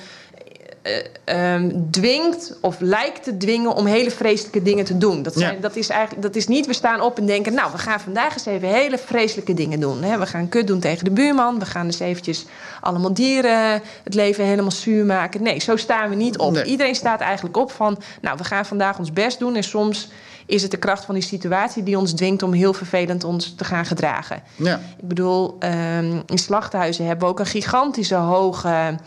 [0.84, 1.56] uh,
[1.92, 5.24] dwingt of lijkt te dwingen om hele vreselijke dingen te doen.
[5.24, 7.78] Dat, zijn, dat, is eigenlijk, dat is niet, we staan op en denken, nou, we
[7.78, 10.04] gaan vandaag eens even hele vreselijke dingen doen.
[10.04, 10.18] Hè?
[10.18, 12.46] We gaan kut doen tegen de buurman, we gaan eens eventjes
[12.82, 15.44] allemaal dieren het leven helemaal zuur maken.
[15.44, 16.64] Nee, zo staan we niet op.
[16.64, 20.10] Iedereen staat eigenlijk op van, nou, we gaan vandaag ons best doen en soms
[20.46, 23.64] is het de kracht van die situatie die ons dwingt om heel vervelend ons te
[23.64, 24.44] gaan gedragen.
[24.56, 24.76] Ja.
[24.98, 28.98] Ik bedoel, um, in slachthuizen hebben we ook een gigantische hoge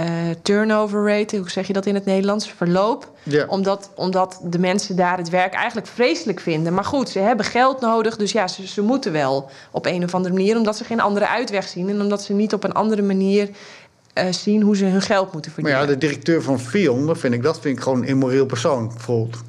[0.00, 0.04] uh,
[0.42, 2.50] turnover rate, hoe zeg je dat in het Nederlands?
[2.50, 3.10] Verloop.
[3.48, 6.74] Omdat, omdat de mensen daar het werk eigenlijk vreselijk vinden.
[6.74, 10.14] Maar goed, ze hebben geld nodig, dus ja, ze, ze moeten wel op een of
[10.14, 13.02] andere manier, omdat ze geen andere uitweg zien en omdat ze niet op een andere
[13.02, 13.48] manier
[14.18, 15.80] uh, zien hoe ze hun geld moeten verdienen.
[15.80, 18.46] Maar ja, de directeur van Fion, dat vind ik, dat vind ik gewoon een immoreel
[18.46, 19.42] persoon, bijvoorbeeld.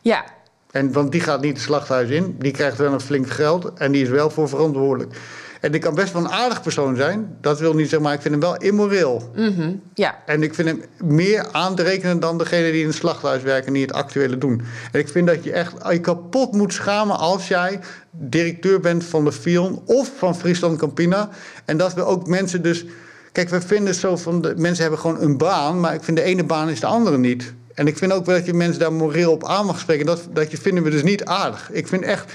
[0.00, 0.24] Ja.
[0.70, 3.92] En, want die gaat niet het slachthuis in, die krijgt wel een flink geld en
[3.92, 5.16] die is wel voor verantwoordelijk.
[5.60, 7.36] En ik kan best wel een aardig persoon zijn.
[7.40, 9.30] Dat wil niet zeggen, maar ik vind hem wel immoreel.
[9.34, 10.18] Mhm, ja.
[10.26, 13.66] En ik vind hem meer aan te rekenen dan degene die in het slachthuis werken
[13.66, 14.62] en die het actuele doen.
[14.92, 17.80] En ik vind dat je echt je kapot moet schamen als jij
[18.10, 21.28] directeur bent van de Fion of van Friesland Campina.
[21.64, 22.84] En dat we ook mensen dus.
[23.32, 24.42] Kijk, we vinden zo van.
[24.42, 27.18] De, mensen hebben gewoon een baan, maar ik vind de ene baan is de andere
[27.18, 27.52] niet.
[27.74, 30.06] En ik vind ook wel dat je mensen daar moreel op aan mag spreken.
[30.06, 31.70] Dat, dat je vinden we dus niet aardig.
[31.72, 32.32] Ik vind echt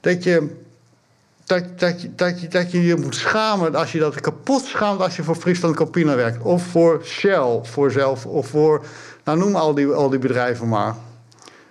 [0.00, 0.62] dat je.
[1.44, 5.00] Dat, dat, je, dat, je, dat je je moet schamen als je dat kapot schaamt
[5.00, 6.42] als je voor Friesland Campina werkt.
[6.42, 8.84] Of voor Shell, voor zelf, of voor.
[9.24, 10.94] Nou, noem al die, al die bedrijven maar.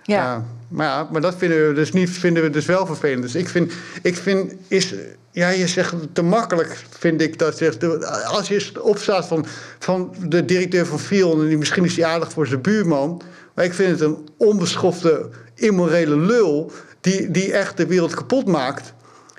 [0.02, 0.22] Ja.
[0.22, 3.22] Ja, maar, ja, maar dat vinden we dus niet, vinden we dus wel vervelend.
[3.22, 3.72] Dus ik vind,
[4.02, 4.94] ik vind is,
[5.30, 7.56] ja, je zegt te makkelijk, vind ik dat.
[7.56, 9.46] Zegt, als je opstaat van,
[9.78, 13.22] van de directeur van Fion, en die, misschien is hij aardig voor zijn buurman,
[13.54, 18.92] maar ik vind het een onbeschofte, immorele lul die, die echt de wereld kapot maakt.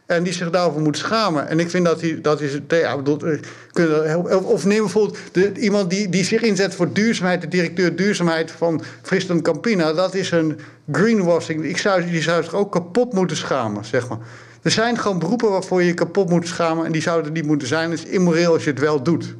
[0.05, 1.47] En die zich daarover moet schamen.
[1.47, 2.19] En ik vind dat hij.
[2.21, 3.19] Dat is, ja, bedoel,
[3.73, 8.51] eh, of neem bijvoorbeeld de, iemand die, die zich inzet voor duurzaamheid, de directeur duurzaamheid
[8.51, 9.93] van Friesland Campina.
[9.93, 10.59] Dat is een
[10.91, 11.63] greenwashing.
[11.63, 14.17] Ik zou, die zou zich ook kapot moeten schamen, zeg maar.
[14.61, 16.85] Er zijn gewoon beroepen waarvoor je je kapot moet schamen.
[16.85, 17.91] En die zouden niet moeten zijn.
[17.91, 19.35] Het is immoreel als je het wel doet.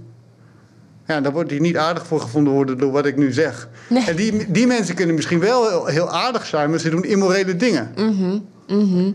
[1.08, 3.70] Ja, daar wordt hij niet aardig voor gevonden worden door wat ik nu zeg.
[3.90, 4.06] Nee.
[4.06, 7.56] En die, die mensen kunnen misschien wel heel, heel aardig zijn, maar ze doen immorele
[7.56, 7.92] dingen.
[7.96, 9.12] Mhm, mhm.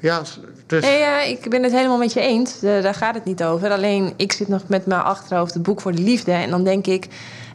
[0.00, 0.22] Ja,
[0.68, 0.82] dus...
[0.82, 2.60] Nee, ja, ik ben het helemaal met je eens.
[2.60, 3.70] Daar gaat het niet over.
[3.70, 6.32] Alleen, ik zit nog met mijn achterhoofd het boek voor de liefde.
[6.32, 7.06] En dan denk ik...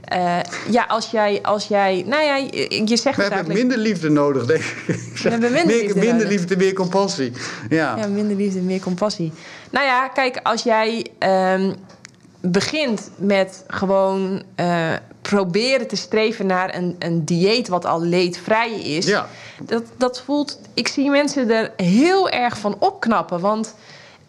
[0.03, 0.37] eh,
[0.69, 2.03] ja, als jij, als jij...
[2.07, 3.59] Nou ja, je, je zegt We hebben eigenlijk...
[3.59, 4.99] minder liefde nodig, denk ik.
[5.15, 6.29] Zeg, hebben minder meer, liefde minder nodig.
[6.29, 7.31] liefde, meer compassie.
[7.69, 7.97] Ja.
[7.97, 9.31] Ja, minder liefde, meer compassie.
[9.69, 11.73] Nou ja, kijk, als jij ehm,
[12.41, 14.91] begint met gewoon eh,
[15.23, 19.05] proberen te streven naar een, een dieet wat al leedvrij is.
[19.05, 19.27] Ja.
[19.61, 20.59] Dat, dat voelt.
[20.73, 23.39] Ik zie mensen er heel erg van opknappen.
[23.39, 23.75] Want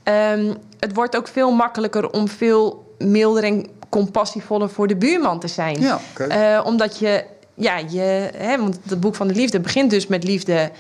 [0.03, 5.49] ehm, het wordt ook veel makkelijker om veel milder en compassievoller voor de buurman te
[5.49, 5.81] zijn.
[5.81, 6.01] Ja.
[6.29, 10.25] Eh, omdat je, ja, je, hè, want het boek van de liefde begint dus met
[10.25, 10.71] liefde.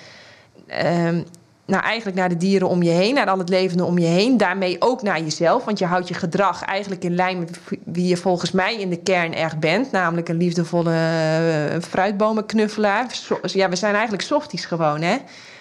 [0.66, 1.22] ehm,
[1.66, 4.36] nou, eigenlijk naar de dieren om je heen, naar al het levende om je heen.
[4.36, 8.16] Daarmee ook naar jezelf, want je houdt je gedrag eigenlijk in lijn met wie je
[8.16, 9.90] volgens mij in de kern echt bent.
[9.90, 13.06] Namelijk een liefdevolle eh, fruitbomenknuffelaar.
[13.42, 15.16] Ja, we zijn eigenlijk softies gewoon, hè.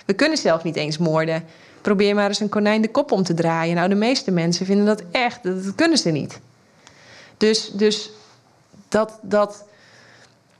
[0.06, 1.44] We kunnen zelf niet eens moorden.
[1.82, 3.76] Probeer maar eens een konijn de kop om te draaien.
[3.76, 6.40] Nou, de meeste mensen vinden dat echt, dat, dat kunnen ze niet.
[7.38, 8.12] Dus, dus
[8.90, 9.66] dat, dat,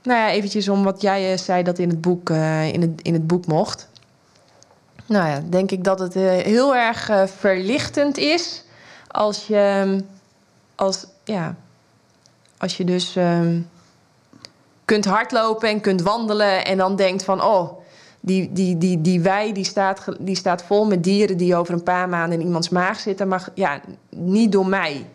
[0.02, 2.90] nou ja, eventjes om wat jij eh, zei dat in het boek, eh, in het,
[3.02, 3.88] in het boek mocht.
[5.06, 8.64] Nou ja, denk ik dat het eh, heel erg eh, verlichtend is
[9.08, 10.00] als je, ehm,
[10.74, 11.54] als, ja,
[12.58, 13.60] als je dus ehm,
[14.84, 17.82] kunt hardlopen en kunt wandelen en dan denkt van, oh,
[18.20, 21.82] die, die, die, die wei die staat, die staat vol met dieren die over een
[21.82, 25.06] paar maanden in iemands maag zitten, maar ja, niet door mij.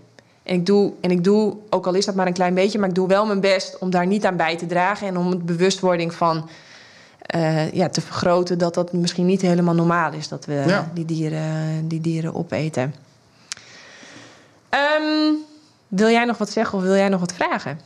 [0.43, 2.89] En ik, doe, en ik doe, ook al is dat maar een klein beetje, maar
[2.89, 5.45] ik doe wel mijn best om daar niet aan bij te dragen en om het
[5.45, 6.49] bewustwording van
[7.29, 10.91] eh, ja, te vergroten dat dat misschien niet helemaal normaal is dat we Ja.
[10.93, 12.93] die, dieren, die dieren opeten.
[14.69, 15.33] Ehm,
[15.87, 17.79] wil jij nog wat zeggen of wil jij nog wat vragen?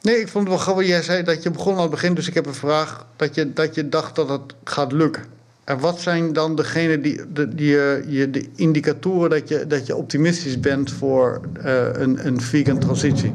[0.00, 0.86] Nee, ik vond het wel grappig.
[0.86, 3.06] Jij zei dat je begon aan het begin, dus ik heb een vraag.
[3.16, 5.24] Dat je, dat je dacht dat het gaat lukken.
[5.64, 9.86] En wat zijn dan degene die, de, die, eh, je- de indicatoren dat je, dat
[9.86, 13.32] je optimistisch bent voor eh, een, een vegan transitie?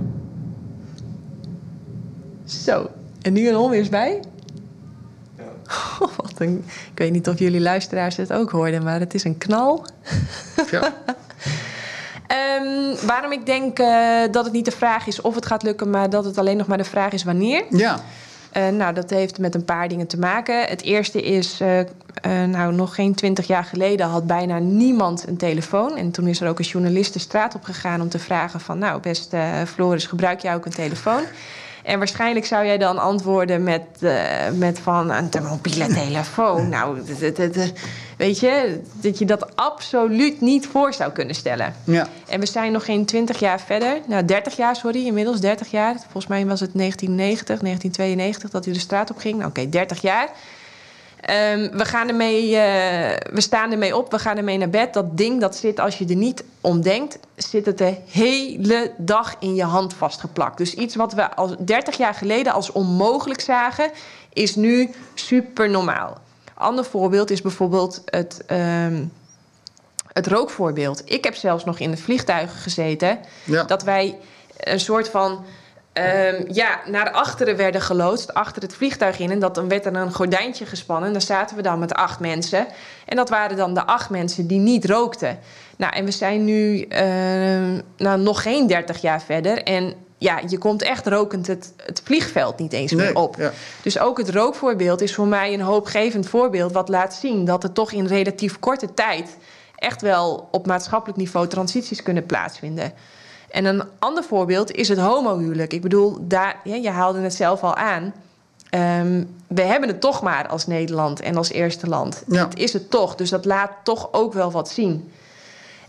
[2.50, 2.90] Zo,
[3.22, 4.20] en nu een onweers bij?
[6.02, 9.24] Oh, wat een, ik weet niet of jullie luisteraars het ook hoorden, maar het is
[9.24, 9.86] een knal.
[10.72, 10.94] Ja,
[12.30, 15.90] Ehm, waarom ik denk eh, dat het niet de vraag is of het gaat lukken,
[15.90, 17.64] maar dat het alleen nog maar de vraag is wanneer.
[17.70, 18.00] ja.
[18.52, 20.64] Eh, nou, dat heeft met een paar dingen te maken.
[20.64, 25.98] Het eerste is, eh, nou, nog geen twintig jaar geleden had bijna niemand een telefoon.
[25.98, 28.78] En toen is er ook een journalist de straat op gegaan om te vragen van...
[28.78, 31.22] nou, beste Floris, gebruik jij ook een telefoon?
[31.90, 36.70] En waarschijnlijk zou jij dan antwoorden met, eh, met van een te mobiele telefoon.
[36.80, 37.02] Nou,
[38.18, 41.74] weet je, dat je dat absoluut niet voor zou kunnen stellen.
[41.84, 42.08] ja.
[42.28, 44.00] En we zijn nog geen 20 jaar verder.
[44.08, 45.96] Nou, 30 jaar, sorry, inmiddels 30 jaar.
[46.00, 49.38] Volgens mij was het 1990, 1992 dat u de straat op ging.
[49.38, 50.30] Nou, Oké, 30 jaar.
[51.22, 54.94] Ehm, we, gaan ermee, eh, we staan ermee op, we gaan ermee naar bed.
[54.94, 59.36] Dat ding dat zit, als je er niet om denkt, zit het de hele dag
[59.40, 60.58] in je hand vastgeplakt.
[60.58, 63.92] Dus iets wat we als 30 jaar geleden als onmogelijk zagen,
[64.34, 66.18] is nu super normaal.
[66.54, 69.04] Ander voorbeeld is bijvoorbeeld het, ehm,
[70.14, 71.02] het rookvoorbeeld.
[71.06, 73.64] Ik heb zelfs nog in de vliegtuigen gezeten Ja.
[73.64, 74.18] dat wij
[74.58, 75.46] een soort van
[76.04, 79.32] ehm, ja, naar achteren werden geloodst, achter het vliegtuig in.
[79.32, 81.08] En dat, dan werd er een gordijntje gespannen.
[81.08, 82.68] En daar zaten we dan met acht mensen.
[83.06, 85.40] En dat waren dan de acht mensen die niet rookten.
[85.78, 89.64] Nou, en we zijn nu ehm, nou, nog geen 30 jaar verder.
[89.64, 93.36] En ja, je komt echt rokend het, het vliegveld niet eens meer op.
[93.38, 93.52] ja.
[93.82, 96.72] Dus ook het rookvoorbeeld is voor mij een hoopgevend voorbeeld...
[96.72, 99.38] wat laat zien dat er toch in relatief korte tijd...
[99.76, 102.94] echt wel op maatschappelijk niveau transities kunnen plaatsvinden.
[103.50, 105.74] En een ander voorbeeld is het homohuwelijk.
[105.74, 108.14] Ik bedoel, daar, ja, je haalde het zelf al aan...
[108.70, 112.24] Ehm, we hebben het toch maar als Nederland en als eerste land.
[112.28, 112.44] Ja.
[112.44, 115.12] Het is het toch, dus dat laat toch ook wel wat zien.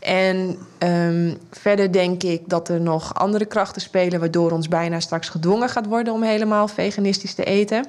[0.01, 4.21] En ehm, verder denk ik dat er nog andere krachten spelen...
[4.21, 7.87] waardoor ons bijna straks gedwongen gaat worden om helemaal veganistisch te eten.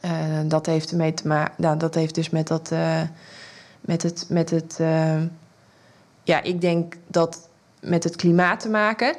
[0.00, 0.10] Eh,
[0.44, 3.00] dat, heeft ermee te ma- nou, dat heeft dus met, dat, eh,
[3.80, 4.26] met het...
[4.28, 5.22] Met het eh,
[6.22, 7.47] ja, ik denk dat
[7.80, 9.16] met het klimaat te maken...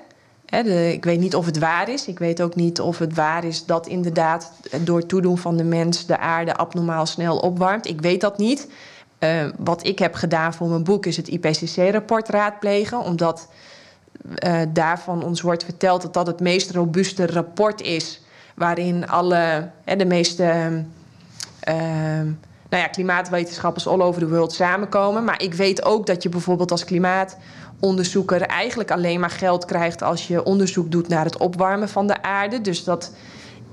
[0.49, 2.07] De, ik weet niet of het waar is.
[2.07, 4.51] Ik weet ook niet of het waar is dat inderdaad
[4.83, 7.87] door toedoen van de mens de aarde abnormaal snel opwarmt.
[7.87, 8.67] Ik weet dat niet.
[9.19, 13.49] Uh, wat ik heb gedaan voor mijn boek is het IPCC-rapport raadplegen, omdat
[14.45, 18.21] uh, daarvan ons wordt verteld dat dat het meest robuuste rapport is,
[18.55, 20.83] waarin alle de meeste
[21.69, 21.75] uh,
[22.69, 25.23] nou ja, klimaatwetenschappers all over the world samenkomen.
[25.23, 26.83] Maar ik weet ook dat je bijvoorbeeld als
[27.79, 32.21] klimaatonderzoeker eigenlijk alleen maar geld krijgt als je onderzoek doet naar het opwarmen van de
[32.21, 32.61] aarde.
[32.61, 33.11] Dus dat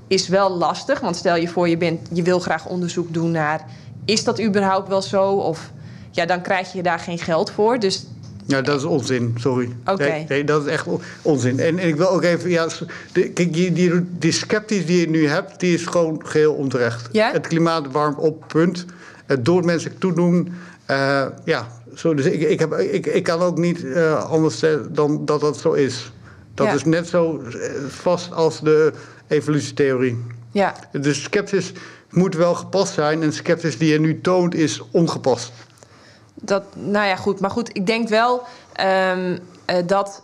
[0.08, 3.66] is wel lastig, want stel je voor je, bent, je wil graag onderzoek doen naar
[4.04, 5.30] is dat überhaupt wel zo?
[5.30, 5.70] Of
[6.10, 7.78] ja, dan krijg je daar geen geld voor.
[7.78, 8.06] Dus
[8.46, 9.72] ja, dat is onzin, sorry.
[9.84, 10.08] Oké.
[10.08, 10.86] Nee, nee, dat is echt
[11.22, 11.60] onzin.
[11.60, 12.68] En, en ik wil ook even, ja,
[13.12, 17.08] de, kijk, die, die, die sceptisch die je nu hebt, die is gewoon geheel onterecht.
[17.12, 17.32] Ja?
[17.32, 18.84] Het klimaat warmt op, punt.
[19.26, 20.54] Het door mensen toedoen,
[20.90, 21.66] uh, ja.
[21.96, 25.40] Zo, dus ik, ik, heb, ik, ik kan ook niet uh, anders zeggen dan dat
[25.40, 26.12] dat zo is.
[26.54, 26.72] Dat Ja.
[26.72, 28.92] is net zo eh, vast als de
[29.26, 30.24] evolutietheorie.
[30.50, 31.72] ja, Dus sceptisch
[32.10, 35.52] moet wel gepast zijn en sceptisch die je nu toont is ongepast.
[36.34, 37.40] dat, nou ja, goed.
[37.40, 38.42] Maar goed, ik denk wel
[38.72, 40.22] ehm, eh, dat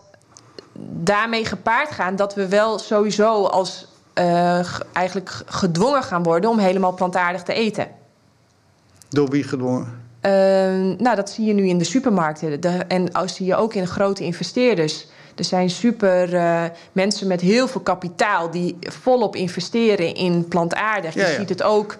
[0.88, 6.94] daarmee gepaard gaan dat we wel sowieso als eh, eigenlijk gedwongen gaan worden om helemaal
[6.94, 7.88] plantaardig te eten.
[9.08, 10.00] Door wie gedwongen?
[10.22, 12.60] Ehm, nou, dat zie je nu in de supermarkten.
[12.60, 15.06] De, en dat zie je ook in grote investeerders.
[15.36, 16.62] Er zijn super eh,
[16.92, 21.14] mensen met heel veel kapitaal die volop investeren in plantaardig.
[21.14, 21.38] Ja, je ja.
[21.38, 21.96] ziet het ook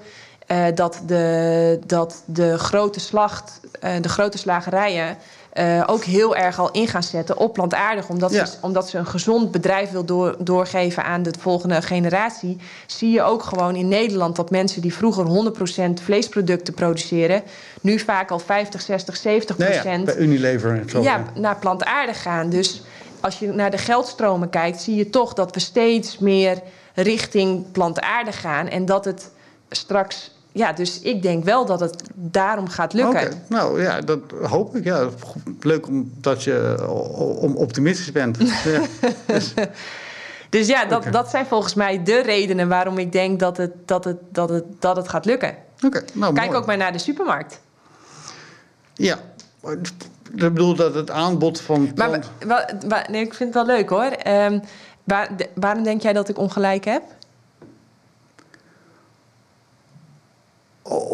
[0.46, 5.16] eh, dat, de, dat de grote slacht, eh, de grote slagerijen.
[5.52, 8.08] Eh, ook heel erg al in gaan zetten op plantaardig.
[8.08, 8.44] Omdat, Ja.
[8.44, 12.56] ze, omdat ze een gezond bedrijf wil door, doorgeven aan de volgende generatie.
[12.86, 17.42] Zie je ook gewoon in Nederland dat mensen die vroeger 100% vleesproducten produceren.
[17.80, 21.02] nu vaak al 50, 60, 70 Nee, ja, bij Unilever zo.
[21.02, 22.48] ja, naar plantaardig gaan.
[22.50, 22.82] Dus
[23.20, 26.62] als je naar de geldstromen kijkt, zie je toch dat we steeds meer
[26.94, 28.68] richting plantaardig gaan.
[28.68, 29.30] En dat het
[29.70, 30.30] straks.
[30.52, 33.42] Ja, dus ik denk wel dat het daarom gaat lukken.
[33.48, 34.84] Nou ja, dat hoop ik.
[34.84, 35.08] Ja.
[35.60, 36.86] Leuk omdat je
[37.40, 38.38] om optimistisch bent.
[38.64, 38.80] ja.
[39.26, 39.54] Dus,
[40.48, 44.04] Dus ja, dat, dat zijn volgens mij de redenen waarom ik denk dat het, dat
[44.04, 45.54] het, dat het, dat het gaat lukken.
[45.84, 46.58] Oké, nou Kijk mooi.
[46.58, 47.60] ook maar naar de supermarkt.
[48.94, 49.18] Ja,
[49.62, 49.90] ik
[50.34, 51.92] bedoel dat het aanbod van...
[51.94, 54.04] Maar plant- nee, ik vind het wel leuk hoor.
[54.04, 54.58] Ehm,
[55.04, 57.02] waar, de- waarom denk jij dat ik ongelijk heb?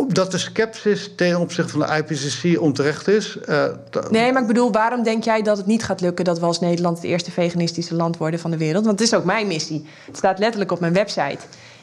[0.08, 3.38] Dat de sceptisch ten opzichte van de IPCC onterecht is.
[3.40, 3.64] eh,
[4.10, 6.60] Nee, maar ik bedoel, waarom denk jij dat het niet gaat lukken dat we als
[6.60, 8.84] Nederland het eerste veganistische land worden van de wereld?
[8.84, 9.86] Want het is ook mijn missie.
[10.06, 11.38] Het staat letterlijk op mijn website.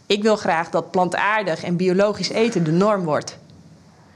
[0.05, 3.37] Ik wil graag dat plantaardig en biologisch eten de norm wordt.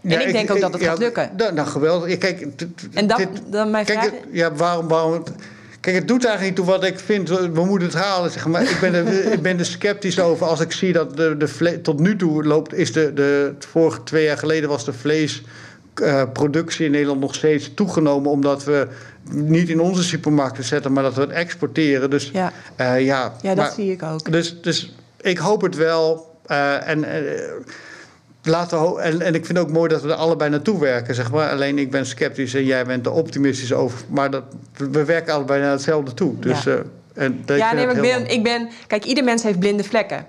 [0.04, 1.30] En ik denk ook dat het gaat lukken.
[1.38, 2.18] Nou, nou, geweldig.
[2.18, 2.48] Kijk,
[2.94, 4.10] En dan, dan mijn vraag.
[4.32, 5.24] ja, waarom, waarom...
[5.90, 7.30] Kijk, het doet eigenlijk niet toe wat ik vind.
[7.30, 8.62] We moeten het halen, zeg maar.
[8.62, 12.00] Ik ben er, ik ben er sceptisch over als ik zie dat de, de tot
[12.00, 12.74] nu toe loopt...
[12.74, 18.32] Is de, de, vorige twee jaar geleden was de vleesproductie in Nederland nog steeds toegenomen...
[18.32, 18.88] omdat we
[19.32, 22.10] niet in onze supermarkten zetten, maar dat we het exporteren.
[22.10, 22.52] Dus Ja.
[22.76, 24.32] eh, ja, Ja, dat maar- zie ik ook.
[24.32, 26.28] dus, dus ik hoop het wel.
[26.46, 27.42] eh, en, eh,
[28.44, 31.16] laten we en, en ik vind het ook mooi dat we er allebei naartoe werken.
[31.16, 31.50] Zeg maar.
[31.50, 34.00] Alleen ik ben sceptisch en jij bent er optimistisch over.
[34.10, 34.44] Maar dat,
[34.74, 36.40] we werken allebei naar hetzelfde toe.
[36.40, 36.72] Dus, Ja.
[36.72, 38.70] eh, en dat- Ja, nee, ik ben, ik ben.
[38.88, 40.26] Kijk, ieder mens heeft blinde vlekken.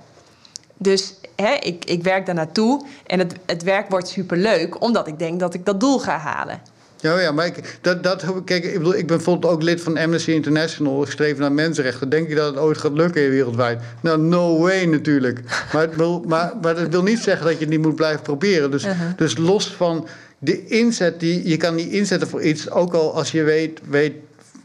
[0.76, 2.86] Dus hè, ik, ik werk daar naartoe.
[3.06, 6.60] En het, het werk wordt superleuk, omdat ik denk dat ik dat doel ga halen.
[7.00, 9.96] Ja, ja, maar ik, dat, dat, kijk, ik, bedoel, ik ben bijvoorbeeld ook lid van
[9.96, 11.02] Amnesty International.
[11.02, 12.08] Ik streef naar mensenrechten.
[12.08, 13.80] Denk je dat het ooit gaat lukken wereldwijd?
[14.00, 15.40] Nou, no way natuurlijk.
[15.72, 18.22] Maar, het wil, maar, maar dat wil niet zeggen dat je het niet moet blijven
[18.22, 18.70] proberen.
[18.70, 19.16] Dus, Uh-huh.
[19.16, 20.06] dus los van
[20.38, 22.70] de inzet, die, je kan die inzetten voor iets...
[22.70, 24.12] ook al als je weet, weet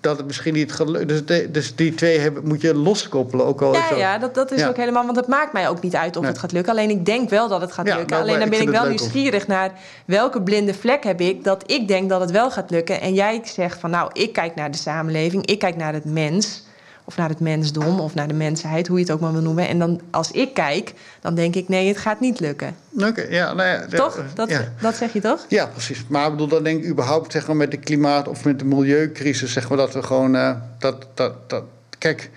[0.05, 1.07] dat het misschien niet lukken.
[1.07, 3.45] Dus, dus, die twee hebben, moet je loskoppelen.
[3.45, 5.05] Ook al ja, ja, dat, dat is ook helemaal.
[5.05, 6.71] Want het maakt mij ook niet uit of het gaat lukken.
[6.71, 8.07] Alleen ik denk wel dat het gaat lukken.
[8.07, 9.71] Nou, Alleen dan ben ik, wel nieuwsgierig naar
[10.05, 13.01] welke blinde vlek heb ik dat ik denk dat het wel gaat lukken.
[13.01, 16.63] En jij zegt van nou, ik kijk naar de samenleving, ik kijk naar het mens
[17.05, 19.67] of naar het mensdom of naar de mensheid, hoe je het ook maar wil noemen.
[19.67, 22.75] En dan als ik kijk, dan denk ik nee, het gaat niet lukken.
[22.99, 24.23] Oké, ja, nou ja, toch?
[24.33, 24.49] Dat,
[24.81, 25.45] dat zeg je toch?
[25.49, 26.05] Ja, precies.
[26.07, 28.65] Maar ik bedoel, dan denk ik überhaupt zeg maar, met de klimaat of met de
[28.65, 31.63] milieucrisis, zeg maar dat we gewoon uh, dat, dat, dat.
[31.97, 32.29] Kijk,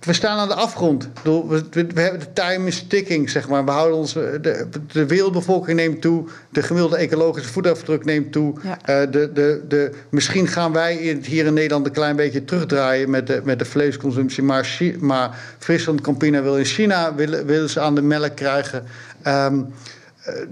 [0.00, 1.08] we staan aan de afgrond.
[1.22, 3.64] We, we, hebben de time is ticking, zeg maar.
[3.64, 6.28] We houden ons, de, de wereldbevolking neemt toe.
[6.50, 8.54] De gemiddelde ecologische voetafdruk neemt toe.
[8.64, 13.26] Uh, de, de, de, misschien gaan wij hier in Nederland een klein beetje terugdraaien met
[13.26, 14.42] de, met de vleesconsumptie.
[14.42, 18.84] Maar, maar Friesland Campina wil in China willen, willen ze aan de melk krijgen.
[19.26, 19.72] Um,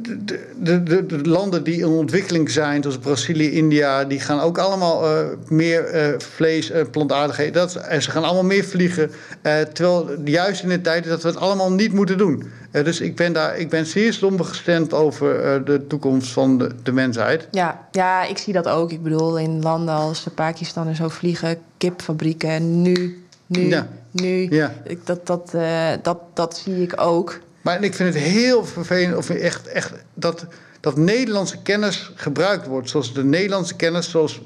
[0.03, 4.59] de, de, de, de, landen die in ontwikkeling zijn, zoals Brazilië, India, die gaan ook
[4.59, 7.53] allemaal uh, meer uh, vlees en plantaardigheden.
[7.53, 9.11] Dat, en ze gaan allemaal meer vliegen.
[9.43, 12.51] Uh, terwijl juist in de tijd dat we het allemaal niet moeten doen.
[12.71, 16.93] dus ik ben, daar, ik ben zeer somber gestemd over de toekomst van de, de
[16.93, 17.49] mensheid.
[17.51, 18.93] Ja, ja, ik zie dat ook.
[18.93, 22.83] Ik bedoel, in landen als Pakistan en zo vliegen kipfabrieken.
[22.83, 23.89] Nu, nu, ja.
[24.11, 24.47] nu.
[24.51, 24.73] Ja.
[25.05, 25.55] Dat, dat,
[26.03, 27.41] dat, dat zie ik ook.
[27.69, 30.47] Maar ik vind het heel vervelend of echt, echt dat,
[30.81, 32.91] dat Nederlandse kennis gebruikt wordt.
[32.91, 34.41] Zoals de Nederlandse kennis, zoals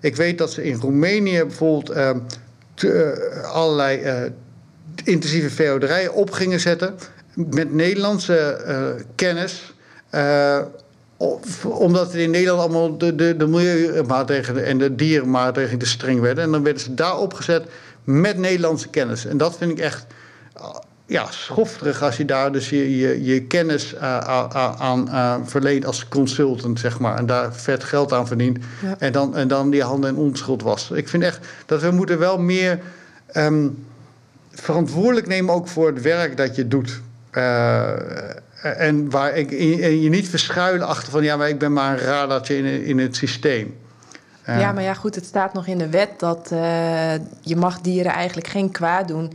[0.00, 1.96] ik weet dat ze in Roemenië bijvoorbeeld
[2.84, 3.12] uh,
[3.42, 4.30] allerlei uh,
[5.04, 6.94] intensieve veehouderijen op gingen zetten
[7.34, 9.74] met Nederlandse uh, kennis.
[11.64, 16.44] omdat in Nederland allemaal de, de, de milieumaatregelen en de dierenmaatregelen te streng werden.
[16.44, 17.64] En dan werden ze daar opgezet
[18.04, 19.26] met Nederlandse kennis.
[19.26, 20.06] En dat vind ik echt
[21.06, 24.18] ja, schofterig als je daar dus je, je, je kennis uh,
[24.78, 27.16] aan uh, verleent als consultant, zeg maar.
[27.16, 28.58] En daar vet geld aan verdient.
[28.98, 30.90] En, dan, en dan die handen in onschuld was.
[30.90, 32.80] Ik vind echt dat we moeten wel meer
[33.34, 33.86] um,
[34.50, 37.00] verantwoordelijk nemen ook voor het werk dat je doet.
[37.32, 37.88] Uh,
[38.62, 42.04] en waar ik, en je niet verschuilen achter van ja, maar ik ben maar een
[42.04, 43.76] radartje in, in het systeem.
[44.46, 46.48] Ja, maar ja, goed, het staat nog in de wet dat
[47.40, 49.32] je mag dieren eigenlijk geen kwaad doen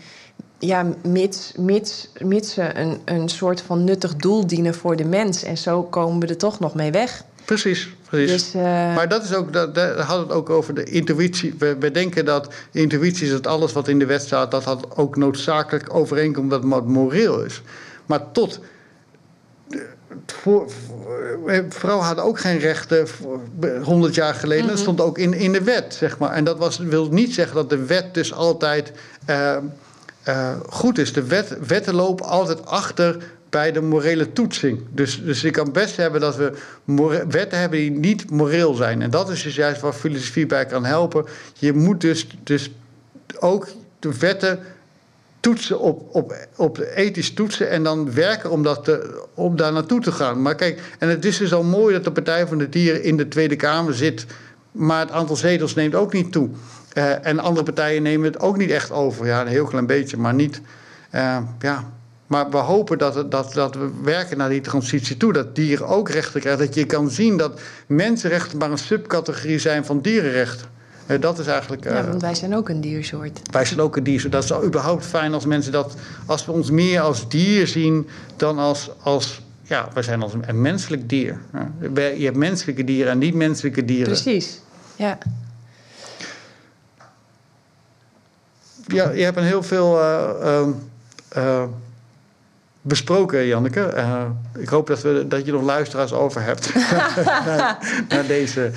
[0.60, 5.44] ja, mits, mits, mits ze een, een soort van nuttig doel dienen voor de mens.
[5.44, 7.24] En zo komen we er toch nog mee weg.
[7.46, 8.32] Precies, precies.
[8.32, 8.62] Dus, uh...
[8.96, 11.56] Maar dat is ook, dat, dat had het ook over de intuïtie.
[11.58, 14.98] We, we denken dat intuïtie is dat alles wat in de wet staat, dat had
[14.98, 17.62] ook noodzakelijk overeenkomt dat het moreel is.
[18.06, 18.60] Maar tot.
[20.26, 20.72] Voor,
[21.70, 23.08] vrouwen hadden ook geen rechten
[23.84, 24.66] 100 jaar geleden.
[24.66, 24.82] Dat mhm.
[24.82, 26.32] stond ook in, in de wet, zeg maar.
[26.32, 28.92] En dat was, wil niet zeggen dat de wet dus altijd.
[29.30, 29.58] Uh,
[30.30, 31.14] uh, goed is.
[31.14, 33.18] De wet, wetten lopen altijd achter
[33.50, 34.84] bij de morele toetsing.
[34.92, 36.54] Dus, dus ik kan best hebben dat we
[37.28, 39.02] wetten hebben die niet moreel zijn.
[39.02, 41.26] En dat is dus juist waar filosofie bij kan helpen.
[41.54, 42.72] Je moet dus, dus
[43.40, 43.68] ook
[44.00, 44.60] de wetten
[45.40, 49.00] toetsen op, op, op ethisch toetsen en dan werken om, dat
[49.34, 50.42] om daar naartoe te gaan.
[50.42, 53.18] Maar kijk, en het is dus al mooi dat de Partij van de Dieren in
[53.18, 54.26] de Tweede Kamer zit,
[54.72, 56.50] maar het aantal zetels neemt ook niet toe.
[57.00, 59.26] Uh, en andere partijen nemen het ook niet echt over.
[59.26, 60.62] Ja, een heel klein beetje, maar niet.
[61.16, 61.84] Uh, ja.
[62.28, 65.34] Maar we hopen dat, het, dat, dat we werken naar die transitie toe.
[65.34, 66.66] Dat dieren ook rechten krijgen.
[66.66, 70.68] Dat je kan zien dat mensenrechten maar een subcategorie zijn van dierenrechten.
[71.08, 71.84] Uh, dat is eigenlijk.
[71.84, 73.40] ja, want wij zijn ook een diersoort.
[73.52, 74.32] Wij zijn ook een diersoort.
[74.32, 75.96] Dat is überhaupt fijn als mensen dat.
[76.26, 78.90] Als we ons meer als dier zien dan als.
[79.02, 81.40] als ja, wij zijn als een menselijk dier.
[81.94, 84.08] Je hebt menselijke dieren en niet-menselijke dieren.
[84.08, 84.60] Precies,
[84.96, 85.18] ja.
[88.94, 90.68] Ja, je hebt een heel veel uh,
[91.38, 91.64] uh,
[92.82, 93.94] besproken, Janneke.
[93.96, 94.24] Uh,
[94.58, 97.78] ik hoop dat, we, dat je nog luisteraars over hebt naar,
[98.10, 98.72] naar, deze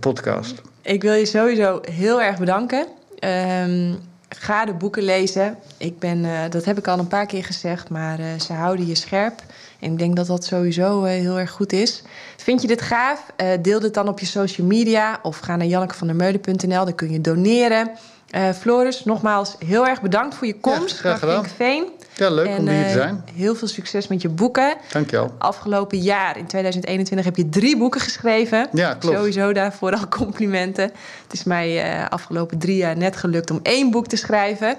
[0.00, 0.62] podcast.
[0.82, 2.86] Ik wil je sowieso heel erg bedanken.
[3.20, 3.98] Um,
[4.28, 5.56] ga de boeken lezen.
[5.76, 9.42] Ik ben, dat heb ik al een paar keer gezegd, maar ze houden je scherp.
[9.80, 12.02] En ik denk dat dat sowieso heel erg goed is.
[12.36, 13.26] Vind je dit gaaf?
[13.62, 16.84] deel dit dan op je social media of ga naar jannekevandermeulen.nl.
[16.84, 17.90] Daar kun je doneren.
[18.36, 20.90] Uh, Floris, nogmaals heel erg bedankt voor je komst.
[20.90, 21.46] Ja, graag gedaan.
[21.46, 21.86] Veen.
[22.14, 23.24] Ja, leuk om hier te eh, zijn.
[23.34, 24.76] heel veel succes met je boeken.
[24.92, 25.34] Dank je wel.
[25.38, 28.68] Afgelopen jaar, in 2021, heb je drie boeken geschreven.
[28.72, 29.16] Ja, klopt.
[29.16, 30.84] Sowieso daarvoor al complimenten.
[31.22, 34.76] Het is mij uh, afgelopen drie jaar net gelukt om één boek te schrijven.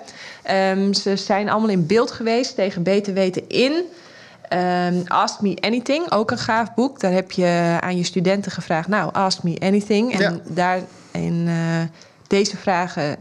[0.52, 3.84] Um, ze zijn allemaal in beeld geweest tegen beter weten in.
[4.54, 7.00] Um, ask Me Anything, ook een gaaf boek.
[7.00, 10.14] Daar heb je aan je studenten gevraagd, nou, ask me anything.
[10.14, 10.40] En ja.
[10.44, 10.80] daar
[11.12, 11.56] in uh,
[12.28, 13.18] deze vragen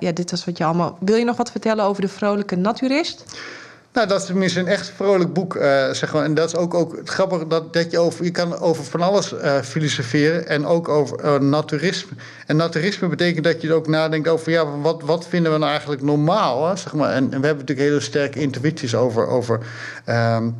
[0.00, 0.96] ja, dit was wat je allemaal.
[1.00, 3.24] Wil je nog wat vertellen over de vrolijke naturist?
[3.92, 6.24] Nou, dat is tenminste een echt vrolijk boek, uh, zeg maar.
[6.24, 8.24] En dat is ook, ook het grappige dat, dat je over...
[8.24, 12.16] Je kan over van alles uh, filosoferen en ook over uh, naturisme.
[12.46, 14.52] En naturisme betekent dat je ook nadenkt over...
[14.52, 17.10] Ja, wat, wat vinden we nou eigenlijk normaal, zeg maar.
[17.10, 19.60] En, we hebben natuurlijk hele sterke intuïties over, over,
[20.06, 20.56] um,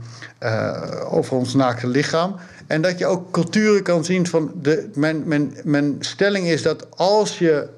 [1.11, 2.37] over ons naakte lichaam.
[2.67, 4.53] En dat je ook culturen kan zien van...
[4.55, 7.69] De, mijn, mijn, mijn stelling is dat als je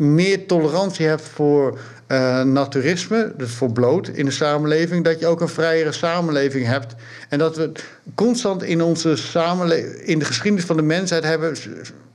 [0.00, 1.78] meer tolerantie hebt voor
[2.08, 6.94] uh, naturisme, dus voor bloot in de samenleving, dat je ook een vrijere samenleving hebt.
[7.28, 7.72] En dat we
[8.14, 11.56] constant in onze samenleving, in de geschiedenis van de mensheid hebben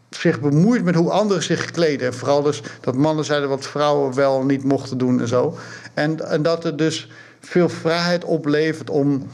[0.09, 2.07] zich bemoeid met hoe anderen zich kleden.
[2.07, 5.57] En vooral dus dat mannen zeiden wat vrouwen wel niet mochten doen en zo.
[5.93, 7.09] En, en dat er dus
[7.39, 9.27] veel vrijheid oplevert om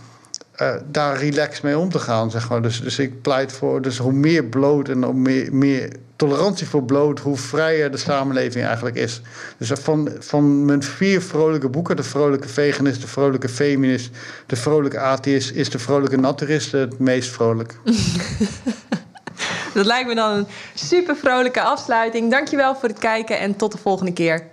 [0.61, 2.31] uh, daar relaxed mee om te gaan.
[2.31, 2.61] Zeg maar.
[2.61, 6.83] dus, dus ik pleit voor dus hoe meer bloot en hoe meer, meer tolerantie voor
[6.83, 9.21] bloot, hoe vrijer de samenleving eigenlijk is.
[9.57, 14.09] Dus van, van mijn vier vrolijke boeken, de vrolijke veganist, de vrolijke feminist,
[14.45, 17.77] de vrolijke atheïst, is de vrolijke naturist het meest vrolijk.
[19.73, 22.31] Dat lijkt me dan een super vrolijke afsluiting.
[22.31, 24.43] Dankjewel voor het kijken en tot de volgende keer.